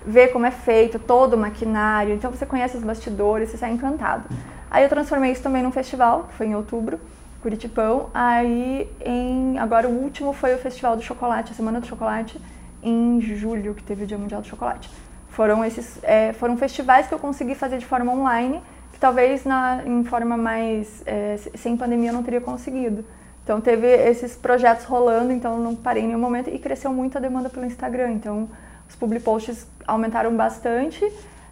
vê 0.07 0.29
como 0.29 0.47
é 0.47 0.51
feito, 0.51 0.99
todo 0.99 1.35
o 1.35 1.39
maquinário. 1.39 2.15
Então 2.15 2.31
você 2.31 2.47
conhece 2.47 2.77
os 2.77 2.85
bastidores, 2.85 3.51
você 3.51 3.57
sai 3.57 3.73
encantado. 3.73 4.25
Aí 4.75 4.83
eu 4.83 4.89
transformei 4.89 5.31
isso 5.31 5.41
também 5.41 5.63
num 5.63 5.71
festival, 5.71 6.25
que 6.25 6.35
foi 6.35 6.47
em 6.49 6.57
outubro, 6.57 6.99
Curitipão. 7.41 8.11
Aí, 8.13 8.91
em, 9.07 9.57
agora 9.57 9.89
o 9.89 9.93
último 9.93 10.33
foi 10.33 10.53
o 10.53 10.59
Festival 10.59 10.97
do 10.97 11.03
Chocolate, 11.03 11.53
a 11.53 11.55
Semana 11.55 11.81
do 11.81 11.87
Chocolate, 11.87 12.41
em 12.83 13.21
julho, 13.21 13.73
que 13.73 13.85
teve 13.85 14.03
o 14.03 14.07
Dia 14.07 14.19
Mundial 14.19 14.41
do 14.41 14.49
Chocolate. 14.49 14.91
Foram 15.29 15.65
esses, 15.65 16.01
é, 16.03 16.33
foram 16.33 16.57
festivais 16.57 17.07
que 17.07 17.15
eu 17.15 17.21
consegui 17.21 17.55
fazer 17.55 17.79
de 17.79 17.87
forma 17.87 18.11
online, 18.13 18.61
que 18.93 18.99
talvez 18.99 19.45
na, 19.45 19.81
em 19.87 20.03
forma 20.03 20.37
mais 20.37 21.05
é, 21.07 21.37
sem 21.55 21.77
pandemia 21.77 22.11
eu 22.11 22.15
não 22.15 22.25
teria 22.25 22.41
conseguido. 22.41 23.05
Então 23.45 23.61
teve 23.61 23.87
esses 23.87 24.35
projetos 24.35 24.87
rolando, 24.87 25.31
então 25.31 25.57
não 25.57 25.77
parei 25.77 26.03
em 26.03 26.09
nenhum 26.09 26.19
momento 26.19 26.51
e 26.51 26.59
cresceu 26.59 26.93
muito 26.93 27.17
a 27.17 27.21
demanda 27.21 27.49
pelo 27.49 27.65
Instagram. 27.65 28.11
Então 28.11 28.49
os 28.89 28.97
public 28.97 29.25
posts 29.25 29.69
aumentaram 29.87 30.35
bastante 30.35 31.09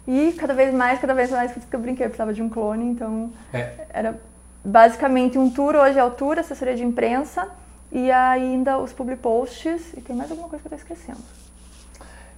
e 0.07 0.33
cada 0.33 0.53
vez 0.53 0.73
mais, 0.73 0.99
cada 0.99 1.13
vez 1.13 1.31
mais, 1.31 1.51
por 1.51 1.59
isso 1.59 1.67
que 1.67 1.75
eu 1.75 1.79
brinquei, 1.79 2.05
eu 2.05 2.09
precisava 2.09 2.33
de 2.33 2.41
um 2.41 2.49
clone, 2.49 2.85
então 2.85 3.31
é. 3.53 3.87
era 3.89 4.19
basicamente 4.63 5.37
um 5.37 5.49
tour, 5.49 5.75
hoje 5.75 5.99
é 5.99 6.09
tour, 6.09 6.37
assessoria 6.37 6.75
de 6.75 6.83
imprensa 6.83 7.49
e 7.91 8.11
ainda 8.11 8.77
os 8.79 8.91
public 8.91 9.21
posts. 9.21 9.93
E 9.95 10.01
tem 10.01 10.15
mais 10.15 10.29
alguma 10.29 10.49
coisa 10.49 10.67
que 10.67 10.73
eu 10.73 10.77
estou 10.77 10.93
esquecendo. 10.95 11.23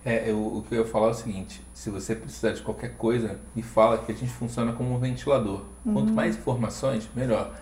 É, 0.06 0.30
eu, 0.30 0.38
o 0.38 0.62
que 0.62 0.75
eu 0.75 0.84
ia 0.84 0.88
falar 0.88 1.08
é 1.08 1.12
o 1.12 1.13
seguinte: 1.15 1.65
se 1.73 1.89
você 1.89 2.15
precisar 2.15 2.51
de 2.51 2.62
qualquer 2.62 2.95
coisa, 2.95 3.39
me 3.56 3.63
fala 3.63 3.97
que 3.97 4.12
a 4.12 4.15
gente 4.15 4.32
funciona 4.32 4.71
como 4.73 4.93
um 4.93 4.99
ventilador. 4.99 5.65
Uhum. 5.84 5.93
Quanto 5.93 6.13
mais 6.13 6.36
informações, 6.36 7.10
melhor. 7.15 7.56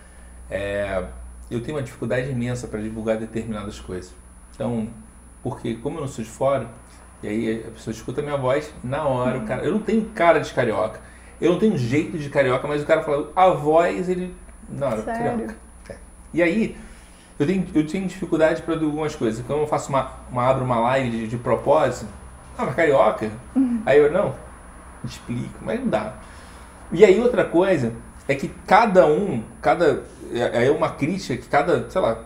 É, 0.50 1.06
eu 1.50 1.62
tenho 1.62 1.76
uma 1.76 1.82
dificuldade 1.82 2.30
imensa 2.30 2.68
para 2.68 2.80
divulgar 2.82 3.16
determinadas 3.16 3.80
coisas. 3.80 4.14
Então, 4.54 4.88
porque 5.42 5.74
como 5.76 5.96
eu 5.96 6.02
não 6.02 6.08
sou 6.08 6.22
de 6.22 6.30
fora, 6.30 6.68
e 7.22 7.28
aí 7.28 7.64
a 7.66 7.70
pessoa 7.70 7.92
escuta 7.92 8.20
a 8.20 8.24
minha 8.24 8.36
voz, 8.36 8.72
na 8.82 9.04
hora, 9.04 9.38
uhum. 9.38 9.44
o 9.44 9.46
cara, 9.46 9.64
eu 9.64 9.72
não 9.72 9.80
tenho 9.80 10.04
cara 10.14 10.40
de 10.40 10.52
carioca. 10.52 11.00
Eu 11.40 11.52
não 11.52 11.58
tenho 11.58 11.76
jeito 11.76 12.16
de 12.18 12.28
carioca, 12.28 12.66
mas 12.68 12.82
o 12.82 12.86
cara 12.86 13.02
fala, 13.02 13.30
a 13.34 13.50
voz, 13.50 14.08
ele 14.08 14.34
na 14.68 14.88
hora, 14.88 15.02
carioca. 15.02 15.56
É. 15.88 15.96
E 16.32 16.42
aí, 16.42 16.76
eu 17.38 17.46
tenho, 17.46 17.66
eu 17.74 17.86
tenho 17.86 18.06
dificuldade 18.06 18.62
para 18.62 18.74
algumas 18.74 19.16
coisas. 19.16 19.44
Quando 19.44 19.60
eu 19.60 19.66
faço 19.66 19.88
uma, 19.88 20.12
uma 20.30 20.48
abro 20.48 20.64
uma 20.64 20.78
live 20.80 21.10
de, 21.10 21.26
de 21.28 21.36
propósito, 21.36 22.06
ah, 22.56 22.66
mas 22.66 22.74
carioca? 22.74 23.30
Uhum. 23.56 23.82
Aí 23.84 23.98
eu, 23.98 24.12
não, 24.12 24.34
explico, 25.04 25.58
mas 25.60 25.80
não 25.80 25.88
dá. 25.88 26.14
E 26.92 27.04
aí 27.04 27.20
outra 27.20 27.44
coisa 27.44 27.92
é 28.28 28.34
que 28.34 28.48
cada 28.66 29.06
um, 29.06 29.42
cada, 29.60 30.04
é, 30.32 30.66
é 30.66 30.70
uma 30.70 30.90
crítica 30.90 31.36
que 31.36 31.48
cada, 31.48 31.88
sei 31.90 32.00
lá, 32.00 32.18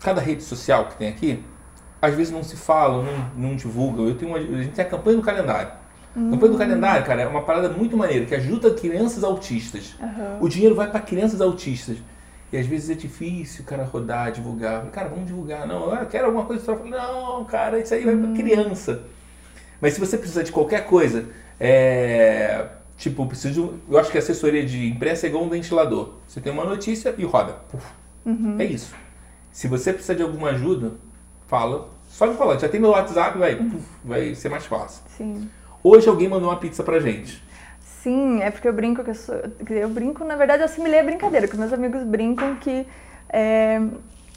cada 0.00 0.20
rede 0.20 0.42
social 0.42 0.86
que 0.86 0.96
tem 0.96 1.08
aqui, 1.08 1.42
às 2.00 2.14
vezes 2.14 2.32
não 2.32 2.42
se 2.42 2.56
fala, 2.56 3.02
não, 3.02 3.48
não 3.50 3.56
divulga. 3.56 4.02
Eu 4.02 4.16
tenho 4.16 4.30
uma, 4.30 4.38
a 4.38 4.62
gente 4.62 4.74
tem 4.74 4.84
a 4.84 4.88
campanha 4.88 5.16
do 5.16 5.22
calendário. 5.22 5.72
Uhum. 6.14 6.30
Campanha 6.30 6.52
do 6.52 6.58
calendário, 6.58 7.06
cara, 7.06 7.22
é 7.22 7.26
uma 7.26 7.42
parada 7.42 7.68
muito 7.68 7.96
maneira, 7.96 8.24
que 8.24 8.34
ajuda 8.34 8.70
crianças 8.72 9.22
autistas. 9.22 9.94
Uhum. 10.00 10.38
O 10.40 10.48
dinheiro 10.48 10.74
vai 10.74 10.90
para 10.90 11.00
crianças 11.00 11.40
autistas. 11.40 11.98
E 12.52 12.56
às 12.56 12.66
vezes 12.66 12.90
é 12.90 12.94
difícil 12.94 13.64
o 13.64 13.66
cara 13.66 13.84
rodar, 13.84 14.30
divulgar. 14.30 14.86
Cara, 14.86 15.08
vamos 15.08 15.26
divulgar. 15.26 15.66
Não, 15.66 15.92
eu 15.94 16.06
quero 16.06 16.26
alguma 16.26 16.44
coisa. 16.44 16.74
Não, 16.84 17.44
cara, 17.44 17.78
isso 17.78 17.92
aí 17.92 18.04
vai 18.04 18.16
para 18.16 18.32
criança. 18.32 19.02
Mas 19.80 19.94
se 19.94 20.00
você 20.00 20.16
precisar 20.16 20.42
de 20.42 20.52
qualquer 20.52 20.86
coisa, 20.86 21.26
é, 21.58 22.66
tipo, 22.96 23.26
preciso, 23.26 23.74
eu 23.90 23.98
acho 23.98 24.10
que 24.10 24.16
a 24.16 24.20
assessoria 24.20 24.64
de 24.64 24.88
imprensa 24.88 25.26
é 25.26 25.28
igual 25.28 25.44
um 25.44 25.48
ventilador. 25.48 26.14
Você 26.26 26.40
tem 26.40 26.52
uma 26.52 26.64
notícia 26.64 27.14
e 27.18 27.24
roda. 27.24 27.56
Uhum. 28.24 28.56
É 28.58 28.64
isso. 28.64 28.94
Se 29.50 29.68
você 29.68 29.92
precisar 29.92 30.14
de 30.14 30.22
alguma 30.22 30.50
ajuda, 30.50 30.92
fala. 31.46 31.88
Só 32.08 32.26
me 32.26 32.34
fala, 32.34 32.58
já 32.58 32.68
tem 32.68 32.80
meu 32.80 32.90
WhatsApp, 32.90 33.38
vai, 33.38 33.60
vai 34.04 34.34
ser 34.34 34.48
mais 34.48 34.64
fácil. 34.66 35.02
Sim. 35.16 35.48
Hoje 35.82 36.08
alguém 36.08 36.28
mandou 36.28 36.48
uma 36.48 36.56
pizza 36.56 36.82
pra 36.82 36.98
gente. 36.98 37.42
Sim, 37.80 38.40
é 38.40 38.50
porque 38.50 38.68
eu 38.68 38.72
brinco 38.72 39.02
que 39.02 39.10
eu 39.10 39.14
sou. 39.14 39.34
Eu 39.68 39.88
brinco, 39.88 40.24
na 40.24 40.36
verdade, 40.36 40.62
eu 40.62 40.66
assimilei 40.66 41.00
a 41.00 41.04
brincadeira, 41.04 41.48
que 41.48 41.56
meus 41.56 41.72
amigos 41.72 42.02
brincam 42.04 42.54
que 42.56 42.86
é, 43.28 43.80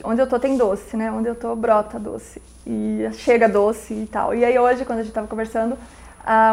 onde 0.04 0.20
eu 0.20 0.26
tô 0.26 0.38
tem 0.38 0.56
doce, 0.56 0.96
né? 0.96 1.10
Onde 1.10 1.28
eu 1.28 1.34
tô 1.34 1.54
brota 1.54 1.98
doce. 1.98 2.42
E 2.66 3.08
chega 3.12 3.48
doce 3.48 3.94
e 3.94 4.06
tal. 4.06 4.34
E 4.34 4.44
aí 4.44 4.58
hoje, 4.58 4.84
quando 4.84 4.98
a 4.98 5.02
gente 5.02 5.12
tava 5.12 5.26
conversando, 5.26 5.78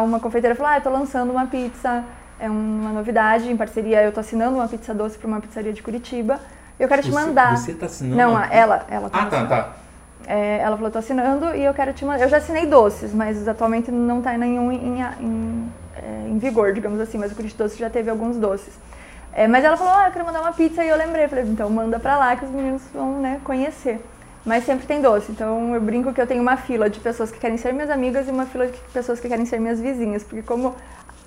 uma 0.04 0.20
confeiteira 0.20 0.54
falou: 0.54 0.72
Ah, 0.72 0.78
eu 0.78 0.82
tô 0.82 0.90
lançando 0.90 1.30
uma 1.30 1.46
pizza, 1.46 2.04
é 2.38 2.48
uma 2.48 2.92
novidade, 2.92 3.50
em 3.50 3.56
parceria, 3.56 4.02
eu 4.02 4.12
tô 4.12 4.20
assinando 4.20 4.56
uma 4.56 4.68
pizza 4.68 4.94
doce 4.94 5.18
para 5.18 5.26
uma 5.26 5.40
pizzaria 5.40 5.72
de 5.72 5.82
Curitiba. 5.82 6.40
Eu 6.78 6.86
quero 6.86 7.02
te 7.02 7.10
mandar. 7.10 7.56
Você 7.56 7.74
tá 7.74 7.86
assinando? 7.86 8.16
Não, 8.16 8.40
ela, 8.44 8.86
ela 8.88 9.10
tá 9.10 9.22
Ah, 9.22 9.26
tá, 9.26 9.46
tá. 9.46 9.76
É, 10.30 10.58
ela 10.58 10.76
falou, 10.76 10.90
tô 10.90 10.98
assinando 10.98 11.56
e 11.56 11.64
eu 11.64 11.72
quero 11.72 11.90
te 11.94 12.04
mandar. 12.04 12.22
Eu 12.22 12.28
já 12.28 12.36
assinei 12.36 12.66
doces, 12.66 13.14
mas 13.14 13.48
atualmente 13.48 13.90
não 13.90 14.20
tá 14.20 14.36
nenhum 14.36 14.70
em, 14.70 15.00
em, 15.00 15.72
é, 15.96 16.28
em 16.28 16.38
vigor, 16.38 16.74
digamos 16.74 17.00
assim, 17.00 17.16
mas 17.16 17.32
o 17.32 17.34
Curitiba 17.34 17.64
Doce 17.64 17.78
já 17.78 17.88
teve 17.88 18.10
alguns 18.10 18.36
doces. 18.36 18.74
É, 19.32 19.48
mas 19.48 19.64
ela 19.64 19.74
falou, 19.78 19.94
ah, 19.94 20.08
eu 20.08 20.12
quero 20.12 20.26
mandar 20.26 20.42
uma 20.42 20.52
pizza 20.52 20.84
e 20.84 20.88
eu 20.90 20.98
lembrei. 20.98 21.26
Falei, 21.28 21.44
então 21.44 21.70
manda 21.70 21.98
pra 21.98 22.18
lá 22.18 22.36
que 22.36 22.44
os 22.44 22.50
meninos 22.50 22.82
vão 22.92 23.22
né, 23.22 23.40
conhecer. 23.42 24.04
Mas 24.44 24.64
sempre 24.64 24.86
tem 24.86 25.00
doce, 25.00 25.32
então 25.32 25.74
eu 25.74 25.80
brinco 25.80 26.12
que 26.12 26.20
eu 26.20 26.26
tenho 26.26 26.42
uma 26.42 26.58
fila 26.58 26.90
de 26.90 27.00
pessoas 27.00 27.30
que 27.30 27.38
querem 27.38 27.56
ser 27.56 27.72
minhas 27.72 27.90
amigas 27.90 28.28
e 28.28 28.30
uma 28.30 28.44
fila 28.44 28.66
de 28.66 28.78
pessoas 28.92 29.18
que 29.18 29.28
querem 29.28 29.46
ser 29.46 29.58
minhas 29.58 29.80
vizinhas, 29.80 30.22
porque 30.22 30.42
como 30.42 30.74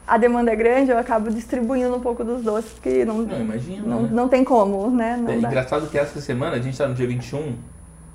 a 0.08 0.18
demanda 0.18 0.52
é 0.52 0.56
grande, 0.56 0.92
eu 0.92 0.98
acabo 0.98 1.30
distribuindo 1.30 1.96
um 1.96 2.00
pouco 2.00 2.24
dos 2.24 2.42
doces, 2.42 2.72
porque 2.72 3.06
não, 3.06 3.20
não, 3.20 3.42
imagino, 3.42 3.88
não, 3.88 4.02
né? 4.04 4.10
não 4.12 4.28
tem 4.28 4.44
como, 4.44 4.90
né? 4.90 5.18
Não 5.18 5.32
é 5.32 5.38
dá. 5.38 5.48
engraçado 5.50 5.88
que 5.90 5.98
essa 5.98 6.20
semana 6.22 6.56
a 6.56 6.60
gente 6.60 6.78
tá 6.78 6.88
no 6.88 6.96
dia 6.96 7.06
21, 7.06 7.56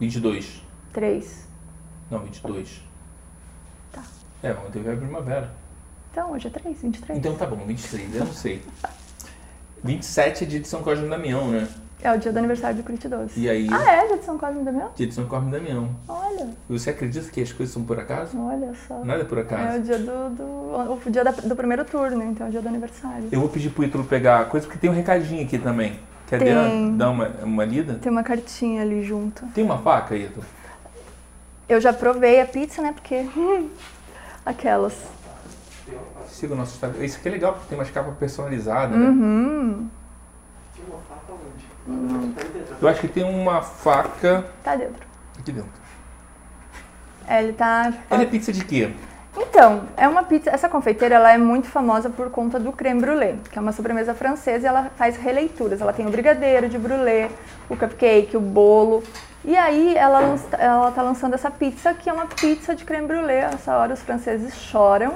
22. 0.00 0.65
3. 0.96 1.46
Não, 2.10 2.20
22. 2.20 2.82
Tá. 3.92 4.02
É, 4.42 4.52
ontem 4.52 4.82
veio 4.82 4.96
a 4.96 4.98
primavera. 4.98 5.50
Então, 6.10 6.32
hoje 6.32 6.46
é 6.46 6.50
3, 6.50 6.80
23. 6.80 7.18
Então 7.18 7.34
tá 7.36 7.44
bom, 7.44 7.56
23, 7.66 8.14
eu 8.14 8.24
não 8.24 8.32
sei. 8.32 8.62
27 9.84 10.44
é 10.44 10.46
dia 10.46 10.60
de 10.60 10.66
São 10.66 10.82
Cosme 10.82 11.04
e 11.04 11.10
Damião, 11.10 11.50
né? 11.50 11.68
É 12.00 12.10
o 12.10 12.18
dia 12.18 12.32
do 12.32 12.38
aniversário 12.38 12.78
do 12.78 12.82
Curitiba 12.82 13.18
Doce. 13.18 13.38
E 13.38 13.50
aí? 13.50 13.68
Ah, 13.70 13.92
é? 13.92 14.06
Dia 14.06 14.16
de 14.16 14.24
São 14.24 14.38
Cosme 14.38 14.62
e 14.62 14.64
Damião? 14.64 14.90
Dia 14.96 15.06
de 15.06 15.12
São 15.12 15.26
Cosme 15.26 15.48
e 15.48 15.52
Damião. 15.52 15.90
Olha. 16.08 16.48
Você 16.66 16.88
acredita 16.88 17.28
que 17.30 17.42
as 17.42 17.52
coisas 17.52 17.74
são 17.74 17.84
por 17.84 18.00
acaso? 18.00 18.40
Olha 18.40 18.72
só. 18.88 19.04
Nada 19.04 19.20
é 19.20 19.24
por 19.24 19.38
acaso. 19.38 19.76
É 19.76 19.78
o 19.78 19.82
dia 19.82 19.98
do, 19.98 20.30
do 20.30 20.44
o 21.06 21.10
dia 21.10 21.24
da, 21.24 21.30
do 21.30 21.54
primeiro 21.54 21.84
turno, 21.84 22.16
né? 22.16 22.28
Então 22.30 22.46
é 22.46 22.48
o 22.48 22.52
dia 22.52 22.62
do 22.62 22.68
aniversário. 22.68 23.28
Eu 23.30 23.40
vou 23.40 23.50
pedir 23.50 23.68
pro 23.68 23.84
Ítalo 23.84 24.04
pegar 24.04 24.40
a 24.40 24.44
coisa, 24.46 24.66
porque 24.66 24.78
tem 24.78 24.88
um 24.88 24.94
recadinho 24.94 25.44
aqui 25.44 25.58
também. 25.58 26.00
Quer 26.26 26.38
tem. 26.38 26.96
dar 26.96 27.10
uma, 27.10 27.28
uma 27.42 27.64
lida? 27.66 27.94
Tem 27.94 28.10
uma 28.10 28.22
cartinha 28.22 28.80
ali 28.80 29.04
junto. 29.04 29.44
Tem 29.48 29.62
uma 29.62 29.76
faca, 29.76 30.16
Ítalo? 30.16 30.44
Eu 31.68 31.80
já 31.80 31.92
provei 31.92 32.40
a 32.40 32.46
pizza, 32.46 32.80
né? 32.80 32.92
Porque... 32.92 33.26
Aquelas. 34.44 34.94
Siga 36.28 36.54
o 36.54 36.56
nosso 36.56 36.74
Instagram. 36.74 37.04
Isso 37.04 37.18
aqui 37.18 37.28
é 37.28 37.30
legal, 37.32 37.54
porque 37.54 37.68
tem 37.68 37.78
umas 37.78 37.90
capas 37.90 38.16
personalizadas, 38.16 38.96
né? 38.96 39.06
Uhum. 39.06 39.88
Eu 42.80 42.88
acho 42.88 43.00
que 43.00 43.08
tem 43.08 43.24
uma 43.24 43.62
faca. 43.62 44.44
Tá 44.62 44.76
dentro. 44.76 45.06
Aqui 45.38 45.52
dentro. 45.52 45.70
É, 47.26 47.42
ele 47.42 47.52
tá. 47.52 47.92
Ela 48.10 48.22
é 48.22 48.26
pizza 48.26 48.52
de 48.52 48.64
quê? 48.64 48.92
Então, 49.36 49.84
é 49.96 50.08
uma 50.08 50.22
pizza. 50.22 50.50
Essa 50.50 50.68
confeiteira 50.68 51.16
ela 51.16 51.32
é 51.32 51.38
muito 51.38 51.68
famosa 51.68 52.08
por 52.08 52.30
conta 52.30 52.58
do 52.58 52.72
creme 52.72 53.00
brulee, 53.00 53.38
que 53.50 53.58
é 53.58 53.62
uma 53.62 53.72
sobremesa 53.72 54.14
francesa 54.14 54.66
e 54.66 54.68
ela 54.68 54.90
faz 54.96 55.16
releituras. 55.16 55.80
Ela 55.80 55.92
tem 55.92 56.06
o 56.06 56.10
brigadeiro 56.10 56.68
de 56.68 56.78
brulee, 56.78 57.30
o 57.68 57.76
cupcake, 57.76 58.36
o 58.36 58.40
bolo. 58.40 59.02
E 59.46 59.56
aí 59.56 59.96
ela, 59.96 60.36
ela 60.58 60.90
tá 60.90 61.02
lançando 61.02 61.34
essa 61.34 61.48
pizza, 61.48 61.94
que 61.94 62.10
é 62.10 62.12
uma 62.12 62.26
pizza 62.26 62.74
de 62.74 62.84
creme 62.84 63.06
brulee. 63.06 63.36
Essa 63.36 63.76
hora 63.76 63.94
os 63.94 64.02
franceses 64.02 64.52
choram, 64.56 65.14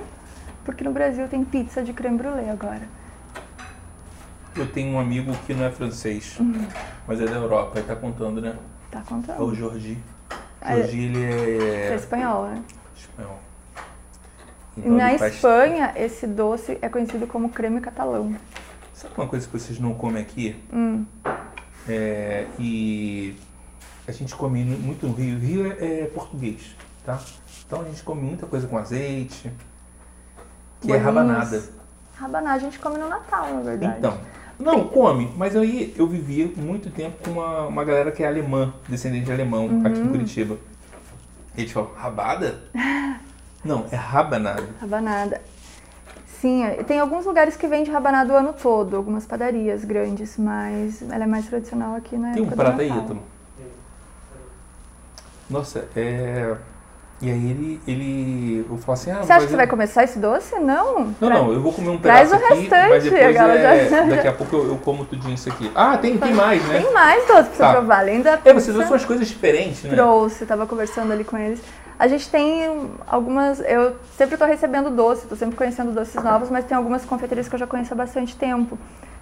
porque 0.64 0.84
no 0.84 0.92
Brasil 0.92 1.26
tem 1.26 1.44
pizza 1.44 1.82
de 1.82 1.92
creme 1.92 2.16
brulee 2.16 2.48
agora. 2.48 2.82
Eu 4.56 4.68
tenho 4.70 4.94
um 4.94 5.00
amigo 5.00 5.32
que 5.46 5.52
não 5.52 5.64
é 5.64 5.70
francês, 5.72 6.38
uhum. 6.38 6.64
mas 7.08 7.20
é 7.20 7.24
da 7.24 7.36
Europa, 7.36 7.80
ele 7.80 7.88
tá 7.88 7.96
contando, 7.96 8.40
né? 8.40 8.56
Tá 8.90 9.02
contando. 9.04 9.36
É 9.36 9.42
o 9.42 9.52
Jordi. 9.52 9.98
Jordi, 10.64 11.04
ele 11.04 11.24
é... 11.24 11.88
É 11.90 11.94
espanhol, 11.96 12.46
né? 12.46 12.62
Espanhol. 12.96 13.40
Então 14.76 14.92
Na 14.92 15.10
ele 15.10 15.18
faz- 15.18 15.34
Espanha, 15.34 15.92
esse 15.96 16.26
doce 16.26 16.78
é 16.80 16.88
conhecido 16.88 17.26
como 17.26 17.48
creme 17.48 17.80
catalão. 17.80 18.36
Sabe 18.94 19.14
uma 19.16 19.26
coisa 19.26 19.44
que 19.46 19.52
vocês 19.52 19.80
não 19.80 19.92
comem 19.94 20.22
aqui? 20.22 20.56
Hum. 20.72 21.04
É, 21.88 22.46
e 22.58 23.36
a 24.10 24.12
gente 24.12 24.34
come 24.34 24.62
muito 24.64 25.06
no 25.06 25.12
Rio. 25.14 25.38
Rio 25.38 25.72
é, 25.72 26.00
é 26.02 26.06
português, 26.06 26.74
tá? 27.04 27.18
Então 27.66 27.80
a 27.80 27.84
gente 27.84 28.02
come 28.02 28.20
muita 28.22 28.46
coisa 28.46 28.66
com 28.66 28.76
azeite, 28.76 29.50
que 30.80 30.92
é 30.92 30.98
Bolinhos. 30.98 31.04
rabanada. 31.04 31.62
Rabanada 32.16 32.56
a 32.56 32.58
gente 32.58 32.78
come 32.78 32.98
no 32.98 33.08
Natal, 33.08 33.54
na 33.54 33.60
verdade. 33.60 33.94
Então, 33.98 34.18
não, 34.58 34.84
come, 34.88 35.32
mas 35.36 35.54
eu, 35.54 35.64
ia- 35.64 35.92
eu 35.96 36.06
vivi 36.06 36.52
muito 36.56 36.90
tempo 36.90 37.16
com 37.24 37.30
uma, 37.30 37.66
uma 37.66 37.84
galera 37.84 38.12
que 38.12 38.22
é 38.22 38.26
alemã, 38.28 38.74
descendente 38.88 39.24
de 39.26 39.32
alemão, 39.32 39.80
aqui 39.84 39.98
Uhum. 39.98 40.06
em 40.06 40.08
Curitiba. 40.10 40.58
E 41.56 41.60
eles 41.62 41.72
falam, 41.72 41.90
rabada? 41.94 42.60
Não, 43.64 43.84
é 43.90 43.96
rabanada. 43.96 44.66
Rabanada. 44.80 45.40
Sim, 46.40 46.64
é- 46.64 46.82
tem 46.82 46.98
alguns 46.98 47.26
lugares 47.26 47.56
que 47.56 47.66
vende 47.66 47.90
rabanada 47.90 48.32
o 48.32 48.36
ano 48.36 48.52
todo, 48.54 48.96
algumas 48.96 49.26
padarias 49.26 49.84
grandes, 49.84 50.36
mas 50.38 51.02
ela 51.02 51.24
é 51.24 51.26
mais 51.26 51.46
tradicional 51.46 51.94
aqui 51.94 52.16
na 52.16 52.32
Tem 52.32 52.42
um 52.42 52.46
prato 52.48 52.80
aí. 52.80 52.88
Ítalo? 52.88 53.22
Nossa, 55.50 55.86
é... 55.96 56.54
E 57.22 57.30
aí 57.30 57.50
ele, 57.50 57.80
ele... 57.86 58.66
Eu 58.70 58.78
falo 58.78 58.94
assim, 58.94 59.10
ah, 59.10 59.22
Você 59.22 59.30
acha 59.30 59.44
que 59.44 59.50
você 59.50 59.56
vai 59.56 59.66
começar 59.66 60.04
esse 60.04 60.18
doce? 60.18 60.54
Não. 60.58 61.00
Não, 61.00 61.12
Pra- 61.12 61.28
não, 61.28 61.52
eu 61.52 61.60
vou 61.60 61.70
comer 61.70 61.90
um 61.90 61.98
Traz 61.98 62.30
pedaço 62.30 62.42
o 62.42 62.46
aqui, 62.46 62.60
restante, 62.62 62.88
mas 62.88 63.04
depois 63.04 63.22
é, 63.22 63.32
já- 63.90 64.02
daqui 64.04 64.28
a 64.28 64.32
pouco 64.32 64.56
eu, 64.56 64.68
eu 64.68 64.76
como 64.78 65.04
tudinho 65.04 65.34
isso 65.34 65.50
aqui. 65.50 65.70
Ah, 65.74 65.98
tem, 65.98 66.16
tem 66.16 66.32
mais, 66.32 66.66
né? 66.66 66.80
Tem 66.80 66.90
mais 66.94 67.26
doce 67.26 67.42
pra 67.42 67.52
você 67.52 67.58
Tá. 67.58 67.72
provar, 67.72 67.98
além 67.98 68.22
da 68.22 68.38
É, 68.42 68.54
vocês 68.54 68.74
pizza. 68.74 68.86
são 68.86 68.96
as 68.96 69.04
coisas 69.04 69.28
diferentes, 69.28 69.82
né? 69.82 69.90
trouxe, 69.90 70.46
tava 70.46 70.66
conversando 70.66 71.12
ali 71.12 71.22
com 71.22 71.36
eles. 71.36 71.60
A 71.98 72.08
gente 72.08 72.26
tem 72.30 72.88
algumas, 73.06 73.60
eu 73.60 73.96
sempre 74.16 74.36
estou 74.36 74.48
recebendo 74.48 74.88
doce, 74.88 75.24
estou 75.24 75.36
sempre 75.36 75.56
conhecendo 75.56 75.92
doces 75.92 76.24
novos, 76.24 76.48
mas 76.48 76.64
tem 76.64 76.74
algumas 76.74 77.04
confeiteiras 77.04 77.46
que 77.46 77.54
eu 77.54 77.58
já 77.58 77.66
conheço 77.66 77.92
há 77.92 77.96
bastante 77.96 78.34
tempo. 78.34 78.78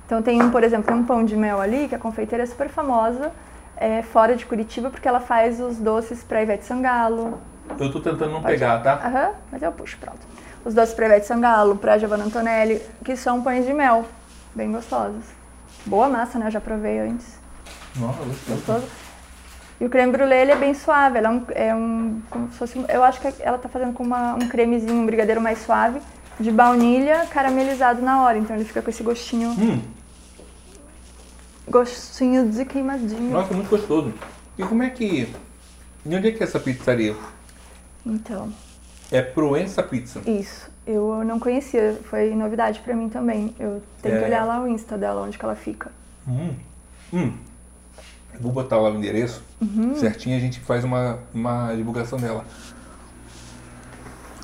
Então 0.06 0.22
tem 0.22 0.48
por 0.50 0.62
exemplo, 0.62 0.86
tem 0.86 0.94
um 0.94 1.02
pão 1.04 1.24
de 1.24 1.36
mel 1.36 1.60
ali, 1.60 1.88
que 1.88 1.96
a 1.96 1.98
confeiteira 1.98 2.44
é 2.44 2.46
super 2.46 2.68
famosa, 2.68 3.32
é, 3.78 4.02
fora 4.02 4.34
de 4.36 4.44
Curitiba, 4.44 4.90
porque 4.90 5.06
ela 5.08 5.20
faz 5.20 5.60
os 5.60 5.76
doces 5.78 6.22
para 6.22 6.42
Ivete 6.42 6.64
Sangalo. 6.64 7.40
Eu 7.78 7.90
tô 7.92 8.00
tentando 8.00 8.32
não 8.32 8.42
Pode. 8.42 8.54
pegar, 8.54 8.82
tá? 8.82 8.94
Aham, 9.04 9.30
mas 9.52 9.62
eu 9.62 9.72
puxo, 9.72 9.96
pronto. 9.98 10.18
Os 10.64 10.74
doces 10.74 10.94
para 10.94 11.06
Ivete 11.06 11.26
Sangalo, 11.26 11.76
para 11.76 11.96
Giovanna 11.98 12.24
Antonelli, 12.24 12.82
que 13.04 13.16
são 13.16 13.42
pães 13.42 13.64
de 13.66 13.72
mel, 13.72 14.04
bem 14.54 14.70
gostosos. 14.72 15.24
Boa 15.86 16.08
massa, 16.08 16.38
né? 16.38 16.46
Eu 16.46 16.50
já 16.50 16.60
provei 16.60 16.98
antes. 16.98 17.38
Nossa. 17.96 18.18
Gostoso. 18.48 18.86
E 19.80 19.84
o 19.86 19.88
creme 19.88 20.10
brulee 20.10 20.38
ele 20.38 20.52
é 20.52 20.56
bem 20.56 20.74
suave, 20.74 21.18
ela 21.18 21.28
é 21.28 21.30
um, 21.30 21.42
é 21.54 21.74
um 21.74 22.20
como 22.28 22.50
se 22.50 22.58
fosse, 22.58 22.84
eu 22.88 23.04
acho 23.04 23.20
que 23.20 23.32
ela 23.40 23.56
tá 23.58 23.68
fazendo 23.68 23.92
com 23.92 24.02
uma- 24.02 24.34
um 24.34 24.48
cremezinho, 24.48 24.92
um 24.92 25.06
brigadeiro 25.06 25.40
mais 25.40 25.58
suave, 25.60 26.00
de 26.40 26.50
baunilha 26.50 27.26
caramelizado 27.30 28.02
na 28.02 28.22
hora, 28.22 28.38
então 28.38 28.56
ele 28.56 28.64
fica 28.64 28.82
com 28.82 28.90
esse 28.90 29.04
gostinho, 29.04 29.50
Hum, 29.50 29.80
gostinho 31.70 32.48
de 32.50 32.64
queimadinho. 32.64 33.30
nossa, 33.32 33.52
muito 33.54 33.68
gostoso. 33.70 34.12
E 34.56 34.62
como 34.62 34.82
é 34.82 34.90
que... 34.90 35.32
E 36.06 36.16
onde 36.16 36.28
é 36.28 36.32
que 36.32 36.42
é 36.42 36.46
essa 36.46 36.58
pizzaria? 36.60 37.14
Então, 38.04 38.52
É 39.10 39.20
Proença 39.22 39.82
Pizza. 39.82 40.20
isso. 40.28 40.70
Eu 40.86 41.22
não 41.24 41.38
conhecia, 41.38 41.98
foi 42.10 42.34
novidade 42.34 42.80
pra 42.80 42.94
mim 42.94 43.08
também. 43.08 43.54
Eu 43.58 43.82
tenho 44.02 44.14
É. 44.16 44.18
que 44.18 44.24
olhar 44.24 44.44
lá 44.44 44.60
o 44.62 44.66
Insta 44.68 44.96
dela, 44.96 45.20
onde 45.22 45.36
que 45.38 45.44
ela 45.44 45.54
fica. 45.56 45.90
Hum, 46.26 46.54
hum. 47.12 47.32
Eu 48.34 48.40
Vou 48.40 48.52
botar 48.52 48.76
lá 48.78 48.90
o 48.90 48.94
endereço 48.96 49.42
Uhum. 49.60 49.94
certinho 49.96 50.36
a 50.36 50.40
gente 50.40 50.60
faz 50.60 50.84
uma, 50.84 51.18
uma 51.34 51.74
divulgação 51.74 52.18
dela. 52.18 52.44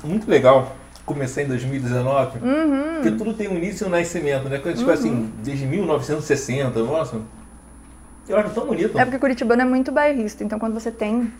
Muito 0.03 0.29
legal. 0.29 0.75
Comecei 1.05 1.43
em 1.45 1.47
2019, 1.47 2.39
Uhum. 2.39 2.93
porque 2.95 3.11
tudo 3.11 3.33
tem 3.33 3.47
um 3.47 3.55
início 3.57 3.85
e 3.85 3.87
um 3.87 3.91
nascimento, 3.91 4.49
né? 4.49 4.57
Quando 4.57 4.77
tipo 4.77 4.89
assim, 4.89 5.31
desde 5.43 5.65
1960, 5.67 6.79
nossa. 6.81 7.21
Eu 8.27 8.37
acho 8.39 8.49
tão 8.55 8.65
bonito. 8.65 8.97
É 8.97 9.05
porque 9.05 9.19
Curitibano 9.19 9.61
é 9.61 9.65
muito 9.65 9.91
bairrista, 9.91 10.43
então 10.43 10.57
quando 10.57 10.73
você 10.73 10.89
tem 10.91 11.31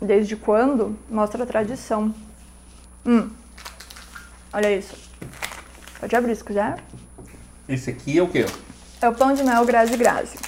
desde 0.00 0.36
quando, 0.36 0.96
mostra 1.10 1.42
a 1.42 1.46
tradição. 1.46 2.14
Hum. 3.04 3.28
Olha 4.52 4.74
isso. 4.74 4.96
Pode 6.00 6.16
abrir 6.16 6.34
se 6.34 6.44
quiser. 6.44 6.76
Esse 7.68 7.90
aqui 7.90 8.18
é 8.18 8.22
o 8.22 8.28
quê? 8.28 8.46
É 9.02 9.08
o 9.08 9.12
pão 9.12 9.34
de 9.34 9.42
mel 9.42 9.64
Grazi 9.66 9.96
Grazi. 9.96 10.38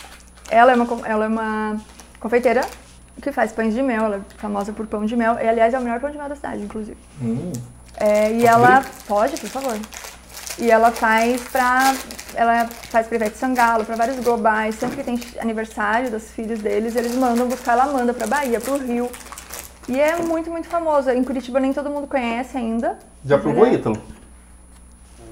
Ela 0.51 0.73
é 0.73 0.77
uma, 0.77 1.07
ela 1.07 1.25
é 1.27 1.29
uma 1.29 1.77
confeiteira 2.19 2.63
que 3.21 3.31
faz 3.33 3.53
pães 3.53 3.75
de 3.75 3.83
mel, 3.83 4.05
ela 4.05 4.17
é 4.17 4.21
famosa 4.41 4.73
por 4.73 4.87
pão 4.87 5.05
de 5.05 5.15
mel. 5.17 5.35
E, 5.35 5.47
aliás, 5.49 5.75
é 5.75 5.79
o 5.79 5.83
melhor 5.83 6.01
pão 6.01 6.11
de 6.11 6.17
mel 6.17 6.29
da 6.29 6.37
cidade, 6.37 6.63
inclusive. 6.63 6.97
Hum, 7.21 7.53
É, 8.01 8.31
e 8.33 8.35
Posso 8.43 8.47
ela. 8.47 8.77
abrir? 8.79 8.91
Pode, 9.07 9.41
por 9.41 9.49
favor. 9.51 9.79
E 10.59 10.71
ela 10.71 10.91
faz 10.91 11.41
pra. 11.43 11.95
Ela 12.35 12.67
faz 12.91 13.07
pra 13.07 13.17
Ivete 13.17 13.37
Sangalo, 13.39 13.85
pra 13.85 13.97
vários 13.97 14.19
globais. 14.25 14.75
Sempre 14.77 14.97
que 14.99 15.05
tem 15.05 15.21
aniversário 15.41 16.11
dos 16.11 16.31
filhos 16.31 16.61
deles, 16.61 16.95
eles 16.97 17.15
mandam 17.15 17.49
buscar, 17.49 17.73
ela 17.73 17.87
manda 17.93 18.13
pra 18.13 18.27
Bahia, 18.27 18.61
pro 18.61 18.77
Rio. 18.79 19.11
E 19.89 19.99
é 19.99 20.17
muito, 20.17 20.51
muito 20.51 20.69
famoso. 20.69 21.11
Em 21.11 21.25
Curitiba 21.25 21.59
nem 21.61 21.73
todo 21.73 21.89
mundo 21.91 22.07
conhece 22.07 22.57
ainda. 22.57 22.99
já 23.25 23.39
provou, 23.39 23.65
ele 23.67 23.77
é- 23.77 23.79
Ítalo? 23.79 24.03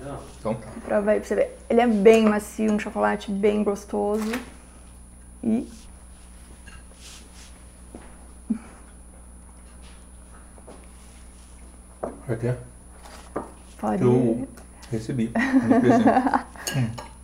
Não. 0.04 0.18
Então 0.40 0.54
tá. 0.54 0.66
Prova 0.84 1.10
aí 1.10 1.18
pra 1.20 1.28
você 1.28 1.34
ver. 1.34 1.58
Ele 1.68 1.80
é 1.80 1.86
bem 1.86 2.24
macio, 2.24 2.72
um 2.72 2.78
chocolate 2.78 3.30
bem 3.30 3.62
gostoso. 3.62 4.32
E. 5.42 5.68
Ter? 12.40 12.56
Pode. 13.78 14.02
Eu 14.02 14.48
recebi. 14.90 15.28
de 15.28 15.80
presente. 15.80 17.06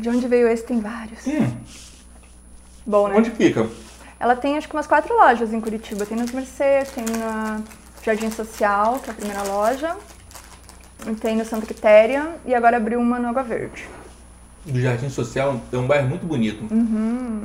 De 0.00 0.08
onde 0.08 0.26
veio 0.26 0.48
esse? 0.48 0.64
Tem 0.64 0.80
vários. 0.80 1.26
hum, 1.26 1.56
Bom, 2.86 3.08
né? 3.08 3.16
onde 3.16 3.30
fica? 3.30 3.66
Ela 4.18 4.34
tem 4.36 4.56
acho 4.56 4.68
que 4.68 4.74
umas 4.74 4.86
quatro 4.86 5.14
lojas 5.14 5.52
em 5.52 5.60
Curitiba. 5.60 6.06
Tem 6.06 6.16
nos 6.16 6.32
Mercedes, 6.32 6.92
tem 6.92 7.04
na 7.18 7.60
Jardim 8.02 8.30
Social, 8.30 9.00
que 9.00 9.10
é 9.10 9.12
a 9.12 9.16
primeira 9.16 9.42
loja. 9.42 9.96
Tem 11.20 11.36
no 11.36 11.44
Santa 11.44 11.66
Quitéria 11.66 12.36
e 12.46 12.54
agora 12.54 12.76
abriu 12.76 13.00
uma 13.00 13.18
no 13.18 13.28
Água 13.28 13.42
Verde. 13.42 13.86
Do 14.64 14.80
Jardim 14.80 15.08
Social 15.08 15.60
é 15.72 15.76
um 15.76 15.86
bairro 15.86 16.08
muito 16.08 16.24
bonito. 16.24 16.64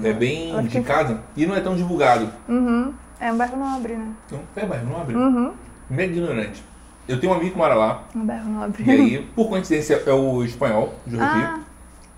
É 0.04 0.13
bem 0.13 0.52
Ela 0.52 0.63
de 0.63 0.82
casa 0.82 1.21
e 1.36 1.45
não 1.47 1.56
é 1.56 1.62
tão 1.62 1.76
divulgado. 1.76 2.32
Uhum. 2.47 2.93
É 3.19 3.34
um 3.34 3.38
bairro 3.38 3.58
nobre, 3.58 3.95
né? 3.95 4.13
Então, 4.28 4.39
é 4.56 4.65
bairro 4.65 4.88
nobre. 4.88 5.15
Uhum. 5.15 5.54
Meio 5.89 6.12
ignorante. 6.12 6.63
Eu 7.08 7.20
tenho 7.20 7.32
um 7.32 7.36
amigo 7.36 7.52
que 7.52 7.58
mora 7.58 7.74
lá. 7.74 8.04
Um 8.15 8.26
bairro 8.26 8.50
nobre. 8.50 8.84
E 8.86 8.91
aí, 8.91 9.30
por 9.36 9.48
coincidência, 9.50 10.02
é 10.06 10.12
o 10.13 10.43
espanhol, 10.43 10.93
Jordi. 11.08 11.24
Ah, 11.26 11.60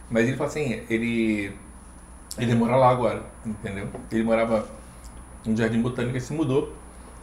Mas 0.09 0.27
ele 0.27 0.35
fala 0.37 0.49
assim, 0.49 0.81
ele. 0.89 1.53
Ele 2.37 2.55
mora 2.55 2.75
lá 2.75 2.89
agora, 2.89 3.23
entendeu? 3.45 3.87
Ele 4.11 4.23
morava 4.23 4.65
no 5.45 5.55
Jardim 5.55 5.81
Botânico 5.81 6.17
e 6.17 6.21
se 6.21 6.33
mudou. 6.33 6.73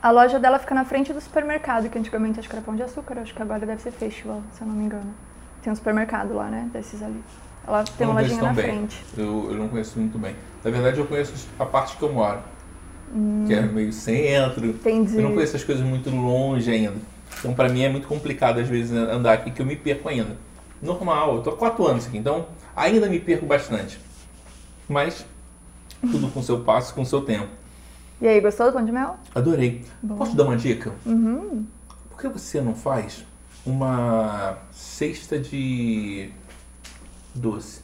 a 0.02 0.10
loja 0.10 0.38
dela 0.38 0.58
fica 0.58 0.74
na 0.74 0.84
frente 0.84 1.12
do 1.12 1.20
supermercado, 1.20 1.88
que 1.88 1.98
antigamente 1.98 2.38
acho 2.38 2.48
que 2.48 2.54
era 2.54 2.62
Pão 2.64 2.76
de 2.76 2.82
Açúcar, 2.82 3.18
acho 3.20 3.34
que 3.34 3.42
agora 3.42 3.64
deve 3.66 3.80
ser 3.82 3.90
Festival, 3.92 4.42
se 4.52 4.62
eu 4.62 4.68
não 4.68 4.74
me 4.74 4.84
engano. 4.84 5.12
Tem 5.62 5.72
um 5.72 5.76
supermercado 5.76 6.34
lá, 6.34 6.44
né? 6.48 6.68
Desses 6.72 7.02
ali. 7.02 7.20
Ela 7.66 7.82
tem 7.82 8.06
uma 8.06 8.20
lojinha 8.20 8.42
na 8.42 8.52
bem. 8.52 8.64
frente. 8.64 9.04
Eu, 9.16 9.48
eu 9.50 9.56
não 9.56 9.68
conheço 9.68 9.98
muito 9.98 10.16
bem. 10.18 10.36
Na 10.62 10.70
verdade, 10.70 10.98
eu 11.00 11.06
conheço 11.06 11.48
a 11.58 11.64
parte 11.66 11.96
que 11.96 12.02
eu 12.02 12.12
moro, 12.12 12.38
que 13.46 13.54
é 13.54 13.62
meio 13.62 13.92
centro. 13.92 14.66
Entendi. 14.66 15.16
Eu 15.16 15.22
não 15.22 15.32
conheço 15.34 15.56
as 15.56 15.64
coisas 15.64 15.84
muito 15.84 16.10
longe 16.10 16.70
ainda. 16.70 16.94
Então, 17.38 17.54
pra 17.54 17.68
mim, 17.68 17.82
é 17.82 17.88
muito 17.88 18.08
complicado, 18.08 18.58
às 18.58 18.68
vezes, 18.68 18.92
andar 18.92 19.34
aqui, 19.34 19.50
que 19.50 19.60
eu 19.60 19.66
me 19.66 19.76
perco 19.76 20.08
ainda. 20.08 20.36
Normal, 20.80 21.36
eu 21.36 21.42
tô 21.42 21.50
há 21.50 21.56
quatro 21.56 21.86
anos 21.86 22.06
aqui, 22.06 22.18
então 22.18 22.46
ainda 22.74 23.08
me 23.08 23.18
perco 23.18 23.46
bastante. 23.46 23.98
Mas, 24.88 25.24
tudo 26.00 26.28
com 26.28 26.42
seu 26.42 26.60
passo, 26.60 26.94
com 26.94 27.04
seu 27.04 27.22
tempo. 27.22 27.48
E 28.20 28.26
aí, 28.26 28.40
gostou 28.40 28.66
do 28.66 28.72
pão 28.72 28.84
de 28.84 28.92
mel? 28.92 29.16
Adorei. 29.34 29.84
Bom. 30.02 30.16
Posso 30.16 30.36
dar 30.36 30.44
uma 30.44 30.56
dica? 30.56 30.92
Uhum. 31.04 31.66
Por 32.10 32.20
que 32.20 32.28
você 32.28 32.60
não 32.60 32.74
faz 32.74 33.26
uma 33.64 34.58
cesta 34.70 35.38
de 35.38 36.30
doce? 37.34 37.82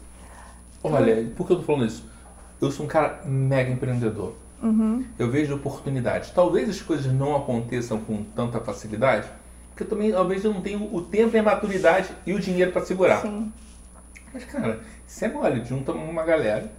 Olha, 0.82 1.30
por 1.36 1.46
que 1.46 1.52
eu 1.52 1.56
tô 1.58 1.62
falando 1.62 1.86
isso? 1.86 2.06
Eu 2.60 2.70
sou 2.70 2.86
um 2.86 2.88
cara 2.88 3.20
mega 3.26 3.70
empreendedor. 3.70 4.34
Uhum. 4.62 5.04
Eu 5.18 5.30
vejo 5.30 5.54
oportunidades. 5.54 6.30
Talvez 6.30 6.68
as 6.68 6.80
coisas 6.80 7.12
não 7.12 7.34
aconteçam 7.34 7.98
com 8.00 8.22
tanta 8.22 8.60
facilidade, 8.60 9.28
porque 9.70 9.84
também 9.84 10.12
talvez 10.12 10.44
eu 10.44 10.54
não 10.54 10.60
tenho 10.60 10.94
o 10.94 11.02
tempo 11.02 11.36
e 11.36 11.38
a 11.38 11.42
maturidade 11.42 12.10
e 12.24 12.32
o 12.32 12.38
dinheiro 12.38 12.70
para 12.70 12.84
segurar. 12.84 13.22
Sim. 13.22 13.52
Mas, 14.32 14.44
cara, 14.44 14.80
isso 15.06 15.24
é 15.24 15.28
mole. 15.28 15.64
Junta 15.64 15.92
uma 15.92 16.22
galera 16.22 16.70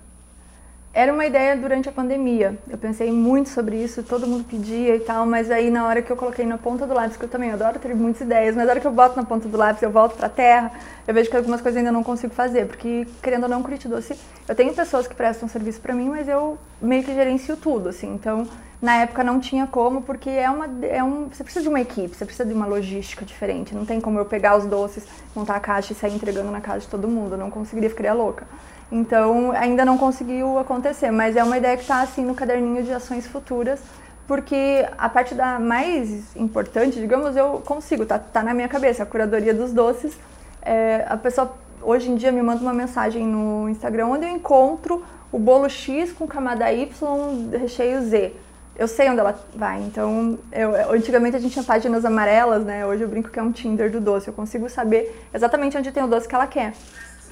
Era 0.95 1.11
uma 1.11 1.25
ideia 1.25 1.57
durante 1.57 1.89
a 1.89 1.91
pandemia. 1.91 2.55
Eu 2.69 2.77
pensei 2.77 3.11
muito 3.11 3.49
sobre 3.49 3.83
isso, 3.83 4.03
todo 4.03 4.27
mundo 4.27 4.43
pedia 4.43 4.95
e 4.95 4.99
tal, 4.99 5.25
mas 5.25 5.49
aí 5.49 5.71
na 5.71 5.87
hora 5.87 6.03
que 6.03 6.11
eu 6.11 6.15
coloquei 6.15 6.45
na 6.45 6.55
ponta 6.55 6.85
do 6.85 6.93
lápis, 6.93 7.17
que 7.17 7.25
eu 7.25 7.29
também 7.29 7.49
adoro 7.49 7.79
ter 7.79 7.95
muitas 7.95 8.21
ideias, 8.21 8.55
mas 8.55 8.63
na 8.63 8.71
hora 8.73 8.79
que 8.79 8.85
eu 8.85 8.91
boto 8.91 9.15
na 9.15 9.23
ponta 9.23 9.49
do 9.49 9.57
lápis, 9.57 9.81
eu 9.81 9.89
volto 9.89 10.15
pra 10.15 10.29
terra, 10.29 10.71
eu 11.07 11.11
vejo 11.11 11.31
que 11.31 11.35
algumas 11.35 11.61
coisas 11.61 11.79
ainda 11.79 11.91
não 11.91 12.03
consigo 12.03 12.31
fazer, 12.35 12.67
porque 12.67 13.07
querendo 13.23 13.43
ou 13.43 13.49
não, 13.49 13.63
Curitiba 13.63 13.95
Doce, 13.95 14.15
eu 14.47 14.53
tenho 14.53 14.71
pessoas 14.75 15.07
que 15.07 15.15
prestam 15.15 15.49
serviço 15.49 15.81
para 15.81 15.95
mim, 15.95 16.09
mas 16.09 16.27
eu 16.27 16.59
meio 16.79 17.03
que 17.03 17.11
gerencio 17.11 17.57
tudo, 17.57 17.89
assim. 17.89 18.13
Então, 18.13 18.47
na 18.79 18.97
época 18.97 19.23
não 19.23 19.39
tinha 19.39 19.65
como, 19.65 20.03
porque 20.03 20.29
é 20.29 20.47
uma 20.47 20.69
é 20.83 21.03
um, 21.03 21.27
você 21.27 21.43
precisa 21.43 21.63
de 21.63 21.69
uma 21.69 21.81
equipe, 21.81 22.15
você 22.15 22.23
precisa 22.23 22.47
de 22.47 22.53
uma 22.53 22.67
logística 22.67 23.25
diferente. 23.25 23.73
Não 23.73 23.83
tem 23.83 23.99
como 23.99 24.19
eu 24.19 24.25
pegar 24.25 24.57
os 24.57 24.65
doces, 24.67 25.07
montar 25.35 25.55
a 25.55 25.59
caixa 25.59 25.91
e 25.91 25.95
sair 25.95 26.13
entregando 26.13 26.51
na 26.51 26.61
casa 26.61 26.81
de 26.81 26.87
todo 26.87 27.07
mundo, 27.07 27.33
eu 27.33 27.39
não 27.39 27.49
conseguiria 27.49 27.89
ficar 27.89 28.13
louca. 28.13 28.45
Então, 28.93 29.51
ainda 29.53 29.83
não 29.83 29.97
conseguiu 29.97 30.59
acontecer, 30.59 31.09
mas 31.09 31.35
é 31.35 31.43
uma 31.43 31.57
ideia 31.57 31.75
que 31.75 31.81
está 31.81 32.01
assim 32.01 32.23
no 32.23 32.35
caderninho 32.35 32.83
de 32.83 32.93
ações 32.93 33.25
futuras, 33.25 33.81
porque 34.27 34.87
a 34.95 35.09
parte 35.09 35.33
da 35.33 35.57
mais 35.57 36.35
importante, 36.35 36.99
digamos, 36.99 37.35
eu 37.35 37.63
consigo, 37.65 38.05
tá, 38.05 38.19
tá 38.19 38.43
na 38.43 38.53
minha 38.53 38.67
cabeça, 38.67 39.01
a 39.01 39.05
curadoria 39.07 39.51
dos 39.51 39.73
doces. 39.73 40.15
É, 40.61 41.07
a 41.09 41.17
pessoa 41.17 41.55
hoje 41.81 42.11
em 42.11 42.15
dia 42.15 42.31
me 42.31 42.43
manda 42.43 42.61
uma 42.61 42.71
mensagem 42.71 43.25
no 43.25 43.67
Instagram 43.67 44.09
onde 44.09 44.27
eu 44.27 44.29
encontro 44.29 45.03
o 45.31 45.39
bolo 45.39 45.67
X 45.67 46.11
com 46.11 46.27
camada 46.27 46.71
Y, 46.71 47.49
recheio 47.51 47.99
Z. 48.03 48.31
Eu 48.75 48.87
sei 48.87 49.09
onde 49.09 49.21
ela 49.21 49.43
vai, 49.55 49.81
então 49.81 50.37
eu, 50.51 50.91
antigamente 50.93 51.35
a 51.35 51.39
gente 51.39 51.53
tinha 51.53 51.65
páginas 51.65 52.05
amarelas, 52.05 52.63
né? 52.63 52.85
Hoje 52.85 53.01
eu 53.01 53.07
brinco 53.07 53.31
que 53.31 53.39
é 53.39 53.41
um 53.41 53.51
Tinder 53.51 53.91
do 53.91 53.99
doce. 53.99 54.27
Eu 54.27 54.33
consigo 54.35 54.69
saber 54.69 55.27
exatamente 55.33 55.75
onde 55.75 55.91
tem 55.91 56.03
o 56.03 56.07
doce 56.07 56.27
que 56.27 56.35
ela 56.35 56.45
quer. 56.45 56.73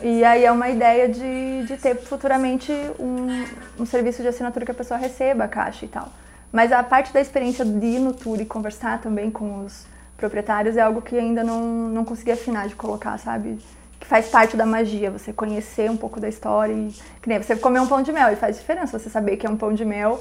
E 0.03 0.23
aí 0.23 0.45
é 0.45 0.51
uma 0.51 0.69
ideia 0.69 1.07
de, 1.07 1.65
de 1.65 1.77
ter 1.77 1.95
futuramente 1.95 2.71
um, 2.99 3.45
um 3.79 3.85
serviço 3.85 4.21
de 4.21 4.27
assinatura 4.27 4.65
que 4.65 4.71
a 4.71 4.75
pessoa 4.75 4.99
receba 4.99 5.43
a 5.43 5.47
caixa 5.47 5.85
e 5.85 5.87
tal. 5.87 6.09
Mas 6.51 6.71
a 6.71 6.81
parte 6.81 7.13
da 7.13 7.21
experiência 7.21 7.63
de 7.63 7.85
ir 7.85 7.99
no 7.99 8.13
tour 8.13 8.41
e 8.41 8.45
conversar 8.45 8.99
também 8.99 9.29
com 9.29 9.63
os 9.63 9.85
proprietários 10.17 10.75
é 10.75 10.81
algo 10.81 11.01
que 11.01 11.15
ainda 11.15 11.43
não, 11.43 11.61
não 11.89 12.03
consegui 12.03 12.31
afinar 12.31 12.67
de 12.67 12.75
colocar, 12.75 13.17
sabe? 13.19 13.59
Que 13.99 14.07
faz 14.07 14.27
parte 14.27 14.57
da 14.57 14.65
magia, 14.65 15.11
você 15.11 15.31
conhecer 15.31 15.89
um 15.89 15.97
pouco 15.97 16.19
da 16.19 16.27
história 16.27 16.73
e... 16.73 16.91
Que 17.21 17.29
nem 17.29 17.41
você 17.41 17.55
comer 17.55 17.79
um 17.79 17.87
pão 17.87 18.01
de 18.01 18.11
mel 18.11 18.33
e 18.33 18.35
faz 18.35 18.57
diferença 18.57 18.97
você 18.97 19.09
saber 19.09 19.37
que 19.37 19.45
é 19.45 19.49
um 19.49 19.57
pão 19.57 19.71
de 19.71 19.85
mel 19.85 20.19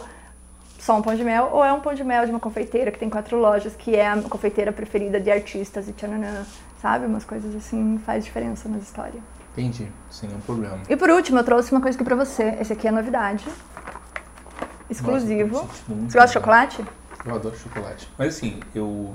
só 0.79 0.97
um 0.97 1.03
pão 1.03 1.15
de 1.15 1.23
mel 1.23 1.51
ou 1.53 1.63
é 1.63 1.73
um 1.73 1.81
pão 1.81 1.93
de 1.93 2.03
mel 2.03 2.25
de 2.25 2.31
uma 2.31 2.41
confeiteira 2.41 2.91
que 2.91 2.99
tem 2.99 3.11
quatro 3.11 3.39
lojas, 3.39 3.77
que 3.77 3.95
é 3.95 4.09
a 4.09 4.17
confeiteira 4.23 4.73
preferida 4.73 5.21
de 5.21 5.31
artistas 5.31 5.89
e 5.89 5.93
tchananã, 5.93 6.47
sabe? 6.81 7.05
Umas 7.05 7.25
coisas 7.25 7.55
assim 7.55 7.99
faz 8.05 8.25
diferença 8.25 8.69
nas 8.69 8.83
histórias. 8.83 9.40
Entendi, 9.53 9.91
sem 10.09 10.29
nenhum 10.29 10.41
problema. 10.41 10.79
E 10.89 10.97
por 10.97 11.11
último, 11.11 11.39
eu 11.39 11.45
trouxe 11.45 11.73
uma 11.73 11.81
coisa 11.81 11.97
aqui 11.97 12.05
pra 12.05 12.17
você. 12.17 12.57
Esse 12.61 12.73
aqui 12.73 12.87
é 12.87 12.91
novidade. 12.91 13.45
Exclusivo. 14.89 15.59
Nossa, 15.59 15.69
você 15.87 16.19
gosta 16.19 16.27
de 16.27 16.33
chocolate? 16.33 16.85
Eu 17.25 17.35
adoro 17.35 17.57
chocolate. 17.57 18.09
Mas 18.17 18.37
assim, 18.37 18.61
eu 18.75 19.15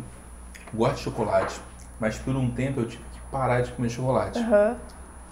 gosto 0.73 0.97
de 0.97 1.01
chocolate, 1.03 1.59
mas 1.99 2.17
por 2.17 2.35
um 2.35 2.51
tempo 2.51 2.81
eu 2.81 2.87
tive 2.87 3.03
que 3.11 3.19
parar 3.31 3.61
de 3.61 3.71
comer 3.71 3.89
chocolate. 3.89 4.39
Uhum. 4.39 4.75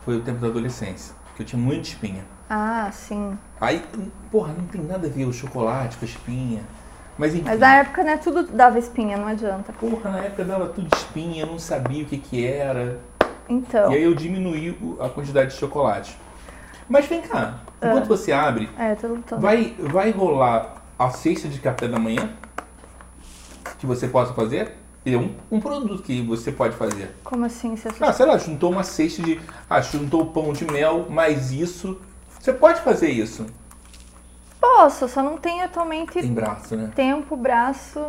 Foi 0.03 0.17
o 0.17 0.21
tempo 0.21 0.39
da 0.39 0.47
adolescência, 0.47 1.15
porque 1.25 1.43
eu 1.43 1.45
tinha 1.45 1.61
muita 1.61 1.89
espinha. 1.89 2.25
Ah, 2.49 2.89
sim. 2.91 3.37
Aí, 3.59 3.83
porra, 4.31 4.53
não 4.53 4.65
tem 4.65 4.81
nada 4.81 5.07
a 5.07 5.09
ver 5.09 5.25
o 5.25 5.33
chocolate 5.33 5.97
com 5.97 6.05
a 6.05 6.07
espinha. 6.07 6.61
Mas 7.17 7.33
enfim. 7.33 7.45
Mas 7.45 7.59
na 7.59 7.75
época, 7.75 8.03
né, 8.03 8.17
tudo 8.17 8.43
dava 8.43 8.79
espinha, 8.79 9.17
não 9.17 9.27
adianta. 9.27 9.71
Porra, 9.73 10.09
na 10.09 10.19
época 10.19 10.43
dava 10.43 10.67
tudo 10.67 10.89
espinha, 10.95 11.43
eu 11.43 11.47
não 11.47 11.59
sabia 11.59 12.03
o 12.03 12.07
que 12.07 12.17
que 12.17 12.45
era. 12.45 12.99
Então. 13.49 13.91
E 13.91 13.95
aí 13.95 14.03
eu 14.03 14.13
diminuí 14.13 14.77
a 14.99 15.09
quantidade 15.09 15.51
de 15.51 15.57
chocolate. 15.57 16.17
Mas 16.87 17.05
vem 17.05 17.21
cá, 17.21 17.59
enquanto 17.77 18.07
você 18.07 18.31
abre, 18.31 18.69
É, 18.77 18.93
tudo, 18.95 19.23
tudo. 19.25 19.41
vai, 19.41 19.73
vai 19.79 20.11
rolar 20.11 20.83
a 20.99 21.09
cesta 21.09 21.47
de 21.47 21.59
café 21.59 21.87
da 21.87 21.97
manhã 21.97 22.29
que 23.79 23.85
você 23.85 24.07
possa 24.07 24.33
fazer? 24.33 24.77
É 25.05 25.17
um, 25.17 25.35
um 25.51 25.59
produto 25.59 26.01
que 26.01 26.21
você 26.21 26.51
pode 26.51 26.75
fazer. 26.77 27.13
Como 27.25 27.43
assim? 27.45 27.75
Você 27.75 27.89
Ah, 27.99 28.13
sei 28.13 28.25
lá, 28.25 28.37
juntou 28.37 28.71
uma 28.71 28.83
cesta 28.83 29.21
de. 29.21 29.39
Ah, 29.69 29.81
juntou 29.81 30.21
o 30.21 30.25
pão 30.27 30.53
de 30.53 30.63
mel, 30.65 31.07
mais 31.09 31.51
isso. 31.51 31.99
Você 32.39 32.53
pode 32.53 32.79
fazer 32.81 33.09
isso. 33.09 33.45
Posso, 34.61 35.09
só 35.09 35.21
não 35.21 35.37
tenho 35.37 35.63
atualmente 35.65 36.13
Tem 36.13 36.33
braço, 36.33 36.75
né? 36.75 36.89
tempo, 36.95 37.35
braço 37.35 37.99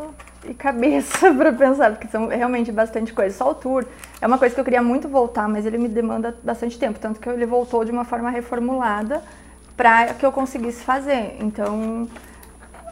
e 0.48 0.54
cabeça 0.54 1.32
pra 1.34 1.52
pensar, 1.52 1.92
porque 1.92 2.08
são 2.08 2.28
realmente 2.28 2.70
bastante 2.70 3.12
coisa. 3.12 3.36
Só 3.36 3.50
o 3.50 3.54
tour 3.54 3.86
é 4.20 4.26
uma 4.26 4.38
coisa 4.38 4.54
que 4.54 4.60
eu 4.60 4.64
queria 4.64 4.82
muito 4.82 5.08
voltar, 5.08 5.48
mas 5.48 5.66
ele 5.66 5.78
me 5.78 5.88
demanda 5.88 6.36
bastante 6.42 6.78
tempo, 6.78 6.98
tanto 6.98 7.20
que 7.20 7.28
ele 7.28 7.46
voltou 7.46 7.84
de 7.84 7.90
uma 7.90 8.04
forma 8.04 8.30
reformulada 8.30 9.22
para 9.76 10.14
que 10.14 10.24
eu 10.24 10.32
conseguisse 10.32 10.84
fazer. 10.84 11.36
Então, 11.40 12.08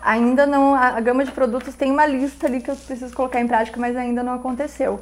ainda 0.02 0.46
não, 0.46 0.74
a, 0.74 0.96
a 0.96 1.00
gama 1.00 1.24
de 1.24 1.30
produtos 1.30 1.74
tem 1.74 1.90
uma 1.90 2.06
lista 2.06 2.46
ali 2.46 2.60
que 2.60 2.70
eu 2.70 2.76
preciso 2.76 3.14
colocar 3.14 3.40
em 3.40 3.46
prática, 3.46 3.80
mas 3.80 3.96
ainda 3.96 4.22
não 4.22 4.34
aconteceu. 4.34 5.00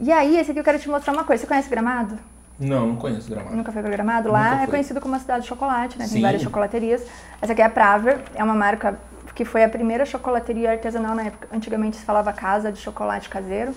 E 0.00 0.10
aí, 0.10 0.38
esse 0.38 0.50
aqui 0.50 0.60
eu 0.60 0.64
quero 0.64 0.78
te 0.78 0.88
mostrar 0.88 1.12
uma 1.12 1.24
coisa. 1.24 1.42
Você 1.42 1.46
conhece 1.46 1.68
Gramado? 1.68 2.18
Não, 2.60 2.88
não 2.88 2.96
conheço 2.96 3.30
gramado. 3.30 3.56
Nunca 3.56 3.72
foi 3.72 3.82
Gramado? 3.82 4.30
Lá 4.30 4.62
é 4.62 4.66
conhecido 4.66 5.00
como 5.00 5.14
a 5.14 5.18
cidade 5.18 5.42
de 5.42 5.48
chocolate, 5.48 5.98
né? 5.98 6.04
Tem 6.04 6.16
Sim. 6.16 6.20
várias 6.20 6.42
chocolaterias. 6.42 7.02
Essa 7.40 7.54
aqui 7.54 7.62
é 7.62 7.64
a 7.64 7.70
Praver, 7.70 8.20
é 8.34 8.44
uma 8.44 8.54
marca 8.54 8.98
que 9.40 9.44
foi 9.46 9.64
a 9.64 9.70
primeira 9.70 10.04
chocolateria 10.04 10.72
artesanal 10.72 11.14
na 11.14 11.22
época. 11.22 11.48
Antigamente 11.50 11.96
se 11.96 12.04
falava 12.04 12.30
casa 12.30 12.70
de 12.70 12.78
chocolate 12.78 13.26
caseiro. 13.26 13.72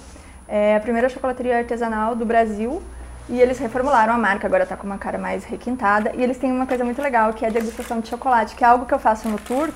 É 0.45 0.76
a 0.76 0.80
primeira 0.82 1.08
chocolateria 1.08 1.58
artesanal 1.58 2.17
do 2.17 2.26
Brasil. 2.26 2.84
E 3.30 3.39
eles 3.39 3.58
reformularam 3.60 4.13
a 4.13 4.17
marca, 4.17 4.45
agora 4.45 4.65
tá 4.65 4.76
com 4.76 4.86
uma 4.86 4.97
cara 4.97 5.17
mais 5.17 5.45
requintada. 5.45 6.12
E 6.15 6.21
eles 6.21 6.38
têm 6.38 6.52
uma 6.52 6.67
coisa 6.67 6.84
muito 6.84 7.02
legal, 7.02 7.32
que 7.32 7.45
é 7.45 7.47
a 7.47 7.52
degustação 7.52 8.02
de 8.02 8.10
chocolate, 8.10 8.58
que 8.58 8.63
é 8.65 8.67
algo 8.67 8.86
que 8.86 8.93
eu 8.93 8.99
faço 8.99 9.30
no 9.30 9.39
tour, 9.39 9.69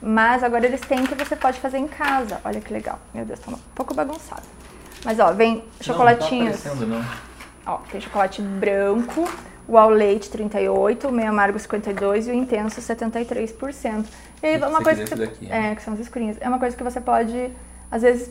mas 0.00 0.42
agora 0.42 0.64
eles 0.64 0.80
têm 0.80 1.04
que 1.04 1.14
você 1.14 1.36
pode 1.36 1.60
fazer 1.60 1.76
em 1.76 1.86
casa. 1.86 2.40
Olha 2.42 2.58
que 2.58 2.72
legal. 2.72 2.98
Meu 3.12 3.26
Deus, 3.26 3.38
tá 3.38 3.50
um 3.50 3.58
pouco 3.74 3.92
bagunçado. 3.92 4.44
Mas 5.04 5.20
ó, 5.20 5.34
vem 5.34 5.62
chocolatinhos. 5.82 6.64
Não, 6.64 6.76
não 6.76 6.80
tá 6.80 6.86
não. 7.66 7.74
Ó, 7.74 7.78
tem 7.92 8.00
chocolate 8.00 8.40
branco, 8.40 9.28
o 9.68 9.76
ao 9.76 9.90
leite 9.90 10.30
38, 10.30 11.08
o 11.08 11.12
meio 11.12 11.28
amargo 11.28 11.58
52 11.58 12.28
e 12.28 12.30
o 12.30 12.34
intenso 12.34 12.80
73%. 12.80 14.04
E 14.42 14.46
Esse 14.46 14.64
uma 14.64 14.80
coisa 14.82 15.02
que 15.02 15.08
você, 15.08 15.16
daqui, 15.16 15.46
né? 15.46 15.70
é, 15.70 15.74
que 15.74 15.82
são 15.82 15.94
as 15.94 16.00
escurinhas. 16.00 16.36
É 16.40 16.48
uma 16.48 16.58
coisa 16.58 16.76
que 16.76 16.82
você 16.84 17.00
pode 17.00 17.50
às 17.90 18.02
vezes 18.02 18.30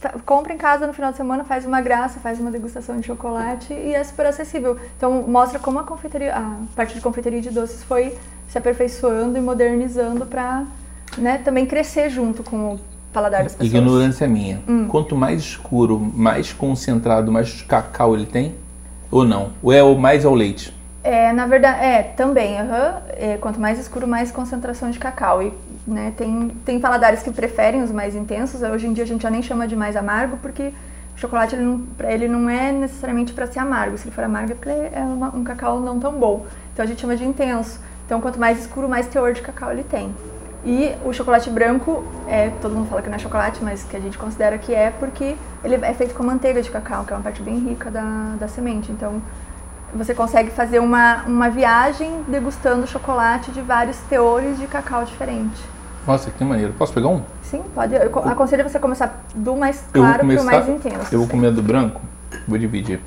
fa- 0.00 0.14
compra 0.24 0.52
em 0.52 0.56
casa 0.58 0.86
no 0.86 0.92
final 0.92 1.10
de 1.10 1.16
semana, 1.16 1.44
faz 1.44 1.66
uma 1.66 1.80
graça, 1.80 2.20
faz 2.20 2.38
uma 2.40 2.50
degustação 2.50 2.98
de 2.98 3.06
chocolate 3.06 3.72
e 3.72 3.94
é 3.94 4.02
super 4.04 4.26
acessível. 4.26 4.76
Então 4.96 5.22
mostra 5.28 5.58
como 5.58 5.78
a 5.78 5.84
confeitaria, 5.84 6.34
a 6.34 6.56
parte 6.74 6.94
de 6.94 7.00
confeitaria 7.00 7.40
de 7.40 7.50
doces 7.50 7.82
foi 7.82 8.16
se 8.48 8.56
aperfeiçoando 8.56 9.36
e 9.36 9.40
modernizando 9.40 10.24
para, 10.24 10.64
né, 11.18 11.38
também 11.44 11.66
crescer 11.66 12.08
junto 12.08 12.42
com 12.42 12.74
o 12.74 12.80
paladar 13.12 13.42
das 13.42 13.54
pessoas. 13.54 13.74
Ignorância 13.74 14.26
minha. 14.26 14.62
Hum. 14.66 14.86
Quanto 14.88 15.14
mais 15.16 15.40
escuro, 15.40 15.98
mais 15.98 16.52
concentrado, 16.52 17.30
mais 17.30 17.60
cacau 17.62 18.14
ele 18.14 18.24
tem? 18.26 18.54
Ou 19.10 19.24
não? 19.24 19.50
Ou 19.62 19.72
é 19.72 19.82
o 19.82 19.96
mais 19.96 20.24
ao 20.24 20.34
leite? 20.34 20.74
É, 21.02 21.32
na 21.32 21.46
verdade, 21.46 21.82
é, 21.84 22.02
também, 22.02 22.58
aham. 22.60 23.02
É, 23.16 23.36
quanto 23.40 23.58
mais 23.60 23.78
escuro, 23.78 24.06
mais 24.06 24.30
concentração 24.30 24.90
de 24.90 24.98
cacau. 24.98 25.42
E, 25.42 25.52
né, 25.86 26.12
tem, 26.16 26.50
tem 26.64 26.78
paladares 26.78 27.22
que 27.22 27.30
preferem 27.30 27.82
os 27.82 27.90
mais 27.90 28.14
intensos. 28.14 28.60
Hoje 28.62 28.86
em 28.86 28.92
dia 28.92 29.04
a 29.04 29.06
gente 29.06 29.22
já 29.22 29.30
nem 29.30 29.42
chama 29.42 29.66
de 29.66 29.74
mais 29.74 29.96
amargo, 29.96 30.36
porque 30.42 30.72
o 31.16 31.18
chocolate, 31.20 31.54
ele 31.54 31.64
não, 31.64 31.82
ele 32.08 32.28
não 32.28 32.50
é 32.50 32.70
necessariamente 32.72 33.32
para 33.32 33.46
ser 33.46 33.60
amargo. 33.60 33.96
Se 33.96 34.04
ele 34.06 34.14
for 34.14 34.24
amargo 34.24 34.52
é 34.52 34.54
porque 34.54 34.70
é 34.70 35.00
uma- 35.00 35.34
um 35.34 35.42
cacau 35.44 35.80
não 35.80 35.98
tão 35.98 36.12
bom. 36.12 36.44
Então 36.74 36.84
a 36.84 36.88
gente 36.88 37.00
chama 37.00 37.16
de 37.16 37.24
intenso. 37.24 37.80
Então 38.04 38.20
quanto 38.20 38.38
mais 38.38 38.58
escuro, 38.60 38.88
mais 38.88 39.06
teor 39.06 39.32
de 39.32 39.40
cacau 39.40 39.70
ele 39.72 39.84
tem. 39.84 40.14
E 40.64 40.92
o 41.04 41.12
chocolate 41.12 41.48
branco, 41.50 42.04
é, 42.26 42.50
todo 42.60 42.74
mundo 42.74 42.88
fala 42.88 43.00
que 43.00 43.08
não 43.08 43.14
é 43.16 43.18
chocolate, 43.18 43.62
mas 43.62 43.84
que 43.84 43.96
a 43.96 44.00
gente 44.00 44.18
considera 44.18 44.58
que 44.58 44.74
é 44.74 44.90
porque 44.90 45.36
ele 45.62 45.76
é 45.76 45.94
feito 45.94 46.14
com 46.14 46.22
manteiga 46.24 46.60
de 46.60 46.70
cacau, 46.70 47.04
que 47.04 47.12
é 47.12 47.16
uma 47.16 47.22
parte 47.22 47.40
bem 47.42 47.58
rica 47.58 47.90
da, 47.90 48.34
da 48.38 48.48
semente. 48.48 48.90
Então 48.90 49.22
você 49.94 50.12
consegue 50.14 50.50
fazer 50.50 50.80
uma, 50.80 51.22
uma 51.26 51.48
viagem 51.48 52.22
degustando 52.28 52.86
chocolate 52.86 53.50
de 53.52 53.60
vários 53.62 53.96
teores 54.08 54.58
de 54.58 54.66
cacau 54.66 55.04
diferente. 55.04 55.62
Nossa, 56.06 56.30
que 56.30 56.42
maneiro. 56.44 56.72
Posso 56.72 56.92
pegar 56.92 57.08
um? 57.08 57.22
Sim, 57.42 57.62
pode. 57.74 57.94
Eu 57.94 58.10
co- 58.10 58.20
aconselho 58.28 58.68
você 58.68 58.78
começar 58.78 59.24
do 59.34 59.54
mais 59.56 59.84
claro 59.92 60.26
para 60.26 60.42
o 60.42 60.44
mais 60.44 60.68
intenso. 60.68 61.06
Eu 61.14 61.20
vou 61.20 61.28
comer 61.28 61.52
do 61.52 61.62
branco. 61.62 62.00
Vou 62.46 62.58
dividir. 62.58 63.00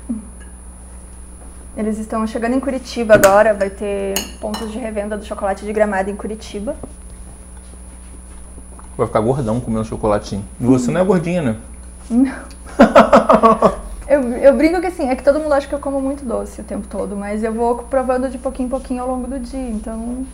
Eles 1.76 1.98
estão 1.98 2.26
chegando 2.26 2.54
em 2.54 2.60
Curitiba 2.60 3.14
agora, 3.14 3.54
vai 3.54 3.70
ter 3.70 4.14
pontos 4.40 4.70
de 4.70 4.78
revenda 4.78 5.16
do 5.16 5.24
chocolate 5.24 5.64
de 5.64 5.72
gramado 5.72 6.10
em 6.10 6.16
Curitiba. 6.16 6.76
Vai 9.02 9.06
ficar 9.08 9.20
gordão 9.20 9.58
comendo 9.58 9.84
chocolatinho. 9.84 10.44
E 10.60 10.64
você 10.64 10.90
não 10.92 11.00
é 11.00 11.04
gordinha, 11.04 11.42
né? 11.42 11.56
Eu, 14.08 14.20
eu 14.34 14.54
brinco 14.56 14.78
que 14.80 14.88
assim, 14.88 15.08
é 15.08 15.16
que 15.16 15.22
todo 15.22 15.38
mundo 15.40 15.52
acha 15.54 15.66
que 15.66 15.74
eu 15.74 15.78
como 15.78 15.98
muito 15.98 16.22
doce 16.22 16.60
o 16.60 16.64
tempo 16.64 16.86
todo, 16.86 17.16
mas 17.16 17.42
eu 17.42 17.50
vou 17.52 17.76
provando 17.78 18.28
de 18.28 18.36
pouquinho 18.36 18.66
em 18.66 18.70
pouquinho 18.70 19.00
ao 19.02 19.08
longo 19.08 19.26
do 19.26 19.38
dia, 19.38 19.70
então 19.70 20.26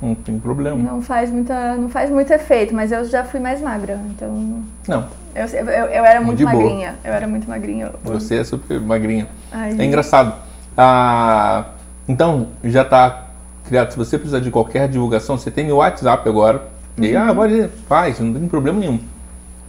Não 0.00 0.14
tem 0.14 0.38
problema. 0.38 0.78
não 0.78 1.02
faz, 1.02 1.30
muita, 1.30 1.74
não 1.74 1.90
faz 1.90 2.08
muito 2.10 2.32
efeito, 2.32 2.74
mas 2.74 2.90
eu 2.92 3.04
já 3.04 3.22
fui 3.24 3.38
mais 3.38 3.60
magra, 3.60 4.00
então 4.08 4.62
Não. 4.88 5.04
eu, 5.34 5.44
eu, 5.46 5.66
eu 5.66 6.04
era 6.04 6.20
muito 6.22 6.38
De 6.38 6.44
boa. 6.46 6.56
magrinha, 6.56 6.94
eu 7.04 7.12
era 7.12 7.26
muito 7.28 7.46
magrinha. 7.46 7.90
Você 8.04 8.36
é 8.36 8.44
super 8.44 8.80
magrinha. 8.80 9.26
Ai, 9.52 9.68
É 9.68 9.72
gente. 9.72 9.84
engraçado. 9.84 10.32
Ah, 10.74 11.64
então, 12.08 12.46
já 12.64 12.84
tá 12.86 13.24
criado. 13.66 13.90
Se 13.90 13.98
você 13.98 14.16
precisar 14.16 14.40
de 14.40 14.50
qualquer 14.50 14.88
divulgação, 14.88 15.36
você 15.36 15.50
tem 15.50 15.66
meu 15.66 15.76
WhatsApp 15.76 16.26
agora. 16.26 16.62
E 16.98 17.06
aí, 17.06 17.16
ah, 17.16 17.34
pode 17.34 17.68
faz, 17.88 18.18
não 18.20 18.32
tem 18.34 18.48
problema 18.48 18.78
nenhum. 18.78 19.00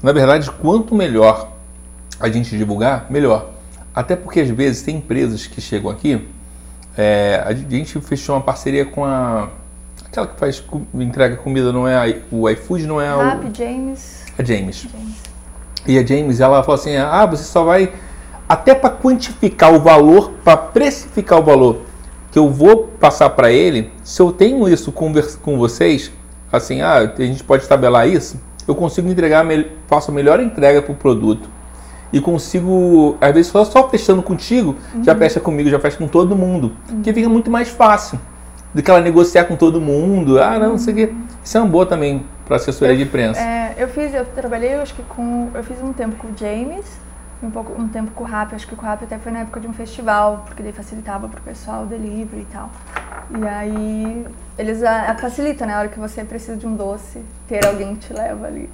Na 0.01 0.11
verdade, 0.11 0.49
quanto 0.51 0.95
melhor 0.95 1.51
a 2.19 2.29
gente 2.29 2.57
divulgar, 2.57 3.07
melhor. 3.09 3.51
Até 3.93 4.15
porque 4.15 4.39
às 4.39 4.49
vezes 4.49 4.81
tem 4.81 4.97
empresas 4.97 5.47
que 5.47 5.59
chegam 5.59 5.91
aqui. 5.91 6.27
É, 6.97 7.41
a 7.45 7.53
gente 7.53 7.99
fechou 8.01 8.35
uma 8.35 8.41
parceria 8.41 8.85
com 8.85 9.05
a. 9.05 9.49
Aquela 10.05 10.27
que 10.27 10.39
faz 10.39 10.63
entrega 10.93 11.37
comida, 11.37 11.71
não 11.71 11.87
é 11.87 11.95
a, 11.95 12.15
o 12.31 12.49
iFood, 12.49 12.85
não 12.85 12.99
é 12.99 13.07
a. 13.07 13.23
Rap, 13.23 13.57
James. 13.57 14.25
A 14.37 14.43
James. 14.43 14.87
James. 14.91 15.15
E 15.87 15.97
a 15.97 16.05
James, 16.05 16.39
ela 16.39 16.61
falou 16.63 16.79
assim: 16.79 16.95
ah, 16.95 17.25
você 17.25 17.43
só 17.43 17.63
vai. 17.63 17.93
Até 18.47 18.75
para 18.75 18.89
quantificar 18.89 19.73
o 19.73 19.79
valor, 19.79 20.31
para 20.43 20.57
precificar 20.57 21.39
o 21.39 21.43
valor 21.43 21.81
que 22.31 22.39
eu 22.39 22.49
vou 22.49 22.87
passar 22.99 23.29
para 23.31 23.51
ele, 23.51 23.91
se 24.03 24.21
eu 24.21 24.31
tenho 24.31 24.67
isso 24.67 24.91
com, 24.91 25.11
com 25.41 25.57
vocês, 25.57 26.11
assim, 26.51 26.81
ah, 26.81 26.97
a 26.97 27.21
gente 27.21 27.43
pode 27.43 27.67
tabelar 27.67 28.07
isso, 28.07 28.39
eu 28.67 28.75
consigo 28.75 29.07
entregar, 29.07 29.45
faço 29.87 30.11
a 30.11 30.13
melhor 30.13 30.39
entrega 30.39 30.81
para 30.81 30.91
o 30.91 30.95
produto. 30.95 31.49
E 32.13 32.19
consigo, 32.19 33.17
às 33.21 33.33
vezes, 33.33 33.51
só, 33.51 33.63
só 33.63 33.89
fechando 33.89 34.21
contigo, 34.21 34.75
uhum. 34.93 35.03
já 35.03 35.15
fecha 35.15 35.39
comigo, 35.39 35.69
já 35.69 35.79
fecha 35.79 35.97
com 35.97 36.07
todo 36.07 36.35
mundo. 36.35 36.73
Uhum. 36.89 37.01
Que 37.01 37.13
fica 37.13 37.29
muito 37.29 37.49
mais 37.49 37.69
fácil 37.69 38.19
do 38.73 38.83
que 38.83 38.91
ela 38.91 38.99
negociar 38.99 39.45
com 39.45 39.55
todo 39.55 39.79
mundo. 39.79 40.41
Ah, 40.41 40.59
não, 40.59 40.71
não 40.71 40.77
sei 40.77 40.93
o 40.93 40.97
quê. 40.97 41.13
Isso 41.43 41.57
é 41.57 41.61
uma 41.61 41.69
boa 41.69 41.85
também 41.85 42.25
para 42.45 42.57
assessoria 42.57 42.93
eu, 42.93 42.97
de 42.97 43.03
imprensa. 43.03 43.39
É, 43.39 43.75
eu 43.77 43.87
fiz, 43.87 44.13
eu 44.13 44.25
trabalhei, 44.25 44.75
eu 44.75 44.81
acho 44.81 44.93
que 44.93 45.03
com, 45.03 45.49
eu 45.53 45.63
fiz 45.63 45.81
um 45.81 45.93
tempo 45.93 46.17
com 46.17 46.27
o 46.27 46.31
James, 46.37 46.85
um, 47.43 47.49
pouco, 47.51 47.79
um 47.79 47.87
tempo 47.87 48.11
com 48.11 48.23
o 48.23 48.27
Rap, 48.27 48.53
acho 48.53 48.67
que 48.67 48.75
com 48.75 48.85
o 48.85 48.89
Rap 48.89 49.03
até 49.03 49.17
foi 49.17 49.31
na 49.31 49.39
época 49.39 49.59
de 49.59 49.67
um 49.67 49.73
festival, 49.73 50.43
porque 50.45 50.61
ele 50.61 50.71
facilitava 50.71 51.27
para 51.27 51.39
o 51.39 51.43
pessoal 51.43 51.83
o 51.83 51.85
delivery 51.85 52.41
e 52.41 52.45
tal. 52.45 52.69
E 53.39 53.47
aí 53.47 54.27
eles 54.57 54.83
a, 54.83 55.11
a 55.11 55.17
facilitam, 55.17 55.67
né? 55.67 55.73
A 55.73 55.79
hora 55.79 55.87
que 55.87 55.99
você 55.99 56.23
precisa 56.23 56.57
de 56.57 56.67
um 56.67 56.75
doce, 56.75 57.21
ter 57.47 57.65
alguém 57.65 57.95
que 57.95 58.07
te 58.07 58.13
leva 58.13 58.47
ali. 58.47 58.69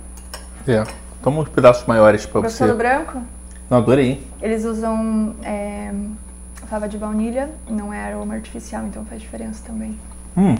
É. 0.68 0.84
Toma 1.22 1.41
uns 1.41 1.49
pedaços 1.49 1.86
maiores 1.88 2.26
para 2.26 2.41
você. 2.41 2.47
Gostou 2.47 2.68
do 2.68 2.76
branco? 2.76 3.22
Não, 3.70 3.78
adorei. 3.78 4.26
Eles 4.41 4.63
usam 4.65 5.36
é, 5.43 5.93
fava 6.68 6.88
de 6.88 6.97
baunilha, 6.97 7.49
não 7.70 7.93
é 7.93 8.03
aroma 8.03 8.36
artificial, 8.36 8.86
então 8.86 9.03
faz 9.05 9.22
diferença 9.22 9.63
também. 9.65 9.97
Hum. 10.36 10.55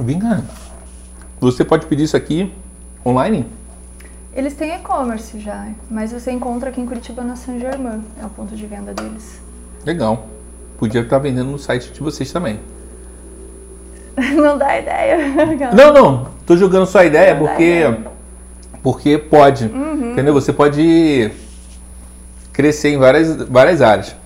Vem 0.00 0.18
cá. 0.18 0.42
Você 1.40 1.64
pode 1.64 1.86
pedir 1.86 2.04
isso 2.04 2.16
aqui 2.16 2.52
online? 3.04 3.46
Eles 4.34 4.54
têm 4.54 4.74
e-commerce 4.74 5.38
já, 5.38 5.68
mas 5.90 6.10
você 6.10 6.30
encontra 6.32 6.70
aqui 6.70 6.80
em 6.80 6.86
Curitiba 6.86 7.22
na 7.22 7.36
Saint 7.36 7.60
Germain, 7.60 8.02
é 8.20 8.24
o 8.24 8.30
ponto 8.30 8.56
de 8.56 8.64
venda 8.66 8.94
deles. 8.94 9.40
Legal. 9.84 10.26
Podia 10.78 11.02
estar 11.02 11.18
vendendo 11.18 11.50
no 11.50 11.58
site 11.58 11.92
de 11.92 12.00
vocês 12.00 12.32
também. 12.32 12.58
não 14.34 14.56
dá 14.56 14.78
ideia. 14.78 15.18
não, 15.74 15.92
não. 15.92 16.28
Tô 16.46 16.56
jogando 16.56 16.86
só 16.86 17.00
a 17.00 17.04
ideia 17.04 17.34
não 17.34 17.46
porque 17.46 17.62
ideia. 17.62 18.06
porque 18.82 19.18
pode. 19.18 19.66
Uhum. 19.66 20.12
Entendeu? 20.12 20.32
Você 20.32 20.52
pode 20.52 21.30
crescer 22.52 22.90
em 22.90 22.98
várias, 22.98 23.36
várias 23.48 23.82
áreas. 23.82 24.16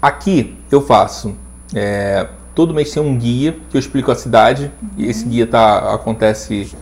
Aqui 0.00 0.56
eu 0.70 0.80
faço. 0.80 1.36
É, 1.74 2.26
todo 2.54 2.74
mês 2.74 2.90
tem 2.90 3.02
um 3.02 3.16
guia 3.16 3.56
que 3.68 3.76
eu 3.76 3.78
explico 3.78 4.10
a 4.10 4.14
cidade. 4.14 4.70
Uhum. 4.82 4.88
E 4.96 5.08
esse 5.08 5.26
guia 5.26 5.46
tá, 5.46 5.94
acontece. 5.94 6.74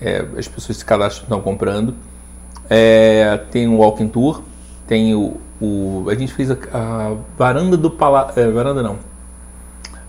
É, 0.00 0.24
as 0.36 0.48
pessoas 0.48 0.78
se 0.78 0.84
cadastram 0.84 1.24
estão 1.24 1.40
comprando. 1.40 1.94
É, 2.74 3.38
tem 3.50 3.68
o 3.68 3.76
Walking 3.76 4.08
Tour, 4.08 4.42
tem 4.86 5.14
o, 5.14 5.36
o 5.60 6.06
a 6.08 6.14
gente 6.14 6.32
fez 6.32 6.50
a, 6.50 6.56
a 6.72 7.14
varanda 7.36 7.76
do 7.76 7.90
Palácio, 7.90 8.40
é, 8.40 8.50
varanda 8.50 8.82
não, 8.82 8.96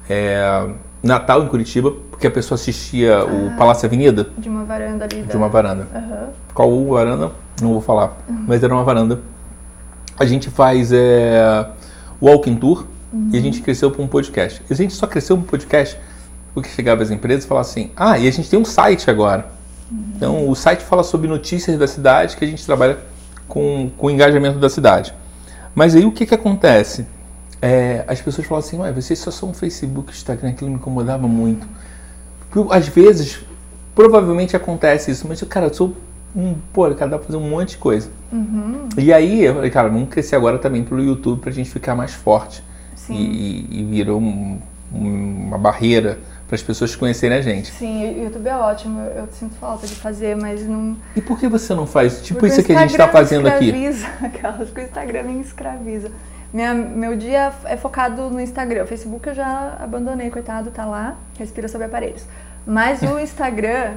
é, 0.09 0.69
Natal 1.03 1.43
em 1.43 1.47
Curitiba, 1.49 1.91
porque 2.09 2.25
a 2.25 2.31
pessoa 2.31 2.55
assistia 2.55 3.17
ah, 3.17 3.25
o 3.25 3.57
Palácio 3.57 3.85
Avenida. 3.85 4.29
De 4.37 4.47
uma 4.47 4.63
varanda 4.63 5.03
ali. 5.03 5.23
De 5.23 5.35
uma 5.35 5.49
varanda. 5.49 5.87
Uhum. 5.93 6.27
Qual 6.53 6.85
varanda? 6.85 7.31
Não 7.61 7.73
vou 7.73 7.81
falar, 7.81 8.17
uhum. 8.29 8.45
mas 8.47 8.63
era 8.63 8.73
uma 8.73 8.85
varanda. 8.85 9.19
A 10.17 10.23
gente 10.23 10.49
faz 10.49 10.93
é, 10.93 11.67
Walking 12.21 12.55
Tour 12.55 12.87
uhum. 13.11 13.29
e 13.33 13.37
a 13.37 13.41
gente 13.41 13.61
cresceu 13.61 13.91
para 13.91 14.01
um 14.01 14.07
podcast. 14.07 14.61
E 14.69 14.71
a 14.71 14.75
gente 14.75 14.93
só 14.93 15.05
cresceu 15.05 15.35
para 15.35 15.43
um 15.43 15.47
podcast 15.47 15.99
porque 16.53 16.69
chegava 16.69 17.03
as 17.03 17.11
empresas 17.11 17.43
e 17.43 17.47
falava 17.47 17.67
assim, 17.67 17.91
ah, 17.93 18.17
e 18.17 18.25
a 18.25 18.31
gente 18.31 18.49
tem 18.49 18.57
um 18.57 18.63
site 18.63 19.09
agora. 19.09 19.47
Então, 20.15 20.49
o 20.49 20.55
site 20.55 20.83
fala 20.83 21.03
sobre 21.03 21.27
notícias 21.27 21.77
da 21.77 21.87
cidade, 21.87 22.35
que 22.35 22.43
a 22.43 22.47
gente 22.47 22.65
trabalha 22.65 22.97
com, 23.47 23.91
com 23.97 24.07
o 24.07 24.09
engajamento 24.09 24.59
da 24.59 24.69
cidade. 24.69 25.13
Mas 25.75 25.95
aí 25.95 26.05
o 26.05 26.11
que, 26.11 26.25
que 26.25 26.33
acontece? 26.33 27.05
É, 27.61 28.03
as 28.07 28.21
pessoas 28.21 28.47
falam 28.47 28.63
assim, 28.63 28.77
ué, 28.79 28.91
vocês 28.91 29.19
só 29.19 29.31
são 29.31 29.53
Facebook, 29.53 30.11
Instagram, 30.11 30.49
aquilo 30.49 30.69
me 30.69 30.75
incomodava 30.75 31.27
muito. 31.27 31.67
Porque, 32.49 32.73
às 32.73 32.87
vezes, 32.87 33.39
provavelmente 33.95 34.55
acontece 34.55 35.11
isso, 35.11 35.27
mas, 35.27 35.41
cara, 35.43 35.67
eu 35.67 35.73
sou 35.73 35.95
um, 36.35 36.55
pô, 36.73 36.83
cara, 36.95 37.11
dá 37.11 37.17
pra 37.17 37.27
fazer 37.27 37.37
um 37.37 37.49
monte 37.49 37.71
de 37.71 37.77
coisa. 37.77 38.09
Uhum. 38.31 38.89
E 38.97 39.13
aí, 39.13 39.43
eu 39.43 39.55
falei, 39.55 39.69
cara, 39.69 39.89
vamos 39.89 40.09
crescer 40.09 40.35
agora 40.35 40.57
também 40.57 40.83
pelo 40.83 41.01
YouTube 41.03 41.39
pra 41.39 41.51
gente 41.51 41.69
ficar 41.69 41.95
mais 41.95 42.11
forte. 42.13 42.63
Sim. 42.95 43.15
E, 43.15 43.79
e, 43.79 43.83
virou 43.83 44.19
um, 44.19 44.59
uma 44.91 45.57
barreira 45.57 46.19
para 46.47 46.55
as 46.55 46.61
pessoas 46.61 46.95
conhecerem 46.95 47.37
a 47.37 47.41
gente. 47.41 47.71
Sim, 47.71 48.19
o 48.19 48.23
YouTube 48.25 48.47
é 48.47 48.55
ótimo, 48.55 48.99
eu, 49.15 49.27
sinto 49.31 49.55
falta 49.55 49.87
de 49.87 49.95
fazer, 49.95 50.35
mas 50.35 50.65
não. 50.67 50.97
E 51.15 51.21
por 51.21 51.39
que 51.39 51.47
você 51.47 51.73
não 51.73 51.87
faz? 51.87 52.21
Tipo 52.21 52.39
Porque 52.39 52.53
isso 52.53 52.63
que 52.63 52.73
a 52.73 52.79
gente 52.79 52.91
está 52.91 53.07
fazendo 53.07 53.47
aqui. 53.47 53.71
Aquelas 54.21 54.69
que 54.69 54.81
o 54.81 54.83
Instagram 54.83 55.23
me 55.23 55.41
escraviza. 55.41 56.11
Minha, 56.53 56.73
meu 56.73 57.15
dia 57.15 57.51
é 57.65 57.75
focado 57.75 58.29
no 58.29 58.39
Instagram. 58.39 58.83
O 58.83 58.87
Facebook 58.87 59.27
eu 59.27 59.33
já 59.33 59.77
abandonei, 59.79 60.29
coitado, 60.29 60.69
tá 60.69 60.85
lá, 60.85 61.17
respira 61.37 61.67
sobre 61.67 61.87
aparelhos. 61.87 62.25
Mas 62.65 63.01
o 63.01 63.17
Instagram 63.19 63.95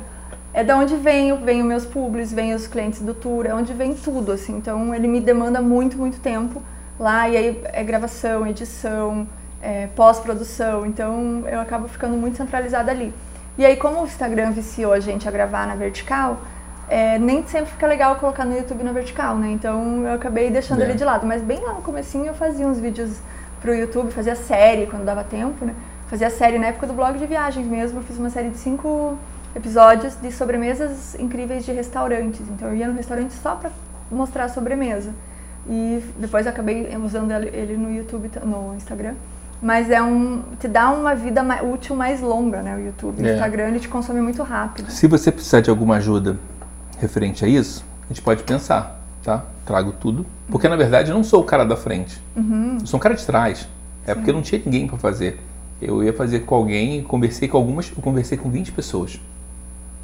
é 0.55 0.64
da 0.64 0.74
onde 0.76 0.97
vem, 0.97 1.36
vem 1.36 1.61
os 1.61 1.66
meus 1.66 1.84
públicos, 1.84 2.32
vem 2.32 2.55
os 2.55 2.66
clientes 2.66 3.03
do 3.03 3.12
tour, 3.12 3.44
é 3.44 3.55
onde 3.55 3.74
vem 3.74 3.92
tudo, 3.92 4.32
assim. 4.32 4.57
Então 4.57 4.94
ele 4.94 5.07
me 5.07 5.20
demanda 5.20 5.61
muito, 5.61 5.99
muito 5.99 6.18
tempo 6.18 6.62
lá, 6.99 7.28
e 7.28 7.36
aí 7.36 7.61
é 7.64 7.84
gravação, 7.84 8.47
edição, 8.47 9.28
é, 9.62 9.88
pós-produção, 9.88 10.86
então 10.86 11.44
eu 11.46 11.61
acabo 11.61 11.88
ficando 11.88 12.16
muito 12.16 12.36
centralizada 12.36 12.90
ali. 12.90 13.12
E 13.59 13.64
aí, 13.64 13.76
como 13.76 14.02
o 14.02 14.04
Instagram 14.04 14.50
viciou 14.50 14.92
a 14.92 15.00
gente 15.00 15.26
a 15.26 15.30
gravar 15.30 15.66
na 15.66 15.74
vertical, 15.74 16.40
é, 16.88 17.18
nem 17.18 17.44
sempre 17.46 17.72
fica 17.72 17.86
legal 17.86 18.16
colocar 18.16 18.44
no 18.44 18.57
YouTube 18.57 18.84
na 18.84 18.92
vertical, 18.92 19.36
né? 19.36 19.50
Então 19.50 20.04
eu 20.04 20.14
acabei 20.14 20.50
deixando 20.50 20.82
é. 20.82 20.84
ele 20.84 20.94
de 20.94 21.04
lado. 21.04 21.26
Mas 21.26 21.42
bem 21.42 21.61
lá 21.61 21.72
no 21.72 21.82
comecinho 21.82 22.26
eu 22.26 22.34
fazia 22.34 22.66
uns 22.66 22.78
vídeos 22.78 23.18
pro 23.61 23.74
YouTube, 23.74 24.12
fazia 24.12 24.36
série 24.36 24.86
quando 24.86 25.04
dava 25.04 25.24
tempo, 25.24 25.64
né? 25.64 25.74
Fazia 26.09 26.30
série 26.30 26.59
na 26.59 26.68
época 26.68 26.86
do 26.86 26.92
blog 26.92 27.18
de 27.18 27.26
viagens 27.26 27.66
mesmo, 27.66 27.98
eu 27.98 28.04
fiz 28.04 28.16
uma 28.18 28.30
série 28.30 28.50
de 28.50 28.59
cinco 28.59 29.18
episódios 29.57 30.14
de 30.20 30.30
sobremesas 30.30 31.16
incríveis 31.18 31.64
de 31.64 31.72
restaurantes. 31.72 32.42
Então 32.48 32.68
eu 32.68 32.76
ia 32.76 32.86
no 32.86 32.94
restaurante 32.94 33.32
só 33.32 33.57
para 33.57 33.70
mostrar 34.11 34.44
a 34.44 34.48
sobremesa. 34.48 35.12
E 35.68 36.04
depois 36.16 36.46
acabei 36.46 36.94
usando 36.96 37.32
ele 37.32 37.76
no 37.76 37.90
YouTube, 37.90 38.30
no 38.44 38.74
Instagram. 38.76 39.14
Mas 39.61 39.90
é 39.90 40.02
um. 40.02 40.42
te 40.61 40.68
dá 40.68 40.90
uma 40.90 41.14
vida 41.14 41.42
mais, 41.42 41.62
útil 41.62 41.96
mais 41.96 42.20
longa, 42.20 42.62
né? 42.62 42.76
O 42.76 42.80
YouTube. 42.80 43.22
O 43.22 43.26
é. 43.26 43.34
Instagram 43.34 43.68
ele 43.68 43.80
te 43.80 43.88
consome 43.88 44.20
muito 44.20 44.42
rápido. 44.42 44.90
Se 44.90 45.07
você 45.07 45.32
precisar 45.32 45.61
de 45.61 45.70
alguma 45.70 45.96
ajuda 45.96 46.36
referente 46.98 47.44
a 47.44 47.48
isso, 47.48 47.84
a 48.04 48.09
gente 48.09 48.22
pode 48.22 48.42
pensar, 48.42 49.00
tá? 49.22 49.44
Trago 49.64 49.92
tudo. 49.92 50.26
Porque 50.48 50.68
na 50.68 50.76
verdade 50.76 51.11
eu 51.11 51.16
não 51.16 51.24
sou 51.24 51.40
o 51.40 51.44
cara 51.44 51.64
da 51.64 51.76
frente. 51.76 52.20
Uhum. 52.36 52.78
Eu 52.80 52.86
sou 52.86 52.98
um 52.98 53.00
cara 53.00 53.14
de 53.14 53.24
trás. 53.24 53.68
É 54.07 54.12
Sim. 54.12 54.20
porque 54.20 54.32
não 54.32 54.42
tinha 54.42 54.61
ninguém 54.64 54.86
para 54.86 54.98
fazer. 54.98 55.40
Eu 55.80 56.02
ia 56.02 56.12
fazer 56.12 56.40
com 56.40 56.54
alguém, 56.54 57.02
conversei 57.02 57.48
com 57.48 57.57
algumas, 57.57 57.90
eu 57.94 58.02
conversei 58.02 58.38
com 58.38 58.48
20 58.48 58.72
pessoas. 58.72 59.20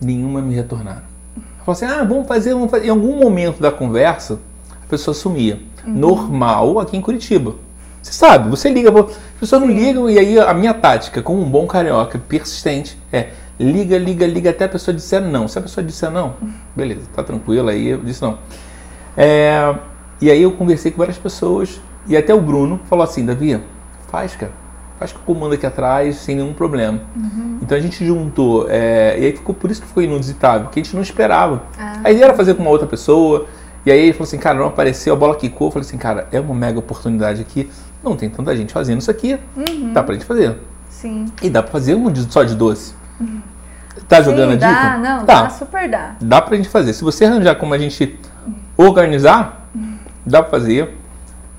Nenhuma 0.00 0.42
me 0.42 0.54
retornaram. 0.54 1.02
Eu 1.36 1.64
falei 1.64 1.90
assim: 1.90 2.00
ah, 2.00 2.04
vamos 2.04 2.26
fazer, 2.26 2.54
vamos 2.54 2.70
fazer. 2.70 2.86
Em 2.86 2.90
algum 2.90 3.16
momento 3.16 3.60
da 3.60 3.70
conversa, 3.70 4.38
a 4.82 4.86
pessoa 4.86 5.14
sumia. 5.14 5.60
Uhum. 5.86 5.92
Normal 5.94 6.80
aqui 6.80 6.96
em 6.96 7.00
Curitiba. 7.00 7.54
Você 8.02 8.12
sabe, 8.12 8.50
você 8.50 8.68
liga, 8.68 8.90
as 8.90 9.16
pessoas 9.38 9.62
não 9.62 9.70
ligam 9.70 10.10
e 10.10 10.18
aí 10.18 10.38
a 10.38 10.52
minha 10.52 10.74
tática, 10.74 11.22
como 11.22 11.40
um 11.40 11.48
bom 11.48 11.66
carioca 11.68 12.18
persistente, 12.18 12.98
é 13.12 13.28
liga, 13.58 13.96
liga, 13.96 14.26
liga 14.26 14.50
até 14.50 14.64
a 14.64 14.68
pessoa 14.68 14.92
disser 14.92 15.20
não. 15.20 15.46
Se 15.46 15.56
a 15.58 15.62
pessoa 15.62 15.84
disser 15.84 16.10
não, 16.10 16.34
beleza, 16.74 17.02
tá 17.14 17.22
tranquila, 17.22 17.70
aí 17.70 17.88
eu 17.88 17.98
disse 17.98 18.20
não. 18.20 18.38
É, 19.16 19.74
e 20.20 20.30
aí 20.30 20.42
eu 20.42 20.50
conversei 20.52 20.90
com 20.90 20.98
várias 20.98 21.16
pessoas 21.16 21.80
e 22.08 22.16
até 22.16 22.34
o 22.34 22.40
Bruno 22.40 22.80
falou 22.88 23.04
assim, 23.04 23.24
Davi, 23.24 23.60
faz, 24.10 24.34
cara, 24.34 24.52
faz 24.98 25.12
com 25.12 25.20
o 25.20 25.22
comando 25.22 25.54
aqui 25.54 25.64
atrás 25.64 26.16
sem 26.16 26.34
nenhum 26.34 26.52
problema. 26.52 27.00
Uhum. 27.14 27.58
Então 27.62 27.78
a 27.78 27.80
gente 27.80 28.04
juntou, 28.04 28.66
é, 28.68 29.16
e 29.16 29.26
aí 29.26 29.32
ficou 29.32 29.54
por 29.54 29.70
isso 29.70 29.80
que 29.80 29.86
foi 29.86 30.04
inusitável, 30.04 30.62
porque 30.62 30.80
a 30.80 30.82
gente 30.82 30.94
não 30.96 31.02
esperava. 31.02 31.62
Ah. 31.78 32.00
A 32.02 32.10
ideia 32.10 32.24
era 32.24 32.34
fazer 32.34 32.54
com 32.54 32.62
uma 32.62 32.70
outra 32.70 32.88
pessoa, 32.88 33.46
e 33.84 33.90
aí 33.90 33.98
ele 33.98 34.12
falou 34.12 34.24
assim, 34.24 34.38
cara, 34.38 34.58
não 34.58 34.66
apareceu, 34.66 35.12
a 35.12 35.16
bola 35.16 35.34
quicou. 35.34 35.68
Eu 35.68 35.72
falei 35.72 35.86
assim, 35.86 35.98
cara, 35.98 36.28
é 36.30 36.38
uma 36.38 36.54
mega 36.54 36.78
oportunidade 36.78 37.40
aqui. 37.40 37.68
Não 38.02 38.16
tem 38.16 38.28
tanta 38.28 38.54
gente 38.56 38.72
fazendo 38.72 39.00
isso 39.00 39.10
aqui. 39.10 39.38
Uhum. 39.56 39.92
Dá 39.92 40.02
pra 40.02 40.14
gente 40.14 40.24
fazer. 40.24 40.58
Sim. 40.88 41.26
E 41.40 41.48
dá 41.48 41.62
pra 41.62 41.70
fazer 41.72 41.94
um 41.94 42.14
só 42.14 42.42
de 42.42 42.54
doce. 42.54 42.94
Uhum. 43.20 43.40
Tá 44.08 44.18
Sim, 44.18 44.24
jogando 44.24 44.52
a 44.52 44.56
dá, 44.56 44.68
dica? 44.68 44.98
Não, 44.98 45.24
tá. 45.24 45.42
dá, 45.42 45.50
super 45.50 45.88
dá. 45.88 46.16
Dá 46.20 46.42
pra 46.42 46.56
gente 46.56 46.68
fazer. 46.68 46.92
Se 46.92 47.04
você 47.04 47.24
arranjar 47.24 47.54
como 47.56 47.74
a 47.74 47.78
gente 47.78 48.18
organizar, 48.76 49.68
dá 50.24 50.42
pra 50.42 50.50
fazer. 50.50 50.96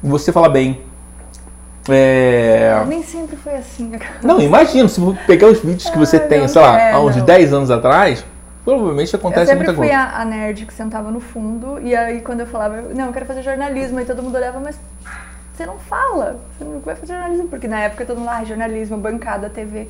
Você 0.02 0.32
fala 0.32 0.50
bem. 0.50 0.82
É... 1.90 2.82
Nem 2.88 3.04
sempre 3.04 3.36
foi 3.36 3.56
assim. 3.56 3.92
Não, 4.22 4.40
imagina, 4.40 4.88
se 4.88 5.00
você 5.00 5.20
pegar 5.28 5.48
os 5.48 5.60
vídeos 5.60 5.90
que 5.90 5.98
você 5.98 6.18
Ai, 6.18 6.28
tem, 6.28 6.42
não 6.42 6.48
sei 6.48 6.62
lá, 6.62 6.94
há 6.94 7.00
uns 7.02 7.22
10 7.22 7.54
anos 7.54 7.70
atrás, 7.70 8.26
provavelmente 8.64 9.14
Eu 9.14 9.20
acontece 9.20 9.48
sempre 9.52 9.66
muita 9.66 9.74
fui 9.74 9.88
coisa. 9.90 10.02
a, 10.02 10.22
a 10.22 10.26
nerd 10.26 10.66
que 10.66 10.74
sentava 10.74 11.12
no 11.12 11.20
fundo, 11.20 11.80
e 11.82 11.94
aí 11.94 12.22
quando 12.22 12.40
eu 12.42 12.48
falava, 12.48 12.82
não, 12.96 13.08
eu 13.08 13.14
quero 13.14 13.26
fazer 13.26 13.42
jornalismo, 13.44 14.00
aí 14.00 14.06
todo 14.06 14.24
mundo 14.24 14.36
olhava, 14.36 14.62
mas 14.62 14.80
você 15.54 15.66
não 15.66 15.78
fala, 15.78 16.40
você 16.58 16.64
não 16.64 16.80
vai 16.80 16.96
fazer 16.96 17.14
jornalismo, 17.14 17.48
porque 17.48 17.68
na 17.68 17.80
época 17.82 18.06
todo 18.06 18.18
mundo, 18.20 18.30
ah, 18.30 18.44
jornalismo, 18.44 18.98
bancada, 18.98 19.50
TV. 19.50 19.90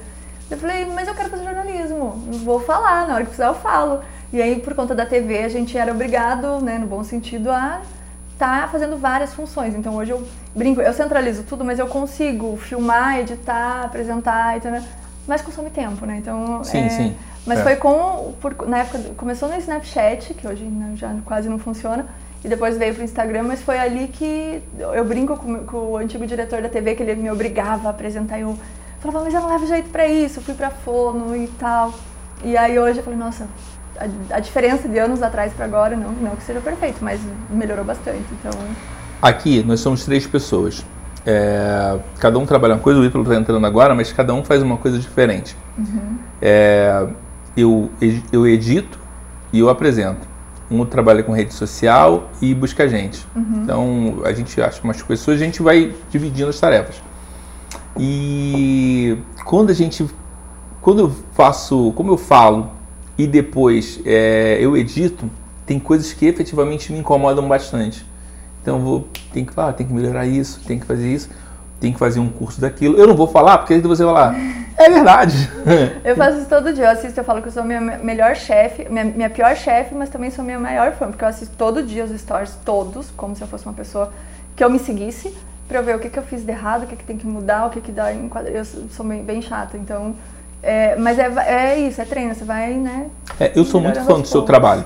Eu 0.51 0.57
falei, 0.57 0.85
mas 0.85 1.07
eu 1.07 1.15
quero 1.15 1.29
fazer 1.29 1.43
jornalismo, 1.43 2.21
não 2.27 2.39
vou 2.39 2.59
falar, 2.59 3.07
na 3.07 3.13
hora 3.15 3.23
que 3.23 3.29
precisar 3.29 3.47
eu 3.47 3.55
falo. 3.55 4.01
E 4.31 4.41
aí, 4.41 4.59
por 4.59 4.73
conta 4.75 4.93
da 4.93 5.05
TV, 5.05 5.43
a 5.43 5.49
gente 5.49 5.77
era 5.77 5.91
obrigado, 5.91 6.59
né, 6.59 6.77
no 6.77 6.85
bom 6.87 7.03
sentido, 7.03 7.49
a 7.49 7.81
estar 8.33 8.69
fazendo 8.69 8.97
várias 8.97 9.33
funções. 9.33 9.73
Então 9.73 9.95
hoje 9.95 10.11
eu 10.11 10.27
brinco, 10.55 10.81
eu 10.81 10.91
centralizo 10.93 11.43
tudo, 11.43 11.63
mas 11.63 11.79
eu 11.79 11.87
consigo 11.87 12.57
filmar, 12.57 13.19
editar, 13.19 13.83
apresentar, 13.85 14.57
então, 14.57 14.71
mas 15.27 15.41
consome 15.41 15.69
tempo, 15.69 16.05
né? 16.05 16.17
Então, 16.17 16.63
Sim, 16.63 16.85
é, 16.85 16.89
sim. 16.89 17.15
Mas 17.45 17.59
É. 17.59 17.63
foi 17.63 17.75
com, 17.77 18.33
por- 18.41 18.67
na 18.67 18.79
época, 18.79 18.99
começou 19.15 19.47
no 19.49 19.55
Snapchat, 19.57 20.33
que 20.33 20.47
hoje 20.47 20.63
né, 20.65 20.93
já 20.95 21.13
quase 21.25 21.47
não 21.47 21.57
funciona, 21.59 22.05
e 22.43 22.47
depois 22.47 22.77
veio 22.77 22.93
pro 22.93 23.03
Instagram, 23.03 23.43
mas 23.43 23.61
foi 23.61 23.79
ali 23.79 24.07
que 24.07 24.61
eu 24.77 25.05
brinco 25.05 25.37
com, 25.37 25.59
com 25.59 25.77
o 25.91 25.97
antigo 25.97 26.27
diretor 26.27 26.61
da 26.61 26.67
TV, 26.67 26.95
que 26.95 27.03
ele 27.03 27.15
me 27.15 27.31
obrigava 27.31 27.87
a 27.87 27.91
apresentar, 27.91 28.37
e 28.37 28.41
eu 28.41 28.57
falava, 28.99 29.23
mas 29.23 29.33
eu 29.33 29.41
não 29.41 29.49
levo 29.49 29.65
jeito 29.65 29.89
pra 29.89 30.07
isso, 30.07 30.39
eu 30.39 30.43
fui 30.43 30.53
pra 30.53 30.69
fono 30.69 31.35
e 31.35 31.47
tal. 31.59 31.93
E 32.43 32.57
aí 32.57 32.77
hoje 32.77 32.99
eu 32.99 33.03
falei, 33.03 33.17
nossa, 33.17 33.47
a, 33.97 34.35
a 34.35 34.39
diferença 34.39 34.89
de 34.89 34.99
anos 34.99 35.23
atrás 35.23 35.53
pra 35.53 35.65
agora, 35.65 35.95
não, 35.95 36.11
não 36.11 36.35
que 36.35 36.43
seja 36.43 36.59
perfeito, 36.59 36.97
mas 37.01 37.21
melhorou 37.49 37.85
bastante, 37.85 38.25
então... 38.39 38.51
Aqui 39.21 39.63
nós 39.63 39.79
somos 39.79 40.03
três 40.03 40.27
pessoas. 40.27 40.85
É, 41.25 41.97
cada 42.19 42.37
um 42.37 42.45
trabalha 42.45 42.73
uma 42.73 42.81
coisa, 42.81 42.99
o 42.99 43.05
Ítalo 43.05 43.23
está 43.23 43.35
entrando 43.35 43.65
agora, 43.65 43.95
mas 43.95 44.11
cada 44.11 44.33
um 44.33 44.43
faz 44.43 44.61
uma 44.61 44.75
coisa 44.75 44.99
diferente. 44.99 45.55
É, 46.41 47.07
eu, 47.55 47.89
eu 48.33 48.45
edito 48.45 48.99
e 49.53 49.59
eu 49.59 49.69
apresento. 49.69 50.32
Um 50.73 50.85
trabalha 50.85 51.23
com 51.23 51.31
rede 51.31 51.53
social 51.53 52.29
e 52.41 52.53
busca 52.53 52.87
gente. 52.87 53.25
Então 53.61 54.21
a 54.25 54.33
gente 54.33 54.59
acha 54.61 54.81
umas 54.83 55.01
pessoas, 55.01 55.41
a 55.41 55.43
gente 55.43 55.61
vai 55.61 55.93
dividindo 56.09 56.49
as 56.49 56.59
tarefas. 56.59 56.95
E 57.97 59.17
quando 59.45 59.69
a 59.69 59.73
gente, 59.73 60.05
quando 60.81 60.99
eu 60.99 61.11
faço, 61.33 61.93
como 61.95 62.11
eu 62.11 62.17
falo 62.17 62.71
e 63.17 63.27
depois 63.27 63.99
é, 64.05 64.57
eu 64.59 64.75
edito, 64.75 65.29
tem 65.65 65.79
coisas 65.79 66.11
que 66.11 66.25
efetivamente 66.25 66.91
me 66.91 66.99
incomodam 66.99 67.47
bastante. 67.47 68.05
Então 68.61 68.79
vou, 68.79 69.07
tem 69.31 69.45
que, 69.45 69.53
ah, 69.57 69.71
tem 69.71 69.85
que 69.85 69.93
melhorar 69.93 70.25
isso, 70.25 70.61
tem 70.65 70.79
que 70.79 70.85
fazer 70.85 71.13
isso, 71.13 71.29
tem 71.79 71.91
que 71.93 71.99
fazer 71.99 72.19
um 72.19 72.29
curso 72.29 72.59
daquilo. 72.59 72.97
Eu 72.97 73.05
não 73.05 73.15
vou 73.15 73.27
falar 73.27 73.59
porque 73.59 73.73
aí 73.73 73.81
você 73.81 74.03
vai 74.03 74.13
lá, 74.13 74.35
é 74.77 74.89
verdade. 74.89 75.49
Eu 76.03 76.15
faço 76.15 76.37
isso 76.39 76.47
todo 76.49 76.73
dia, 76.73 76.85
eu 76.85 76.89
assisto, 76.89 77.19
eu 77.19 77.23
falo 77.23 77.41
que 77.41 77.47
eu 77.47 77.51
sou 77.51 77.63
minha 77.63 77.79
me- 77.81 77.97
melhor 77.97 78.35
chefe, 78.35 78.87
minha, 78.89 79.05
minha 79.05 79.29
pior 79.29 79.55
chefe, 79.55 79.93
mas 79.95 80.09
também 80.09 80.29
sou 80.31 80.43
minha 80.43 80.59
maior 80.59 80.91
fã, 80.93 81.07
porque 81.07 81.23
eu 81.23 81.27
assisto 81.27 81.55
todo 81.57 81.81
dia 81.83 82.03
os 82.03 82.19
stories, 82.19 82.55
todos, 82.65 83.09
como 83.15 83.35
se 83.35 83.41
eu 83.41 83.47
fosse 83.47 83.65
uma 83.65 83.73
pessoa 83.73 84.11
que 84.55 84.63
eu 84.63 84.69
me 84.69 84.79
seguisse, 84.79 85.33
pra 85.67 85.79
eu 85.79 85.83
ver 85.83 85.95
o 85.95 85.99
que, 85.99 86.09
que 86.09 86.19
eu 86.19 86.23
fiz 86.23 86.43
de 86.43 86.51
errado, 86.51 86.83
o 86.83 86.87
que, 86.87 86.95
que 86.95 87.03
tem 87.03 87.17
que 87.17 87.25
mudar, 87.25 87.67
o 87.67 87.69
que, 87.69 87.81
que 87.81 87.91
dá 87.91 88.13
em 88.13 88.27
quadra- 88.29 88.51
Eu 88.51 88.65
sou 88.65 89.05
bem, 89.05 89.23
bem 89.23 89.41
chata, 89.41 89.77
então. 89.77 90.15
é, 90.61 90.95
mas 90.97 91.17
é, 91.19 91.31
é 91.47 91.79
isso, 91.79 92.01
é 92.01 92.05
treino, 92.05 92.33
você 92.35 92.43
vai, 92.43 92.73
né? 92.73 93.07
É, 93.39 93.51
eu 93.55 93.63
sou 93.65 93.79
muito 93.81 93.99
fã 94.01 94.19
do 94.19 94.27
seu 94.27 94.41
trabalho, 94.43 94.85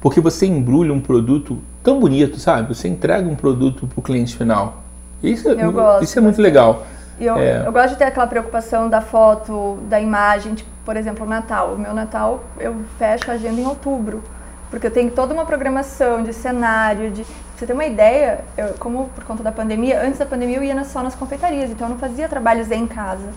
porque 0.00 0.20
você 0.20 0.46
embrulha 0.46 0.92
um 0.92 1.00
produto 1.00 1.58
tão 1.82 2.00
bonito, 2.00 2.38
sabe? 2.38 2.68
Você 2.74 2.88
entrega 2.88 3.28
um 3.28 3.34
produto 3.36 3.86
para 3.86 3.98
o 3.98 4.02
cliente 4.02 4.36
final. 4.36 4.82
Isso, 5.22 5.48
é- 5.48 5.52
Eu 5.64 5.72
gosto 5.72 6.04
isso 6.04 6.18
é 6.18 6.22
muito 6.22 6.36
bastante. 6.36 6.42
legal. 6.42 6.86
E 7.18 7.24
eu, 7.26 7.36
É. 7.36 7.66
eu 7.66 7.72
gosto 7.72 7.90
de 7.90 7.96
ter 7.96 8.04
aquela 8.04 8.26
preocupação 8.26 8.88
da 8.88 9.00
foto, 9.00 9.78
da 9.88 9.98
imagem, 10.00 10.54
tipo, 10.54 10.70
por 10.84 10.96
exemplo, 10.96 11.24
o 11.24 11.28
Natal. 11.28 11.72
O 11.74 11.78
meu 11.78 11.94
Natal 11.94 12.44
eu 12.58 12.76
fecho 12.98 13.30
a 13.30 13.34
agenda 13.34 13.60
em 13.60 13.66
outubro, 13.66 14.22
porque 14.70 14.86
eu 14.86 14.90
tenho 14.90 15.10
toda 15.10 15.32
uma 15.32 15.44
programação 15.46 16.22
de 16.22 16.32
cenário, 16.32 17.10
de. 17.10 17.24
Pra 17.24 17.60
você 17.60 17.66
ter 17.66 17.72
uma 17.72 17.86
ideia, 17.86 18.40
eu, 18.58 18.74
como 18.78 19.08
por 19.14 19.24
conta 19.24 19.42
da 19.42 19.50
pandemia, 19.50 20.02
antes 20.02 20.18
da 20.18 20.26
pandemia 20.26 20.58
eu 20.58 20.62
ia 20.62 20.84
só 20.84 21.02
nas 21.02 21.14
confeitarias, 21.14 21.70
então 21.70 21.86
eu 21.86 21.92
não 21.92 21.98
fazia 21.98 22.28
trabalhos 22.28 22.70
em 22.70 22.86
casa. 22.86 23.28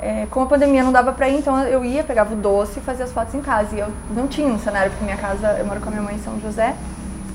É, 0.00 0.26
como 0.30 0.46
a 0.46 0.48
pandemia 0.48 0.82
não 0.82 0.92
dava 0.92 1.12
pra 1.12 1.28
ir, 1.28 1.38
então 1.38 1.58
eu 1.64 1.84
ia, 1.84 2.02
pegava 2.02 2.32
o 2.32 2.36
doce 2.36 2.78
e 2.78 2.82
fazia 2.82 3.04
as 3.04 3.12
fotos 3.12 3.34
em 3.34 3.42
casa. 3.42 3.76
E 3.76 3.80
eu 3.80 3.88
não 4.14 4.26
tinha 4.26 4.46
um 4.48 4.58
cenário, 4.58 4.90
porque 4.90 5.04
minha 5.04 5.16
casa, 5.18 5.56
eu 5.58 5.66
moro 5.66 5.80
com 5.80 5.88
a 5.88 5.90
minha 5.90 6.02
mãe 6.02 6.14
em 6.14 6.18
São 6.18 6.40
José, 6.40 6.74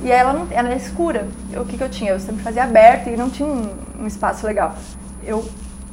e 0.03 0.11
ela, 0.11 0.33
não, 0.33 0.47
ela 0.49 0.67
era 0.69 0.77
escura. 0.77 1.27
O 1.55 1.63
que, 1.65 1.77
que 1.77 1.83
eu 1.83 1.89
tinha? 1.89 2.11
Eu 2.11 2.19
sempre 2.19 2.41
fazia 2.43 2.63
aberto 2.63 3.07
e 3.07 3.15
não 3.15 3.29
tinha 3.29 3.47
um, 3.47 3.69
um 3.99 4.07
espaço 4.07 4.47
legal. 4.47 4.75
Eu 5.23 5.45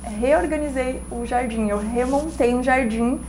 reorganizei 0.02 1.02
o 1.10 1.24
jardim, 1.26 1.68
eu 1.68 1.78
remontei 1.78 2.54
um 2.54 2.62
jardim 2.62 3.20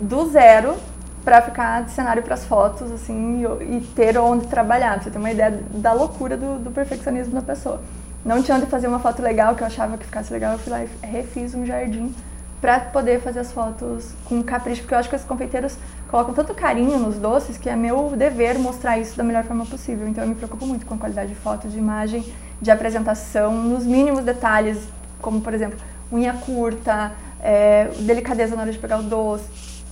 do 0.00 0.28
zero 0.30 0.76
para 1.24 1.40
ficar 1.40 1.84
de 1.84 1.90
cenário 1.90 2.22
para 2.22 2.34
as 2.34 2.44
fotos, 2.44 2.90
assim, 2.92 3.44
e, 3.60 3.80
ter 3.94 4.18
onde 4.18 4.46
trabalhar. 4.46 4.94
Pra 4.94 5.04
você 5.04 5.10
ter 5.10 5.18
uma 5.18 5.30
ideia 5.30 5.62
da 5.70 5.92
loucura 5.92 6.36
do, 6.36 6.58
do 6.58 6.70
perfeccionismo 6.70 7.32
da 7.32 7.42
pessoa. 7.42 7.80
Não 8.24 8.42
tinha 8.42 8.56
onde 8.56 8.66
fazer 8.66 8.88
uma 8.88 8.98
foto 8.98 9.22
legal 9.22 9.54
que 9.54 9.62
eu 9.62 9.66
achava 9.66 9.96
que 9.96 10.04
ficasse 10.04 10.32
legal, 10.32 10.52
eu 10.52 10.58
fui 10.58 10.70
lá 10.70 10.84
e 10.84 10.88
refiz 11.02 11.54
um 11.54 11.64
jardim 11.64 12.14
para 12.60 12.80
poder 12.80 13.20
fazer 13.20 13.40
as 13.40 13.52
fotos 13.52 14.12
com 14.24 14.42
capricho, 14.42 14.80
porque 14.80 14.94
eu 14.94 14.98
acho 14.98 15.10
que 15.10 15.16
os 15.16 15.24
confeiteiros 15.24 15.76
colocam 16.08 16.32
tanto 16.32 16.54
carinho 16.54 16.98
nos 16.98 17.16
doces 17.16 17.58
que 17.58 17.68
é 17.68 17.76
meu 17.76 18.14
dever 18.16 18.58
mostrar 18.58 18.98
isso 18.98 19.14
da 19.16 19.22
melhor 19.22 19.44
forma 19.44 19.66
possível. 19.66 20.08
Então 20.08 20.24
eu 20.24 20.28
me 20.28 20.34
preocupo 20.34 20.64
muito 20.64 20.86
com 20.86 20.94
a 20.94 20.98
qualidade 20.98 21.28
de 21.28 21.34
foto, 21.34 21.68
de 21.68 21.76
imagem, 21.76 22.24
de 22.62 22.70
apresentação, 22.70 23.54
nos 23.54 23.84
mínimos 23.84 24.24
detalhes, 24.24 24.78
como 25.20 25.42
por 25.42 25.52
exemplo, 25.52 25.78
unha 26.14 26.32
curta, 26.34 27.12
é, 27.42 27.88
delicadeza 28.00 28.54
na 28.54 28.62
hora 28.62 28.72
de 28.72 28.78
pegar 28.78 28.98
o 28.98 29.02
doce. 29.02 29.44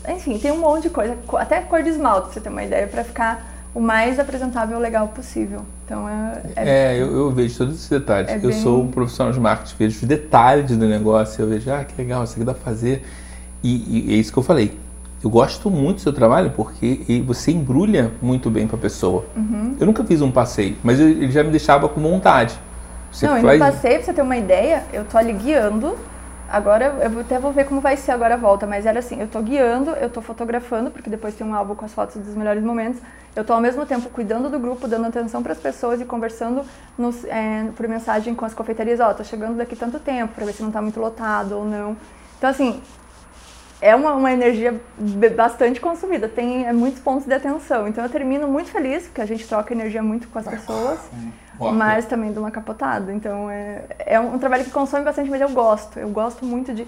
Enfim, 0.08 0.38
tem 0.38 0.50
um 0.50 0.58
monte 0.58 0.84
de 0.84 0.90
coisa, 0.90 1.16
co- 1.26 1.36
até 1.36 1.60
cor 1.60 1.82
de 1.82 1.90
esmalte, 1.90 2.22
pra 2.24 2.32
você 2.34 2.40
ter 2.40 2.48
uma 2.48 2.62
ideia, 2.64 2.86
para 2.86 3.04
ficar 3.04 3.50
o 3.74 3.80
mais 3.80 4.18
apresentável 4.18 4.78
e 4.78 4.82
legal 4.82 5.08
possível. 5.08 5.62
Então 5.84 6.08
é, 6.08 6.42
é- 6.56 6.68
É, 6.94 7.00
eu, 7.00 7.12
eu 7.16 7.30
vejo 7.30 7.56
todos 7.58 7.74
esses 7.76 7.88
detalhes. 7.88 8.30
É 8.30 8.36
eu 8.36 8.40
bem- 8.40 8.52
sou 8.62 8.82
um 8.82 8.88
profissional 8.90 9.32
de 9.32 9.40
marketing, 9.40 9.74
vejo 9.78 9.96
os 10.00 10.04
detalhes 10.08 10.76
do 10.76 10.86
negócio, 10.86 11.42
eu 11.42 11.48
vejo, 11.48 11.70
ah, 11.72 11.84
que 11.84 11.94
legal, 12.00 12.24
isso 12.24 12.34
aqui 12.34 12.44
dá 12.44 12.52
pra 12.54 12.62
fazer. 12.62 13.04
E, 13.62 14.10
e 14.10 14.14
é 14.14 14.16
isso 14.16 14.32
que 14.32 14.38
eu 14.38 14.42
falei. 14.42 14.76
Eu 15.22 15.30
gosto 15.30 15.70
muito 15.70 15.96
do 15.98 16.00
seu 16.02 16.12
trabalho 16.12 16.50
porque 16.50 17.02
e- 17.08 17.20
você 17.22 17.52
embrulha 17.52 18.10
muito 18.20 18.50
bem 18.50 18.66
pra 18.66 18.76
pessoa. 18.76 19.24
Uhum. 19.36 19.76
Eu 19.78 19.86
nunca 19.86 20.02
fiz 20.04 20.20
um 20.20 20.32
passeio, 20.32 20.76
mas 20.82 20.98
ele 20.98 21.30
já 21.30 21.44
me 21.44 21.50
deixava 21.50 21.88
com 21.88 22.00
vontade. 22.00 22.58
Você 23.12 23.26
Não, 23.26 23.38
e 23.38 23.42
faz... 23.42 23.60
no 23.60 23.66
passeio, 23.66 23.96
pra 23.98 24.04
você 24.06 24.12
ter 24.12 24.22
uma 24.22 24.36
ideia, 24.36 24.82
eu 24.92 25.04
tô 25.04 25.16
ali 25.16 25.32
guiando. 25.32 25.96
Agora, 26.52 26.84
eu 27.00 27.20
até 27.20 27.38
vou 27.38 27.50
ver 27.50 27.64
como 27.64 27.80
vai 27.80 27.96
ser 27.96 28.10
agora 28.12 28.34
a 28.34 28.36
volta, 28.36 28.66
mas 28.66 28.84
era 28.84 28.98
assim, 28.98 29.18
eu 29.18 29.26
tô 29.26 29.40
guiando, 29.40 29.92
eu 29.92 30.10
tô 30.10 30.20
fotografando, 30.20 30.90
porque 30.90 31.08
depois 31.08 31.34
tem 31.34 31.46
um 31.46 31.54
álbum 31.54 31.74
com 31.74 31.86
as 31.86 31.94
fotos 31.94 32.16
dos 32.16 32.34
melhores 32.34 32.62
momentos. 32.62 33.00
Eu 33.34 33.42
tô 33.42 33.54
ao 33.54 33.60
mesmo 33.60 33.86
tempo 33.86 34.10
cuidando 34.10 34.50
do 34.50 34.58
grupo, 34.58 34.86
dando 34.86 35.06
atenção 35.06 35.42
para 35.42 35.52
as 35.52 35.58
pessoas 35.58 35.98
e 36.02 36.04
conversando 36.04 36.62
nos, 36.98 37.24
é, 37.24 37.70
por 37.74 37.88
mensagem 37.88 38.34
com 38.34 38.44
as 38.44 38.52
confeitarias, 38.52 39.00
ó, 39.00 39.14
tô 39.14 39.24
chegando 39.24 39.56
daqui 39.56 39.74
tanto 39.74 39.98
tempo, 39.98 40.34
pra 40.34 40.44
ver 40.44 40.52
se 40.52 40.62
não 40.62 40.70
tá 40.70 40.82
muito 40.82 41.00
lotado 41.00 41.56
ou 41.56 41.64
não. 41.64 41.96
Então, 42.36 42.50
assim, 42.50 42.82
é 43.82 43.94
uma, 43.94 44.14
uma 44.14 44.32
energia 44.32 44.80
bastante 45.36 45.80
consumida, 45.80 46.28
tem 46.28 46.66
é, 46.66 46.72
muitos 46.72 47.00
pontos 47.00 47.26
de 47.26 47.34
atenção. 47.34 47.86
Então, 47.86 48.02
eu 48.02 48.08
termino 48.08 48.48
muito 48.48 48.70
feliz, 48.70 49.02
porque 49.02 49.20
a 49.20 49.26
gente 49.26 49.46
troca 49.46 49.74
energia 49.74 50.02
muito 50.02 50.28
com 50.28 50.38
as 50.38 50.46
pessoas 50.46 51.00
mas 51.70 52.06
também 52.06 52.32
de 52.32 52.38
uma 52.38 52.50
capotada. 52.50 53.12
Então 53.12 53.50
é, 53.50 53.84
é 53.98 54.18
um 54.18 54.38
trabalho 54.38 54.64
que 54.64 54.70
consome 54.70 55.04
bastante, 55.04 55.30
mas 55.30 55.40
eu 55.40 55.50
gosto. 55.50 55.98
Eu 55.98 56.08
gosto 56.08 56.44
muito 56.44 56.74
de 56.74 56.86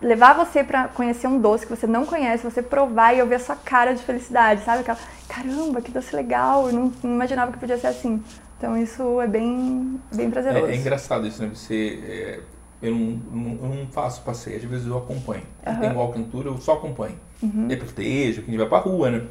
levar 0.00 0.34
você 0.34 0.62
pra 0.62 0.88
conhecer 0.88 1.26
um 1.26 1.40
doce 1.40 1.66
que 1.66 1.74
você 1.74 1.86
não 1.86 2.06
conhece, 2.06 2.44
você 2.44 2.62
provar 2.62 3.14
e 3.14 3.18
eu 3.18 3.26
ver 3.26 3.36
a 3.36 3.40
sua 3.40 3.56
cara 3.56 3.94
de 3.94 4.02
felicidade, 4.02 4.62
sabe? 4.62 4.80
Aquela, 4.80 4.98
caramba, 5.28 5.80
que 5.80 5.90
doce 5.90 6.14
legal, 6.14 6.68
eu 6.68 6.72
não, 6.72 6.92
não 7.02 7.14
imaginava 7.14 7.52
que 7.52 7.58
podia 7.58 7.78
ser 7.78 7.88
assim. 7.88 8.22
Então 8.56 8.76
isso 8.76 9.20
é 9.20 9.26
bem, 9.26 10.00
bem 10.14 10.30
prazeroso. 10.30 10.66
É, 10.66 10.72
é 10.72 10.76
engraçado 10.76 11.26
isso, 11.26 11.42
né? 11.42 11.50
Você. 11.52 12.00
é, 12.06 12.55
eu, 12.82 12.94
não, 12.94 13.20
não- 13.32 13.58
eu 13.62 13.74
não 13.76 13.86
faço 13.88 14.22
passeio, 14.22 14.56
às 14.56 14.64
vezes 14.64 14.86
eu 14.86 14.98
acompanho. 14.98 15.42
Aham. 15.66 15.80
tem 15.80 15.92
walking 15.92 16.24
tour, 16.24 16.46
eu 16.46 16.58
só 16.58 16.74
acompanho. 16.74 17.16
Uhum. 17.42 17.66
É 17.70 17.76
protejo, 17.76 18.42
que 18.42 18.48
a 18.48 18.50
gente 18.50 18.58
vai 18.58 18.68
pra 18.68 18.78
rua, 18.78 19.10
né? 19.10 19.22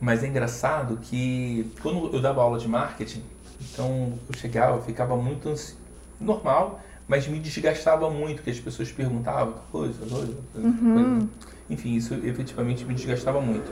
Mas 0.00 0.24
é 0.24 0.26
engraçado 0.28 0.98
que 1.02 1.70
quando 1.82 2.10
eu 2.14 2.20
dava 2.20 2.40
aula 2.42 2.58
de 2.58 2.66
marketing, 2.68 3.22
então 3.60 4.14
eu 4.28 4.34
chegava, 4.38 4.76
eu 4.78 4.82
ficava 4.82 5.14
muito 5.16 5.48
ansi... 5.48 5.74
normal, 6.18 6.80
mas 7.06 7.26
me 7.28 7.38
desgastava 7.38 8.08
muito, 8.08 8.42
que 8.42 8.50
as 8.50 8.58
pessoas 8.58 8.90
perguntavam 8.90 9.54
coisa, 9.70 9.94
coisa, 9.98 10.32
coisa, 10.52 10.68
Uhum. 10.68 10.94
coisa. 10.94 11.28
Enfim, 11.68 11.94
isso 11.94 12.14
efetivamente 12.14 12.84
me 12.84 12.94
desgastava 12.94 13.40
muito. 13.40 13.70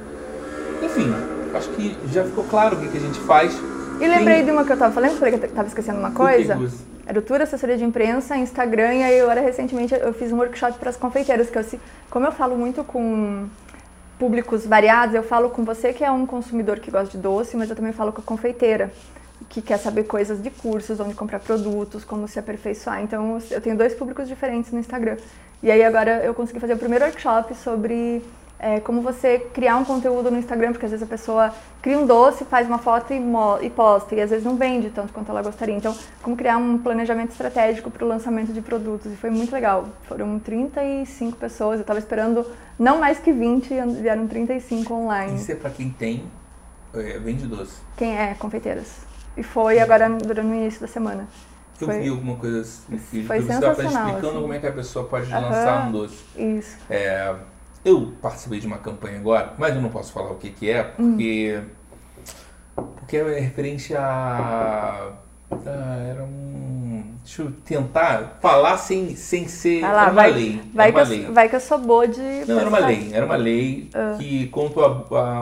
Enfim, 0.83 1.11
acho 1.55 1.69
que 1.71 1.97
já 2.13 2.25
ficou 2.25 2.45
claro 2.45 2.77
o 2.77 2.81
que, 2.81 2.89
que 2.89 2.97
a 2.97 3.01
gente 3.01 3.19
faz. 3.21 3.53
E 4.01 4.07
lembrei 4.07 4.43
de 4.45 4.51
uma 4.51 4.65
que 4.65 4.73
eu 4.73 4.77
tava 4.77 4.93
falando, 4.93 5.19
falei 5.19 5.37
que 5.39 5.45
eu 5.47 5.51
tava 5.51 5.67
esquecendo 5.69 5.99
uma 5.99 6.11
coisa. 6.13 6.55
Gus? 6.55 6.85
Tour 7.23 7.41
Assessoria 7.41 7.77
de 7.77 7.85
Imprensa, 7.85 8.37
Instagram, 8.37 8.95
e 8.95 9.03
aí 9.03 9.21
agora 9.21 9.41
recentemente 9.41 9.95
eu 9.95 10.13
fiz 10.13 10.31
um 10.31 10.37
workshop 10.37 10.79
para 10.79 10.91
as 10.91 10.97
confeiteiras, 10.97 11.51
que 11.51 11.59
eu, 11.59 11.65
como 12.11 12.27
eu 12.27 12.33
falo 12.33 12.57
muito 12.57 12.85
com 12.85 13.49
públicos 14.19 14.67
variados, 14.67 15.15
eu 15.15 15.23
falo 15.23 15.51
com 15.51 15.65
você 15.65 15.93
que 15.93 16.05
é 16.05 16.11
um 16.11 16.27
consumidor 16.27 16.81
que 16.81 16.91
gosta 16.91 17.17
de 17.17 17.19
doce, 17.19 17.57
mas 17.57 17.71
eu 17.71 17.77
também 17.77 17.93
falo 17.93 18.13
com 18.13 18.21
a 18.21 18.25
confeiteira. 18.25 18.91
que 19.49 19.63
quer 19.63 19.79
saber 19.79 20.05
coisas 20.05 20.43
de 20.43 20.51
cursos, 20.51 21.01
onde 21.01 21.15
comprar 21.15 21.41
produtos, 21.41 22.05
como 22.05 22.29
se 22.29 22.39
aperfeiçoar. 22.39 23.03
Então 23.03 23.39
eu 23.51 23.61
tenho 23.61 23.77
dois 23.77 23.95
públicos 23.95 24.29
diferentes 24.29 24.73
no 24.73 24.79
Instagram. 24.79 25.17
E 25.63 25.71
aí 25.71 25.83
agora 25.83 26.23
eu 26.23 26.35
consegui 26.35 26.61
fazer 26.61 26.75
o 26.75 26.79
primeiro 26.79 27.05
workshop 27.05 27.55
sobre 27.55 28.23
é, 28.59 28.81
como 28.81 29.01
você 29.01 29.39
criar 29.39 29.77
um 29.77 29.85
conteúdo 29.85 30.31
no 30.31 30.39
Instagram, 30.39 30.73
porque 30.73 30.85
às 30.85 30.91
vezes 30.91 31.07
a 31.07 31.09
pessoa 31.09 31.55
cria 31.81 31.99
um 31.99 32.05
doce, 32.05 32.45
faz 32.45 32.67
uma 32.67 32.79
foto 32.79 33.13
e, 33.13 33.23
e 33.63 33.71
posta, 33.71 34.15
e 34.15 34.21
às 34.21 34.31
vezes 34.31 34.45
não 34.45 34.57
vende 34.57 34.91
tanto 34.91 35.13
quanto 35.13 35.31
ela 35.31 35.43
gostaria. 35.43 35.77
Então, 35.77 35.95
como 36.23 36.37
criar 36.37 36.57
um 36.57 36.79
planejamento 36.79 37.31
estratégico 37.31 37.91
para 37.91 38.05
o 38.05 38.09
lançamento 38.09 38.53
de 38.53 38.61
produtos. 38.61 39.13
E 39.13 39.17
foi 39.17 39.31
muito 39.31 39.53
legal. 39.53 39.89
Foram 40.03 40.39
35 40.41 41.37
pessoas, 41.37 41.77
eu 41.77 41.83
estava 41.83 42.01
esperando 42.01 42.45
não 42.79 42.99
mais 42.99 43.19
que 43.19 43.33
20, 43.33 43.73
e 43.73 43.81
vieram 44.01 44.27
35 44.27 44.93
online. 44.93 45.37
Isso 45.37 45.53
é 45.53 45.55
para 45.55 45.71
quem 45.71 45.91
tem, 45.91 46.25
é, 46.93 47.19
vende 47.19 47.47
doce? 47.47 47.81
Quem 47.97 48.19
é, 48.19 48.35
confeiteiras. 48.35 49.07
E 49.37 49.43
foi 49.45 49.79
agora 49.79 50.09
durante 50.11 50.49
o 50.49 50.55
início 50.55 50.81
da 50.81 50.89
semana. 50.89 51.29
Eu 51.81 51.87
foi, 51.87 52.01
vi 52.01 52.09
alguma 52.09 52.35
coisa 52.35 52.63
assim. 52.63 53.25
Foi 53.25 53.41
você 53.41 53.53
estava 53.53 53.85
explicando 53.85 54.29
assim. 54.29 54.41
como 54.41 54.53
é 54.53 54.59
que 54.59 54.67
a 54.67 54.73
pessoa 54.73 55.05
pode 55.05 55.31
lançar 55.31 55.87
um 55.87 55.93
doce. 55.93 56.25
Isso. 56.37 56.77
É, 56.91 57.33
eu 57.89 58.13
participei 58.21 58.61
de 58.61 58.67
uma 58.67 58.79
campanha 58.79 59.19
agora, 59.19 59.55
mas 59.59 59.75
eu 59.75 59.81
não 59.81 59.89
posso 59.89 60.13
falar 60.13 60.31
o 60.31 60.37
que, 60.37 60.51
que 60.51 60.71
é, 60.71 60.83
porque. 60.83 61.61
Hum. 61.61 61.79
Porque 62.97 63.17
é 63.17 63.41
referente 63.41 63.95
a. 63.97 65.13
a 65.51 65.97
era 66.09 66.23
um. 66.23 67.17
Deixa 67.25 67.43
eu 67.43 67.53
tentar 67.65 68.39
falar 68.41 68.77
sem, 68.79 69.17
sem 69.17 69.49
ser. 69.49 69.85
Ah 69.85 69.93
lá, 69.93 70.03
era 70.03 70.11
uma 70.13 70.23
vai, 70.23 70.31
lei. 70.31 70.63
Vai, 70.73 70.89
era 70.89 70.97
uma 70.97 71.05
que 71.05 71.11
lei. 71.11 71.27
Eu, 71.27 71.33
vai 71.33 71.49
que 71.49 71.57
eu 71.57 71.61
sou 71.61 71.79
boa 71.79 72.07
de. 72.07 72.45
Não, 72.47 72.61
era 72.61 72.69
uma 72.69 72.79
lei. 72.79 73.11
Era 73.13 73.27
uma 73.27 73.37
lei 73.37 73.91
que 74.19 74.47
contra 74.49 74.81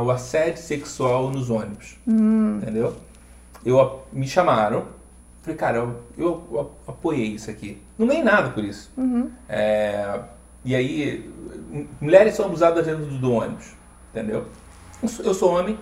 o, 0.02 0.10
assédio 0.10 0.62
sexual 0.62 1.30
nos 1.30 1.50
ônibus. 1.50 1.98
Hum. 2.06 2.58
Entendeu? 2.62 2.96
Eu, 3.64 4.02
me 4.12 4.26
chamaram. 4.26 4.96
Falei, 5.42 5.56
cara, 5.56 5.76
eu, 5.78 5.96
eu, 6.18 6.72
apoiei 6.88 7.34
isso 7.34 7.50
aqui. 7.50 7.80
Não 7.98 8.06
ganhei 8.06 8.24
nada 8.24 8.50
por 8.50 8.64
isso. 8.64 8.90
Uhum. 8.96 9.30
É, 9.48 10.20
e 10.66 10.74
aí, 10.74 11.30
mulheres 12.00 12.34
são 12.34 12.46
abusadas 12.46 12.84
dentro 12.84 13.04
do 13.04 13.32
ônibus, 13.32 13.72
entendeu? 14.10 14.46
Eu 15.22 15.32
sou 15.32 15.56
homem, 15.56 15.78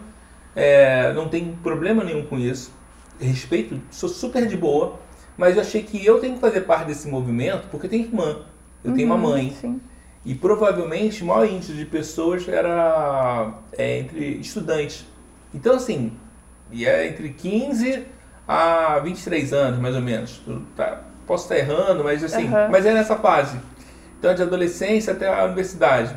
é, 0.55 1.11
não 1.14 1.26
tenho 1.26 1.57
problema 1.62 2.05
nenhum 2.05 2.26
com 2.26 2.39
isso, 2.39 2.70
respeito, 3.18 3.80
sou 3.91 4.11
super 4.11 4.47
de 4.47 4.59
boa, 4.59 5.01
mas 5.39 5.57
eu 5.57 5.62
achei 5.62 5.82
que 5.82 6.05
eu 6.05 6.20
tenho 6.20 6.35
que 6.35 6.41
fazer 6.41 6.61
parte 6.61 6.87
desse 6.87 7.09
movimento 7.09 7.66
porque 7.70 7.87
eu 7.87 7.91
tenho 7.91 8.05
irmã, 8.05 8.43
eu 8.85 8.91
uhum, 8.91 8.97
tenho 8.97 9.07
uma 9.09 9.16
mãe. 9.16 9.57
Sim. 9.59 9.80
E 10.22 10.35
provavelmente 10.35 11.22
o 11.22 11.26
maior 11.26 11.47
índice 11.47 11.72
de 11.72 11.87
pessoas 11.87 12.47
era 12.47 13.55
é, 13.72 14.01
entre 14.01 14.37
estudantes. 14.37 15.07
Então, 15.55 15.76
assim, 15.76 16.12
e 16.70 16.87
é 16.87 17.09
entre 17.09 17.30
15 17.30 18.05
a 18.47 18.99
23 18.99 19.53
anos, 19.53 19.80
mais 19.80 19.95
ou 19.95 20.03
menos. 20.03 20.43
Tá, 20.76 21.03
posso 21.26 21.45
estar 21.45 21.57
errando, 21.57 22.05
mas 22.05 22.22
assim, 22.22 22.45
uhum. 22.45 22.70
mas 22.70 22.85
é 22.85 22.93
nessa 22.93 23.16
fase. 23.16 23.59
De 24.33 24.43
adolescência 24.43 25.12
até 25.12 25.29
a 25.29 25.45
universidade. 25.45 26.16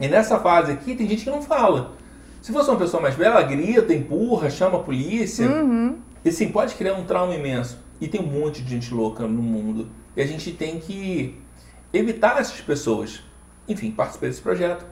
E 0.00 0.06
nessa 0.06 0.38
fase 0.38 0.72
aqui, 0.72 0.94
tem 0.94 1.08
gente 1.08 1.24
que 1.24 1.30
não 1.30 1.42
fala. 1.42 1.92
Se 2.40 2.52
fosse 2.52 2.70
uma 2.70 2.78
pessoa 2.78 3.02
mais 3.02 3.14
velha, 3.14 3.30
ela 3.30 3.42
grita, 3.42 3.92
empurra, 3.92 4.48
chama 4.48 4.78
a 4.78 4.82
polícia. 4.82 5.48
Uhum. 5.48 5.98
E 6.24 6.28
assim, 6.28 6.48
pode 6.50 6.74
criar 6.74 6.94
um 6.94 7.04
trauma 7.04 7.34
imenso. 7.34 7.78
E 8.00 8.06
tem 8.06 8.20
um 8.20 8.26
monte 8.26 8.62
de 8.62 8.70
gente 8.70 8.94
louca 8.94 9.26
no 9.26 9.42
mundo. 9.42 9.88
E 10.16 10.22
a 10.22 10.26
gente 10.26 10.52
tem 10.52 10.78
que 10.78 11.36
evitar 11.92 12.38
essas 12.40 12.60
pessoas. 12.60 13.22
Enfim, 13.66 13.90
participei 13.90 14.28
desse 14.28 14.40
projeto. 14.40 14.86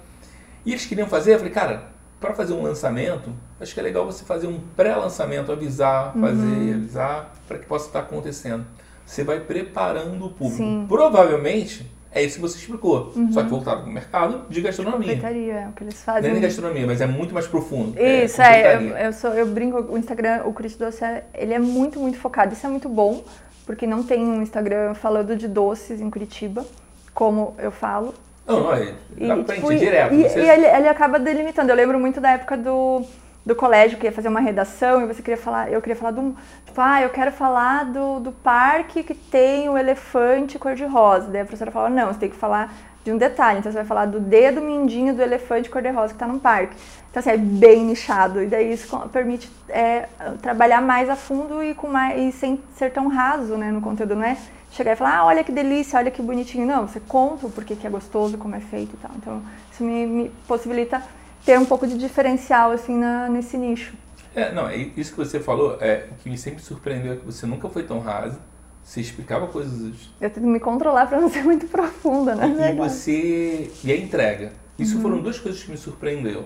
E 0.65 0.73
eles 0.73 0.85
queriam 0.87 1.07
fazer, 1.07 1.35
eu 1.35 1.39
falei, 1.39 1.53
cara, 1.53 1.89
para 2.21 2.35
fazer 2.35 2.53
um 2.53 2.63
lançamento, 2.63 3.33
acho 3.61 3.73
que 3.73 3.79
é 3.79 3.83
legal 3.83 4.05
você 4.05 4.25
fazer 4.25 4.49
um 4.49 4.59
pré-lançamento, 4.75 5.53
avisar, 5.53 6.13
fazer, 6.15 6.43
Uhum. 6.45 6.75
avisar, 6.75 7.33
para 7.47 7.59
que 7.59 7.67
possa 7.67 7.87
estar 7.87 8.01
acontecendo. 8.01 8.67
Você 9.05 9.23
vai 9.23 9.39
preparando 9.39 10.27
o 10.27 10.31
público. 10.31 10.57
Sim. 10.57 10.85
Provavelmente 10.89 11.89
é 12.13 12.23
isso 12.23 12.37
que 12.37 12.41
você 12.41 12.57
explicou, 12.59 13.13
Uhum. 13.15 13.31
só 13.33 13.43
que 13.43 13.49
voltado 13.51 13.83
para 13.83 13.91
o 13.91 13.93
mercado 13.93 14.47
de 14.49 14.61
gastronomia. 14.61 15.15
Confeitaria, 15.15 15.53
é 15.55 15.69
o 15.69 15.73
que 15.73 15.85
eles 15.85 15.95
Não 15.95 16.15
fazem. 16.15 16.31
é 16.31 16.33
nem 16.33 16.43
gastronomia, 16.43 16.87
mas 16.87 17.01
é 17.01 17.07
muito 17.07 17.35
mais 17.35 17.47
profundo. 17.47 17.91
Isso, 18.01 18.41
é, 18.43 18.75
eu, 18.75 18.79
confeitaria. 18.79 19.05
eu, 19.07 19.13
sou, 19.13 19.31
eu 19.35 19.47
brinco, 19.47 19.81
o 19.93 19.99
Instagram, 19.99 20.43
o 20.45 20.53
Crit 20.53 20.79
Doce, 20.79 21.05
é- 21.05 21.25
ele 21.35 21.53
é 21.55 21.59
muito, 21.59 21.99
muito 22.01 22.19
focado. 22.19 22.53
Isso 22.55 22.67
é 22.67 22.71
muito 22.71 22.89
bom, 22.89 23.23
porque 23.67 23.87
não 23.87 24.03
tem 24.03 24.25
um 24.25 24.41
Instagram 24.43 24.95
falando 24.95 25.37
de 25.37 25.47
doces 25.49 26.01
em 26.01 26.09
Curitiba, 26.09 26.65
como 27.13 27.55
eu 27.59 27.71
falo. 27.71 28.15
Não, 28.47 28.61
não, 28.61 28.73
é, 28.75 28.95
E, 29.17 29.27
dá 29.27 29.37
pra 29.39 29.55
tipo, 29.57 29.71
gente 29.73 29.83
e- 29.83 29.85
direto. 29.85 30.15
e- 30.15 30.23
você- 30.29 30.39
e 30.41 30.49
ele, 30.49 30.67
ele 30.67 30.89
acaba 30.89 31.19
delimitando. 31.19 31.71
Eu 31.71 31.77
lembro 31.77 31.99
muito 31.99 32.21
da 32.21 32.31
época 32.31 32.57
do, 32.57 33.03
do 33.47 33.55
colégio, 33.55 33.97
que 33.97 34.07
ia 34.07 34.13
fazer 34.13 34.27
uma 34.27 34.41
redação 34.41 35.03
e 35.03 35.07
você 35.07 35.23
queria 35.23 35.37
falar, 35.37 35.71
eu 35.71 35.81
queria 35.81 35.95
falar 35.95 36.11
do, 36.11 36.37
tipo, 36.67 36.81
ah, 36.81 37.01
eu 37.01 37.11
quero 37.11 37.31
falar 37.31 37.85
do, 37.85 38.19
do 38.19 38.33
parque 38.33 39.05
que 39.05 39.15
tem 39.15 39.69
o 39.69 39.79
elefante 39.79 40.59
cor-de-rosa. 40.59 41.29
Daí 41.29 41.43
a 41.43 41.45
professora 41.45 41.71
falava, 41.71 41.95
não, 41.95 42.09
você 42.09 42.19
tem 42.19 42.29
que 42.29 42.37
falar 42.37 42.75
de 43.05 43.13
um 43.13 43.17
detalhe. 43.17 43.61
Então 43.61 43.71
você 43.71 43.79
vai 43.79 43.87
falar 43.87 44.07
do 44.07 44.19
dedo 44.19 44.61
mindinho 44.61 45.15
do 45.15 45.23
elefante 45.23 45.71
cor-de-rosa 45.71 46.09
que 46.09 46.17
está 46.17 46.27
no 46.27 46.41
parque. 46.41 46.77
Então 47.09 47.21
assim, 47.21 47.31
é 47.31 47.37
bem 47.37 47.85
nichado. 47.85 48.43
E 48.43 48.47
daí 48.47 48.73
isso 48.73 48.99
permite 49.13 49.49
é, 49.69 50.09
trabalhar 50.43 50.83
mais 50.83 51.09
a 51.09 51.15
fundo 51.15 51.63
e, 51.63 51.73
com 51.73 51.87
mais, 51.87 52.21
e 52.21 52.37
sem 52.37 52.61
ser 52.75 52.91
tão 52.91 53.07
raso 53.07 53.57
né, 53.57 53.71
no 53.71 53.81
conteúdo. 53.81 54.17
Não 54.17 54.25
é 54.25 54.37
chegar 54.73 54.95
e 54.95 54.97
falar, 54.97 55.19
ah, 55.19 55.25
olha 55.25 55.45
que 55.45 55.53
delícia, 55.53 56.01
olha 56.01 56.11
que 56.11 56.21
bonitinho. 56.21 56.67
Não, 56.67 56.89
você 56.89 56.99
conta 56.99 57.47
o 57.47 57.51
porquê 57.51 57.77
que 57.77 57.87
é 57.87 57.91
gostoso, 57.91 58.37
como 58.37 58.57
é 58.57 58.61
feito 58.61 58.95
e 58.95 58.97
tal. 58.97 59.13
Então 59.15 59.41
isso 59.73 59.85
me, 59.85 60.05
me 60.05 60.33
possibilita 60.49 61.01
ter 61.47 61.59
um 61.59 61.65
pouco 61.65 61.87
de 61.87 61.97
diferencial 61.97 62.73
assim 62.73 62.99
na, 62.99 63.29
nesse 63.29 63.57
nicho. 63.57 63.95
É, 64.35 64.53
não, 64.53 64.69
é 64.69 64.77
isso 64.77 65.13
que 65.13 65.17
você 65.19 65.41
falou, 65.41 65.79
é, 65.81 66.09
o 66.11 66.15
que 66.23 66.29
me 66.29 66.37
sempre 66.37 66.63
surpreendeu 66.63 67.15
é 67.15 67.17
que 67.17 67.25
você 67.25 67.47
nunca 67.47 67.69
foi 67.71 67.85
tão 67.85 68.01
raso, 68.01 68.39
você 68.83 69.01
explicava 69.01 69.47
coisas 69.47 70.11
Eu 70.21 70.29
tento 70.29 70.47
me 70.47 70.61
controlar 70.61 71.07
para 71.07 71.19
não 71.21 71.31
ser 71.31 71.43
muito 71.43 71.67
profunda, 71.71 72.35
né? 72.35 72.73
e 72.73 72.77
você 72.77 73.71
e 73.83 73.91
a 73.93 73.97
entrega. 73.97 74.53
Isso 74.79 74.97
Uhum. 74.97 75.03
foram 75.03 75.23
duas 75.23 75.39
coisas 75.39 75.63
que 75.63 75.71
me 75.71 75.77
surpreendeu. 75.79 76.45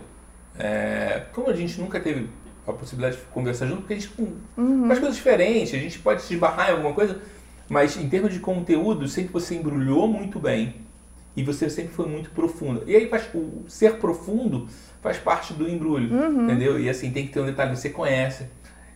É, 0.56 1.24
como 1.32 1.48
a 1.50 1.52
gente 1.54 1.80
nunca 1.80 1.98
teve 1.98 2.28
a 2.66 2.72
possibilidade 2.72 3.16
de 3.16 3.22
conversar 3.32 3.66
junto, 3.66 3.80
porque 3.80 3.94
a 3.94 3.98
gente 3.98 4.12
Uhum. 4.56 4.86
faz 4.86 4.98
coisas 5.00 5.16
diferentes, 5.16 5.74
a 5.74 5.78
gente 5.78 5.98
pode 5.98 6.22
se 6.22 6.34
esbarrar 6.34 6.68
em 6.68 6.72
alguma 6.74 6.94
coisa, 6.94 7.20
mas 7.68 7.96
em 7.96 8.08
termos 8.08 8.32
de 8.32 8.38
conteúdo, 8.38 9.08
sempre 9.08 9.32
você 9.32 9.56
embrulhou 9.56 10.06
muito 10.06 10.38
bem 10.38 10.76
e 11.36 11.42
você 11.42 11.68
sempre 11.68 11.92
foi 11.92 12.06
muito 12.06 12.30
profundo. 12.30 12.84
E 12.86 12.94
aí 12.94 13.10
o 13.34 13.64
ser 13.68 13.96
profundo 13.96 14.68
faz 15.02 15.18
parte 15.18 15.52
do 15.54 15.68
embrulho, 15.68 16.12
Uhum. 16.14 16.44
entendeu? 16.44 16.78
E 16.78 16.88
assim, 16.88 17.10
tem 17.10 17.26
que 17.26 17.32
ter 17.32 17.40
um 17.40 17.46
detalhe, 17.46 17.74
você 17.76 17.90
conhece. 17.90 18.46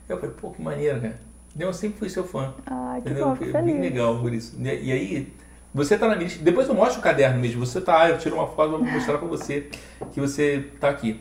Eu 0.08 0.18
falei, 0.18 0.34
pô, 0.38 0.50
que 0.50 0.60
maneiro, 0.62 1.00
cara. 1.00 1.18
Eu 1.58 1.72
sempre 1.72 1.98
fui 2.00 2.08
seu 2.10 2.24
fã. 2.24 2.52
Ai, 2.66 3.00
que 3.00 3.08
Entendeu? 3.08 3.28
bom, 3.28 3.36
fico 3.36 3.50
Foi 3.52 3.62
bem 3.62 3.74
feliz. 3.76 3.90
legal 3.92 4.18
por 4.18 4.32
isso. 4.34 4.56
E, 4.60 4.68
aí, 4.92 5.32
você 5.72 5.96
tá 5.96 6.08
na 6.08 6.14
minha 6.16 6.26
lista. 6.28 6.42
Depois 6.44 6.68
eu 6.68 6.74
mostro 6.74 6.98
o 7.00 7.02
caderno 7.02 7.38
mesmo. 7.40 7.64
Você 7.64 7.80
tá, 7.80 8.08
eu 8.10 8.18
tiro 8.18 8.34
uma 8.36 8.46
foto 8.48 8.70
vou 8.72 8.82
mostrar 8.84 9.18
pra 9.18 9.26
você 9.28 9.68
que 10.12 10.20
você 10.20 10.68
tá 10.80 10.88
aqui. 10.90 11.20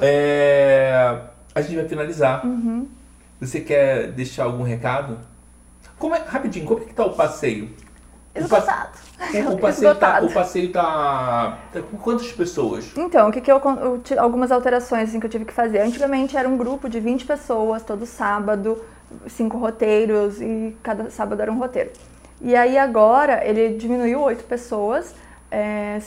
É, 0.00 1.20
a 1.54 1.60
gente 1.60 1.76
vai 1.76 1.88
finalizar. 1.88 2.44
Uhum. 2.44 2.86
Você 3.40 3.60
quer 3.60 4.10
deixar 4.12 4.44
algum 4.44 4.62
recado? 4.64 5.18
Como 5.98 6.14
é, 6.14 6.18
rapidinho, 6.18 6.66
como 6.66 6.82
é 6.82 6.84
que 6.84 6.94
tá 6.94 7.04
o 7.04 7.14
passeio? 7.14 7.66
O, 7.66 7.68
pa- 7.68 8.40
Esgotado. 8.40 8.98
O 9.52 9.58
passeio 9.58 9.94
tá, 9.94 10.20
o 10.22 10.32
passeio 10.32 10.72
tá, 10.72 11.58
tá 11.72 11.82
com 11.82 11.96
quantas 11.96 12.30
pessoas? 12.32 12.92
Então, 12.96 13.28
o 13.28 13.32
que, 13.32 13.40
que 13.40 13.50
eu, 13.50 13.58
eu 13.58 14.22
algumas 14.22 14.52
alterações 14.52 15.08
assim, 15.08 15.20
que 15.20 15.26
eu 15.26 15.30
tive 15.30 15.44
que 15.44 15.52
fazer. 15.52 15.80
Antigamente 15.80 16.36
era 16.36 16.48
um 16.48 16.56
grupo 16.56 16.88
de 16.88 17.00
20 17.00 17.26
pessoas, 17.26 17.82
todo 17.82 18.06
sábado, 18.06 18.78
cinco 19.26 19.58
roteiros 19.58 20.40
e 20.40 20.76
cada 20.82 21.10
sábado 21.10 21.42
era 21.42 21.50
um 21.50 21.58
roteiro. 21.58 21.90
E 22.40 22.54
aí 22.54 22.78
agora 22.78 23.44
ele 23.44 23.76
diminuiu 23.76 24.20
oito 24.20 24.44
pessoas, 24.44 25.14
é, 25.50 25.98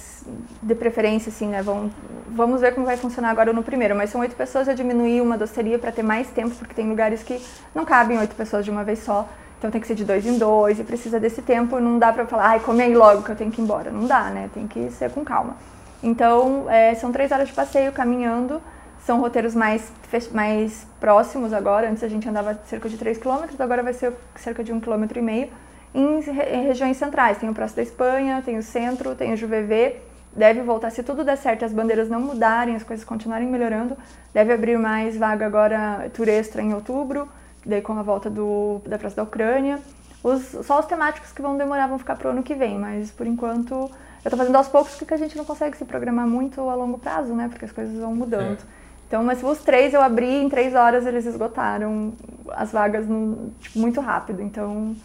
de 0.61 0.75
preferência 0.75 1.29
assim, 1.29 1.47
né? 1.47 1.61
Vamos, 1.61 1.91
vamos 2.27 2.61
ver 2.61 2.73
como 2.73 2.85
vai 2.85 2.95
funcionar 2.95 3.29
agora 3.29 3.51
no 3.51 3.63
primeiro, 3.63 3.95
mas 3.95 4.09
são 4.09 4.21
oito 4.21 4.35
pessoas, 4.35 4.67
eu 4.67 4.75
diminuí 4.75 5.19
uma 5.19 5.37
doceria 5.37 5.77
para 5.77 5.91
ter 5.91 6.03
mais 6.03 6.29
tempo, 6.29 6.55
porque 6.55 6.73
tem 6.73 6.87
lugares 6.87 7.23
que 7.23 7.41
não 7.75 7.83
cabem 7.83 8.17
oito 8.17 8.35
pessoas 8.35 8.63
de 8.63 8.71
uma 8.71 8.83
vez 8.83 8.99
só. 8.99 9.27
Então 9.61 9.69
tem 9.69 9.79
que 9.79 9.85
ser 9.85 9.93
de 9.93 10.03
dois 10.03 10.25
em 10.25 10.39
dois 10.39 10.79
e 10.79 10.83
precisa 10.83 11.19
desse 11.19 11.39
tempo. 11.43 11.79
Não 11.79 11.99
dá 11.99 12.11
pra 12.11 12.25
falar, 12.25 12.47
ai, 12.47 12.59
come 12.59 12.81
aí 12.81 12.95
logo 12.95 13.21
que 13.21 13.29
eu 13.29 13.35
tenho 13.35 13.51
que 13.51 13.61
ir 13.61 13.63
embora. 13.63 13.91
Não 13.91 14.07
dá, 14.07 14.23
né? 14.31 14.49
Tem 14.51 14.65
que 14.65 14.89
ser 14.89 15.11
com 15.11 15.23
calma. 15.23 15.55
Então 16.01 16.65
é, 16.67 16.95
são 16.95 17.11
três 17.11 17.31
horas 17.31 17.47
de 17.47 17.53
passeio 17.53 17.91
caminhando. 17.91 18.59
São 19.05 19.21
roteiros 19.21 19.53
mais, 19.53 19.91
mais 20.31 20.87
próximos 20.99 21.53
agora. 21.53 21.87
Antes 21.91 22.03
a 22.03 22.07
gente 22.07 22.27
andava 22.27 22.59
cerca 22.65 22.89
de 22.89 22.97
3 22.97 23.19
km, 23.19 23.43
agora 23.59 23.83
vai 23.83 23.93
ser 23.93 24.13
cerca 24.35 24.63
de 24.63 24.73
1,5 24.73 25.07
km. 25.07 25.49
Em, 25.93 26.19
re- 26.21 26.55
em 26.55 26.63
regiões 26.65 26.97
centrais, 26.97 27.37
tem 27.37 27.47
o 27.47 27.53
Praça 27.53 27.75
da 27.75 27.83
Espanha, 27.83 28.41
tem 28.43 28.57
o 28.57 28.63
Centro, 28.63 29.13
tem 29.13 29.31
o 29.31 29.37
Juvevê. 29.37 29.97
Deve 30.35 30.61
voltar, 30.61 30.89
se 30.89 31.03
tudo 31.03 31.23
der 31.23 31.35
certo, 31.37 31.65
as 31.65 31.73
bandeiras 31.73 32.09
não 32.09 32.19
mudarem, 32.19 32.75
as 32.75 32.83
coisas 32.83 33.05
continuarem 33.05 33.47
melhorando, 33.47 33.97
deve 34.33 34.53
abrir 34.53 34.77
mais 34.77 35.17
vaga 35.17 35.45
agora, 35.45 36.09
tour 36.13 36.29
extra 36.29 36.61
em 36.61 36.73
outubro, 36.73 37.27
daí 37.65 37.81
com 37.81 37.93
a 37.93 38.03
volta 38.03 38.29
do, 38.29 38.81
da 38.85 38.97
Praça 38.97 39.15
da 39.15 39.23
Ucrânia. 39.23 39.79
Os, 40.23 40.41
só 40.65 40.79
os 40.79 40.85
temáticos 40.85 41.31
que 41.31 41.41
vão 41.41 41.57
demorar 41.57 41.87
vão 41.87 41.97
ficar 41.97 42.15
pro 42.15 42.29
ano 42.29 42.43
que 42.43 42.53
vem, 42.53 42.77
mas 42.77 43.11
por 43.11 43.25
enquanto 43.25 43.89
eu 44.23 44.29
tô 44.29 44.37
fazendo 44.37 44.55
aos 44.55 44.67
poucos 44.67 44.95
porque 44.95 45.13
a 45.13 45.17
gente 45.17 45.35
não 45.35 45.43
consegue 45.43 45.75
se 45.75 45.85
programar 45.85 46.27
muito 46.27 46.61
a 46.69 46.75
longo 46.75 46.99
prazo, 46.99 47.33
né? 47.33 47.47
Porque 47.49 47.65
as 47.65 47.71
coisas 47.71 47.99
vão 47.99 48.15
mudando. 48.15 48.59
Então, 49.07 49.23
mas 49.23 49.43
os 49.43 49.59
três 49.59 49.93
eu 49.93 50.01
abri, 50.01 50.41
em 50.41 50.47
três 50.47 50.73
horas 50.73 51.05
eles 51.05 51.25
esgotaram 51.25 52.13
as 52.51 52.71
vagas 52.71 53.07
no, 53.07 53.51
tipo, 53.59 53.79
muito 53.79 53.99
rápido. 53.99 54.41
Então, 54.41 54.95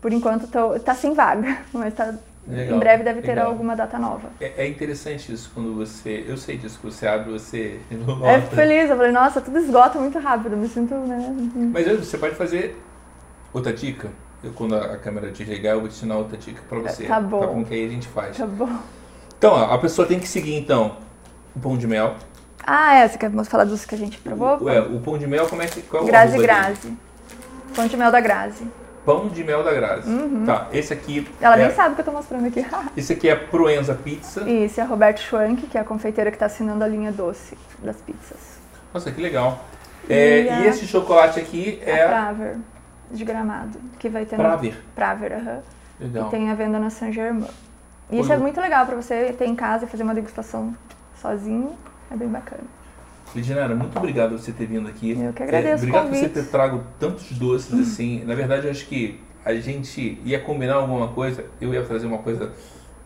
por 0.00 0.12
enquanto, 0.12 0.46
tô, 0.46 0.78
tá 0.78 0.94
sem 0.94 1.12
vaga, 1.12 1.58
mas 1.74 1.92
tá, 1.92 2.14
Legal, 2.48 2.76
em 2.76 2.78
breve 2.78 3.04
deve 3.04 3.20
ter 3.20 3.28
legal. 3.28 3.48
alguma 3.48 3.76
data 3.76 3.98
nova. 3.98 4.30
É, 4.40 4.64
é, 4.64 4.68
interessante 4.68 5.32
isso 5.32 5.50
quando 5.54 5.74
você. 5.74 6.24
Eu 6.26 6.36
sei 6.36 6.56
disso, 6.56 6.80
você 6.82 7.06
abre, 7.06 7.30
você. 7.30 7.80
É 8.24 8.40
feliz, 8.40 8.90
eu 8.90 8.96
falei, 8.96 9.12
nossa, 9.12 9.40
tudo 9.40 9.58
esgota 9.58 9.98
muito 9.98 10.18
rápido, 10.18 10.56
me 10.56 10.68
sinto, 10.68 10.94
né? 10.94 11.34
Mas 11.72 11.86
você 11.86 12.18
pode 12.18 12.34
fazer 12.34 12.76
outra 13.52 13.72
dica. 13.72 14.08
Eu, 14.42 14.52
quando 14.52 14.74
a 14.74 14.96
câmera 14.96 15.30
desligar, 15.30 15.74
eu 15.74 15.80
vou 15.80 15.88
te 15.88 15.96
ensinar 15.96 16.16
outra 16.16 16.36
dica 16.36 16.62
pra 16.66 16.78
você. 16.78 17.04
Tá 17.04 17.20
bom. 17.20 17.40
Tá 17.40 17.46
bom, 17.46 17.64
que 17.64 17.74
aí 17.74 17.86
a 17.86 17.88
gente 17.90 18.08
faz. 18.08 18.36
Tá 18.36 18.46
bom. 18.46 18.70
Então, 19.36 19.52
ó, 19.52 19.74
a 19.74 19.78
pessoa 19.78 20.08
tem 20.08 20.18
que 20.18 20.26
seguir, 20.26 20.56
então, 20.56 20.96
o 21.54 21.60
pão 21.60 21.76
de 21.76 21.86
mel. 21.86 22.16
Ah, 22.66 22.94
é, 22.96 23.08
você 23.08 23.18
quer 23.18 23.30
falar 23.44 23.64
dos 23.64 23.84
que 23.84 23.94
a 23.94 23.98
gente 23.98 24.18
provou? 24.18 24.62
O, 24.62 24.68
é, 24.68 24.80
o 24.80 24.98
pão 25.00 25.18
de 25.18 25.26
mel, 25.26 25.46
como 25.46 25.62
é 25.62 25.66
que. 25.66 25.82
Qual 25.82 26.04
é 26.04 26.06
Grazi 26.06 26.38
Grazi. 26.38 26.96
Pão 27.74 27.86
de 27.86 27.96
mel 27.96 28.10
da 28.10 28.20
Grazi. 28.20 28.66
Pão 29.04 29.28
de 29.28 29.42
mel 29.42 29.64
da 29.64 29.72
Grazi. 29.72 30.10
Uhum. 30.10 30.44
Tá, 30.44 30.68
esse 30.72 30.92
aqui. 30.92 31.26
Ela 31.40 31.58
é... 31.58 31.66
nem 31.66 31.74
sabe 31.74 31.92
o 31.92 31.94
que 31.94 32.00
eu 32.02 32.04
tô 32.04 32.12
mostrando 32.12 32.46
aqui. 32.46 32.64
esse 32.96 33.12
aqui 33.12 33.28
é 33.28 33.36
Proenza 33.36 33.94
Pizza. 33.94 34.42
E 34.42 34.64
esse 34.64 34.80
é 34.80 34.84
Roberto 34.84 35.20
Schwank, 35.20 35.66
que 35.66 35.78
é 35.78 35.80
a 35.80 35.84
confeiteira 35.84 36.30
que 36.30 36.38
tá 36.38 36.46
assinando 36.46 36.84
a 36.84 36.88
linha 36.88 37.10
doce 37.10 37.56
das 37.82 37.96
pizzas. 37.96 38.58
Nossa, 38.92 39.10
que 39.10 39.20
legal. 39.20 39.64
E, 40.08 40.12
é, 40.12 40.52
a... 40.52 40.60
e 40.60 40.66
esse 40.66 40.86
chocolate 40.86 41.40
aqui 41.40 41.80
é. 41.84 42.04
A 42.04 42.08
Praver, 42.08 42.56
de 43.10 43.24
gramado. 43.24 43.78
Que 43.98 44.08
vai 44.08 44.24
ter. 44.26 44.36
Praver. 44.36 44.74
No... 44.74 44.92
Praver, 44.94 45.32
aham. 45.32 45.54
Uhum. 45.54 45.62
Legal. 46.00 46.26
E 46.26 46.30
tem 46.30 46.50
a 46.50 46.54
venda 46.54 46.78
na 46.78 46.90
Saint 46.90 47.14
Germain. 47.14 47.46
E 48.10 48.20
isso 48.20 48.32
é 48.32 48.36
muito 48.36 48.60
legal 48.60 48.86
para 48.86 48.96
você 48.96 49.32
ter 49.32 49.46
em 49.46 49.54
casa 49.54 49.84
e 49.84 49.88
fazer 49.88 50.02
uma 50.02 50.14
degustação 50.14 50.74
sozinho. 51.20 51.76
É 52.10 52.16
bem 52.16 52.28
bacana. 52.28 52.64
Liginara, 53.34 53.74
muito 53.74 53.96
obrigado 53.96 54.30
por 54.30 54.38
você 54.38 54.52
ter 54.52 54.66
vindo 54.66 54.88
aqui. 54.88 55.12
Eu 55.12 55.32
que 55.32 55.42
agradeço. 55.42 55.72
É, 55.72 55.76
obrigado 55.76 56.08
por 56.08 56.16
você 56.16 56.28
ter 56.28 56.46
trago 56.46 56.84
tantos 56.98 57.30
doces 57.32 57.78
assim. 57.78 58.24
Na 58.24 58.34
verdade, 58.34 58.66
eu 58.66 58.70
acho 58.70 58.86
que 58.86 59.20
a 59.44 59.54
gente 59.54 60.20
ia 60.24 60.40
combinar 60.40 60.74
alguma 60.74 61.08
coisa, 61.08 61.44
eu 61.60 61.72
ia 61.72 61.82
trazer 61.82 62.06
uma 62.06 62.18
coisa 62.18 62.52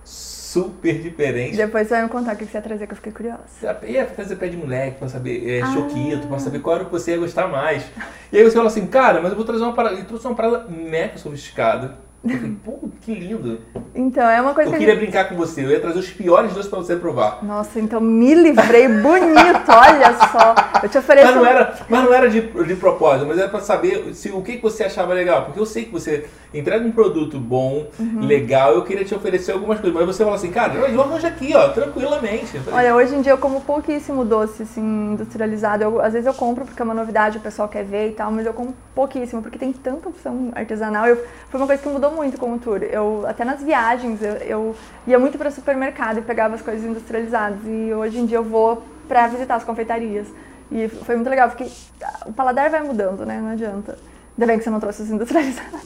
super 0.04 1.00
diferente. 1.00 1.56
Depois 1.56 1.88
você 1.88 1.94
vai 1.94 2.02
me 2.04 2.08
contar 2.08 2.34
o 2.34 2.36
que 2.36 2.44
você 2.44 2.58
ia 2.58 2.62
trazer, 2.62 2.86
que 2.86 2.92
eu 2.92 2.96
fiquei 2.96 3.12
curiosa. 3.12 3.42
Eu 3.82 3.88
ia 3.88 4.06
trazer 4.06 4.36
pé 4.36 4.48
de 4.48 4.56
moleque 4.56 4.98
pra 4.98 5.08
saber, 5.08 5.48
é, 5.48 5.62
ah. 5.62 5.66
choquito, 5.66 6.28
pra 6.28 6.38
saber 6.38 6.60
qual 6.60 6.76
era 6.76 6.84
o 6.84 6.86
que 6.86 6.92
você 6.92 7.10
ia 7.12 7.18
gostar 7.18 7.48
mais. 7.48 7.84
E 8.32 8.38
aí 8.38 8.44
você 8.44 8.56
fala 8.56 8.68
assim, 8.68 8.86
cara, 8.86 9.20
mas 9.20 9.30
eu 9.30 9.36
vou 9.36 9.44
trazer 9.44 9.64
uma 9.64 9.72
parada. 9.72 9.96
Eu 9.96 10.04
trouxe 10.04 10.26
uma 10.26 10.36
parada 10.36 10.68
mega 10.68 11.18
sofisticada 11.18 12.03
eu 12.24 12.38
falei, 12.38 12.56
pô, 12.64 12.88
que 13.02 13.14
lindo. 13.14 13.60
Então, 13.94 14.28
é 14.28 14.40
uma 14.40 14.54
coisa 14.54 14.70
eu 14.70 14.72
que. 14.72 14.76
Eu 14.76 14.86
queria 14.86 14.96
brincar 14.96 15.28
com 15.28 15.36
você, 15.36 15.64
eu 15.64 15.70
ia 15.70 15.80
trazer 15.80 15.98
os 15.98 16.10
piores 16.10 16.52
doces 16.52 16.70
pra 16.70 16.78
você 16.78 16.96
provar. 16.96 17.44
Nossa, 17.44 17.78
então 17.78 18.00
me 18.00 18.34
livrei 18.34 18.88
bonito, 18.88 19.68
olha 19.68 20.14
só. 20.30 20.54
Eu 20.82 20.88
te 20.88 20.98
ofereci. 20.98 21.26
Mas 21.26 21.36
não 21.36 21.46
era, 21.46 21.74
mas 21.88 22.04
não 22.04 22.14
era 22.14 22.28
de, 22.28 22.40
de 22.40 22.76
propósito, 22.76 23.26
mas 23.26 23.38
era 23.38 23.48
pra 23.48 23.60
saber 23.60 24.14
se, 24.14 24.30
o 24.30 24.42
que, 24.42 24.56
que 24.56 24.62
você 24.62 24.84
achava 24.84 25.12
legal. 25.12 25.44
Porque 25.44 25.60
eu 25.60 25.66
sei 25.66 25.84
que 25.84 25.92
você 25.92 26.26
entrega 26.52 26.86
um 26.86 26.92
produto 26.92 27.38
bom, 27.38 27.88
uhum. 27.98 28.26
legal, 28.26 28.74
eu 28.74 28.82
queria 28.82 29.04
te 29.04 29.14
oferecer 29.14 29.52
algumas 29.52 29.80
coisas. 29.80 29.98
Mas 29.98 30.06
você 30.06 30.24
fala 30.24 30.36
assim, 30.36 30.50
cara, 30.50 30.74
eu 30.74 31.02
arranjo 31.02 31.26
aqui, 31.26 31.54
ó, 31.54 31.68
tranquilamente. 31.68 32.60
Olha, 32.72 32.94
hoje 32.94 33.14
em 33.14 33.20
dia 33.20 33.32
eu 33.32 33.38
como 33.38 33.60
pouquíssimo 33.60 34.24
doce, 34.24 34.62
assim, 34.62 34.80
industrializado. 35.12 35.84
Eu, 35.84 36.00
às 36.00 36.12
vezes 36.12 36.26
eu 36.26 36.34
compro 36.34 36.64
porque 36.64 36.80
é 36.80 36.84
uma 36.84 36.94
novidade, 36.94 37.38
o 37.38 37.40
pessoal 37.40 37.68
quer 37.68 37.84
ver 37.84 38.10
e 38.10 38.12
tal, 38.12 38.30
mas 38.30 38.46
eu 38.46 38.54
como 38.54 38.74
pouquíssimo, 38.94 39.42
porque 39.42 39.58
tem 39.58 39.72
tanta 39.72 40.08
opção 40.08 40.50
artesanal. 40.54 41.06
Eu, 41.06 41.16
foi 41.50 41.60
uma 41.60 41.66
coisa 41.66 41.82
que 41.82 41.88
mudou 41.88 42.13
muito 42.14 42.38
com 42.38 42.54
o 42.54 42.58
tour. 42.58 42.82
Eu, 42.82 43.24
até 43.26 43.44
nas 43.44 43.62
viagens, 43.62 44.22
eu, 44.22 44.34
eu 44.34 44.76
ia 45.06 45.18
muito 45.18 45.36
para 45.36 45.50
supermercado 45.50 46.18
e 46.18 46.22
pegava 46.22 46.54
as 46.54 46.62
coisas 46.62 46.84
industrializadas. 46.84 47.58
E 47.64 47.92
hoje 47.92 48.18
em 48.18 48.26
dia 48.26 48.38
eu 48.38 48.44
vou 48.44 48.82
para 49.06 49.26
visitar 49.28 49.56
as 49.56 49.64
confeitarias. 49.64 50.26
E 50.70 50.88
foi 50.88 51.16
muito 51.16 51.28
legal, 51.28 51.48
porque 51.48 51.70
o 52.26 52.32
paladar 52.32 52.70
vai 52.70 52.82
mudando, 52.82 53.26
né? 53.26 53.40
Não 53.40 53.50
adianta. 53.50 53.98
Ainda 54.36 54.46
bem 54.46 54.58
que 54.58 54.64
você 54.64 54.70
não 54.70 54.80
trouxe 54.80 55.02
os 55.02 55.10
industrializados. 55.10 55.80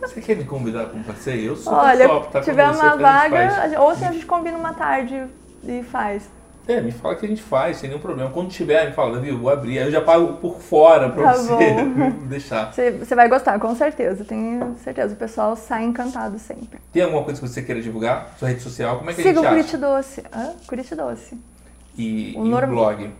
Você 0.00 0.20
quer 0.20 0.36
me 0.36 0.44
convidar 0.44 0.86
para 0.86 0.98
um 0.98 1.02
passeio? 1.02 1.52
Eu 1.52 1.56
sou 1.56 1.72
Olha, 1.72 2.08
tá 2.32 2.40
tiver 2.40 2.68
uma 2.68 2.96
vaga, 2.96 3.80
ou 3.80 3.94
se 3.94 4.04
a 4.04 4.10
gente 4.10 4.26
combina 4.26 4.58
uma 4.58 4.74
tarde 4.74 5.26
e 5.62 5.82
faz. 5.84 6.28
É, 6.66 6.80
me 6.80 6.92
fala 6.92 7.16
que 7.16 7.26
a 7.26 7.28
gente 7.28 7.42
faz, 7.42 7.78
sem 7.78 7.88
nenhum 7.88 8.00
problema. 8.00 8.30
Quando 8.30 8.48
tiver, 8.48 8.86
me 8.86 8.92
fala, 8.92 9.16
Davi, 9.16 9.30
eu 9.30 9.38
vou 9.38 9.50
abrir. 9.50 9.78
Aí 9.78 9.86
eu 9.86 9.90
já 9.90 10.00
pago 10.00 10.34
por 10.34 10.60
fora 10.60 11.10
pra 11.10 11.32
tá 11.32 11.38
você 11.38 11.74
deixar. 12.28 12.72
Você, 12.72 12.90
você 12.92 13.14
vai 13.14 13.28
gostar, 13.28 13.58
com 13.58 13.74
certeza. 13.74 14.24
Tenho 14.24 14.76
certeza. 14.78 15.14
O 15.14 15.16
pessoal 15.16 15.56
sai 15.56 15.84
encantado 15.84 16.38
sempre. 16.38 16.78
Tem 16.92 17.02
alguma 17.02 17.24
coisa 17.24 17.40
que 17.40 17.48
você 17.48 17.62
queira 17.62 17.82
divulgar? 17.82 18.34
Sua 18.38 18.48
rede 18.48 18.60
social? 18.60 18.98
Como 18.98 19.10
é 19.10 19.14
que 19.14 19.22
Siga 19.22 19.40
a 19.40 19.56
gente 19.56 19.70
Siga 19.70 19.86
o 19.86 19.90
Curitidoce. 19.90 20.22
Hã? 20.32 20.52
Curitidoce. 20.66 21.40
E 21.98 22.34
o, 22.36 22.46
e 22.46 22.48
norm... 22.48 22.70
o 22.70 22.74
blog? 22.74 23.10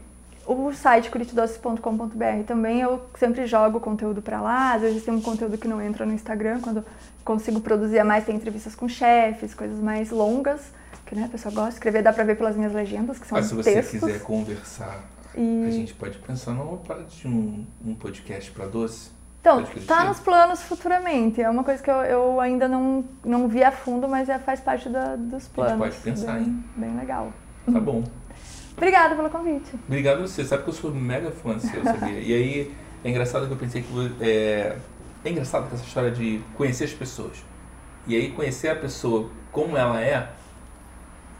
O 0.46 0.72
site 0.72 1.10
curitidoce.com.br 1.10 2.44
também 2.46 2.80
eu 2.80 3.00
sempre 3.16 3.46
jogo 3.46 3.80
conteúdo 3.80 4.22
para 4.22 4.40
lá. 4.40 4.74
Às 4.74 4.82
vezes 4.82 5.04
tem 5.04 5.12
um 5.12 5.20
conteúdo 5.20 5.58
que 5.58 5.66
não 5.66 5.82
entra 5.82 6.06
no 6.06 6.12
Instagram. 6.12 6.60
Quando 6.60 6.84
consigo 7.24 7.60
produzir 7.60 7.98
a 7.98 8.04
mais, 8.04 8.24
tem 8.24 8.36
entrevistas 8.36 8.76
com 8.76 8.88
chefes, 8.88 9.52
coisas 9.52 9.80
mais 9.80 10.10
longas 10.10 10.60
que 11.12 11.14
né, 11.14 11.26
a 11.26 11.28
pessoa 11.28 11.54
gosta 11.54 11.68
de 11.68 11.74
escrever, 11.74 12.02
dá 12.02 12.10
pra 12.10 12.24
ver 12.24 12.38
pelas 12.38 12.56
minhas 12.56 12.72
legendas, 12.72 13.18
que 13.18 13.26
são 13.26 13.36
Mas 13.36 13.46
se 13.46 13.54
você 13.54 13.74
textos. 13.74 14.00
quiser 14.00 14.20
conversar, 14.22 15.04
e... 15.34 15.64
a 15.66 15.70
gente 15.70 15.92
pode 15.92 16.16
pensar 16.18 16.52
numa 16.52 16.78
parte 16.78 17.20
de 17.20 17.28
um, 17.28 17.66
um 17.84 17.94
podcast 17.94 18.50
para 18.50 18.66
doce? 18.66 19.10
Então, 19.40 19.62
tá 19.86 20.04
nos 20.04 20.20
planos 20.20 20.62
futuramente. 20.62 21.42
É 21.42 21.50
uma 21.50 21.64
coisa 21.64 21.82
que 21.82 21.90
eu, 21.90 21.96
eu 21.96 22.40
ainda 22.40 22.66
não, 22.66 23.04
não 23.24 23.46
vi 23.46 23.62
a 23.62 23.72
fundo, 23.72 24.08
mas 24.08 24.28
é, 24.28 24.38
faz 24.38 24.60
parte 24.60 24.88
da, 24.88 25.16
dos 25.16 25.48
planos. 25.48 25.82
A 25.82 25.84
gente 25.84 25.94
pode 25.94 26.04
pensar, 26.04 26.34
bem, 26.34 26.44
hein? 26.44 26.64
Bem 26.76 26.96
legal. 26.96 27.32
Tá 27.70 27.80
bom. 27.80 28.04
Obrigada 28.74 29.14
pelo 29.14 29.28
convite. 29.28 29.74
Obrigado 29.86 30.18
a 30.18 30.26
você. 30.26 30.44
Sabe 30.44 30.62
que 30.62 30.70
eu 30.70 30.74
sou 30.74 30.94
mega 30.94 31.30
fã 31.30 31.58
seu, 31.58 31.82
sabia? 31.82 32.20
e 32.20 32.32
aí, 32.32 32.74
é 33.04 33.10
engraçado 33.10 33.46
que 33.48 33.52
eu 33.52 33.58
pensei 33.58 33.82
que... 33.82 34.16
É, 34.20 34.78
é 35.24 35.30
engraçado 35.30 35.66
essa 35.74 35.84
história 35.84 36.10
de 36.10 36.40
conhecer 36.56 36.84
as 36.84 36.94
pessoas. 36.94 37.44
E 38.06 38.16
aí, 38.16 38.30
conhecer 38.30 38.68
a 38.68 38.76
pessoa 38.76 39.28
como 39.50 39.76
ela 39.76 40.00
é 40.00 40.30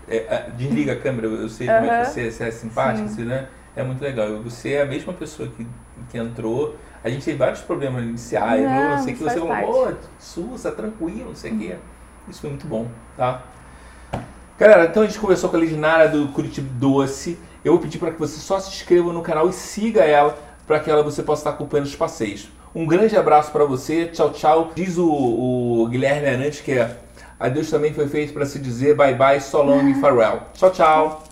é, 0.09 0.16
é, 0.16 0.50
desliga 0.57 0.92
a 0.92 0.96
câmera, 0.96 1.28
eu 1.28 1.48
sei 1.48 1.66
como 1.66 1.90
é 1.90 2.00
que 2.00 2.11
você, 2.11 2.30
você 2.30 2.44
é 2.44 2.50
simpática, 2.50 3.09
você, 3.09 3.22
né? 3.22 3.48
É 3.74 3.82
muito 3.82 4.03
legal. 4.03 4.28
Você 4.42 4.74
é 4.74 4.82
a 4.82 4.86
mesma 4.86 5.12
pessoa 5.12 5.48
que, 5.48 5.66
que 6.11 6.18
entrou. 6.18 6.76
A 7.03 7.09
gente 7.09 7.24
tem 7.24 7.36
vários 7.36 7.61
problemas 7.61 8.05
iniciais, 8.05 8.62
não, 8.62 8.90
não 8.90 9.03
sei 9.03 9.14
que 9.14 9.22
você 9.22 9.38
falou, 9.40 9.88
oh, 9.90 10.07
sussa, 10.18 10.70
tranquilo, 10.70 11.28
não 11.28 11.34
sei 11.34 11.53
o 11.53 11.59
quê. 11.59 11.76
Isso 12.28 12.40
foi 12.40 12.50
muito 12.50 12.66
bom, 12.66 12.86
tá? 13.16 13.42
Galera, 14.59 14.84
então 14.84 15.03
a 15.03 15.07
gente 15.07 15.18
conversou 15.18 15.50
com 15.50 15.57
a 15.57 15.59
Leginara 15.59 16.09
do 16.09 16.28
Curitiba 16.28 16.68
Doce. 16.78 17.38
Eu 17.64 17.72
vou 17.72 17.80
pedir 17.80 17.98
para 17.98 18.12
que 18.12 18.18
você 18.18 18.38
só 18.38 18.61
se 18.61 18.70
inscreva 18.70 19.12
no 19.12 19.22
canal 19.22 19.48
e 19.48 19.53
siga 19.53 20.05
ela 20.05 20.38
para 20.66 20.78
que 20.78 20.90
ela, 20.90 21.03
você 21.03 21.22
possa 21.22 21.40
estar 21.40 21.50
acompanhando 21.50 21.86
os 21.86 21.96
passeios. 21.96 22.48
Um 22.74 22.86
grande 22.86 23.16
abraço 23.16 23.50
para 23.50 23.64
você. 23.64 24.07
Tchau, 24.07 24.30
tchau. 24.30 24.70
Diz 24.74 24.96
o, 24.98 25.09
o 25.09 25.88
Guilherme 25.88 26.28
Arantes 26.28 26.61
que 26.61 26.72
é 26.72 26.96
Adeus 27.43 27.68
também 27.68 27.93
foi 27.93 28.07
feito 28.07 28.32
para 28.32 28.47
se 28.47 28.59
dizer 28.59 28.95
bye 28.95 29.14
bye, 29.14 29.40
so 29.40 29.62
long 29.62 29.88
e 29.88 29.95
farewell. 30.01 30.43
Tchau, 30.55 30.70
tchau. 30.70 31.32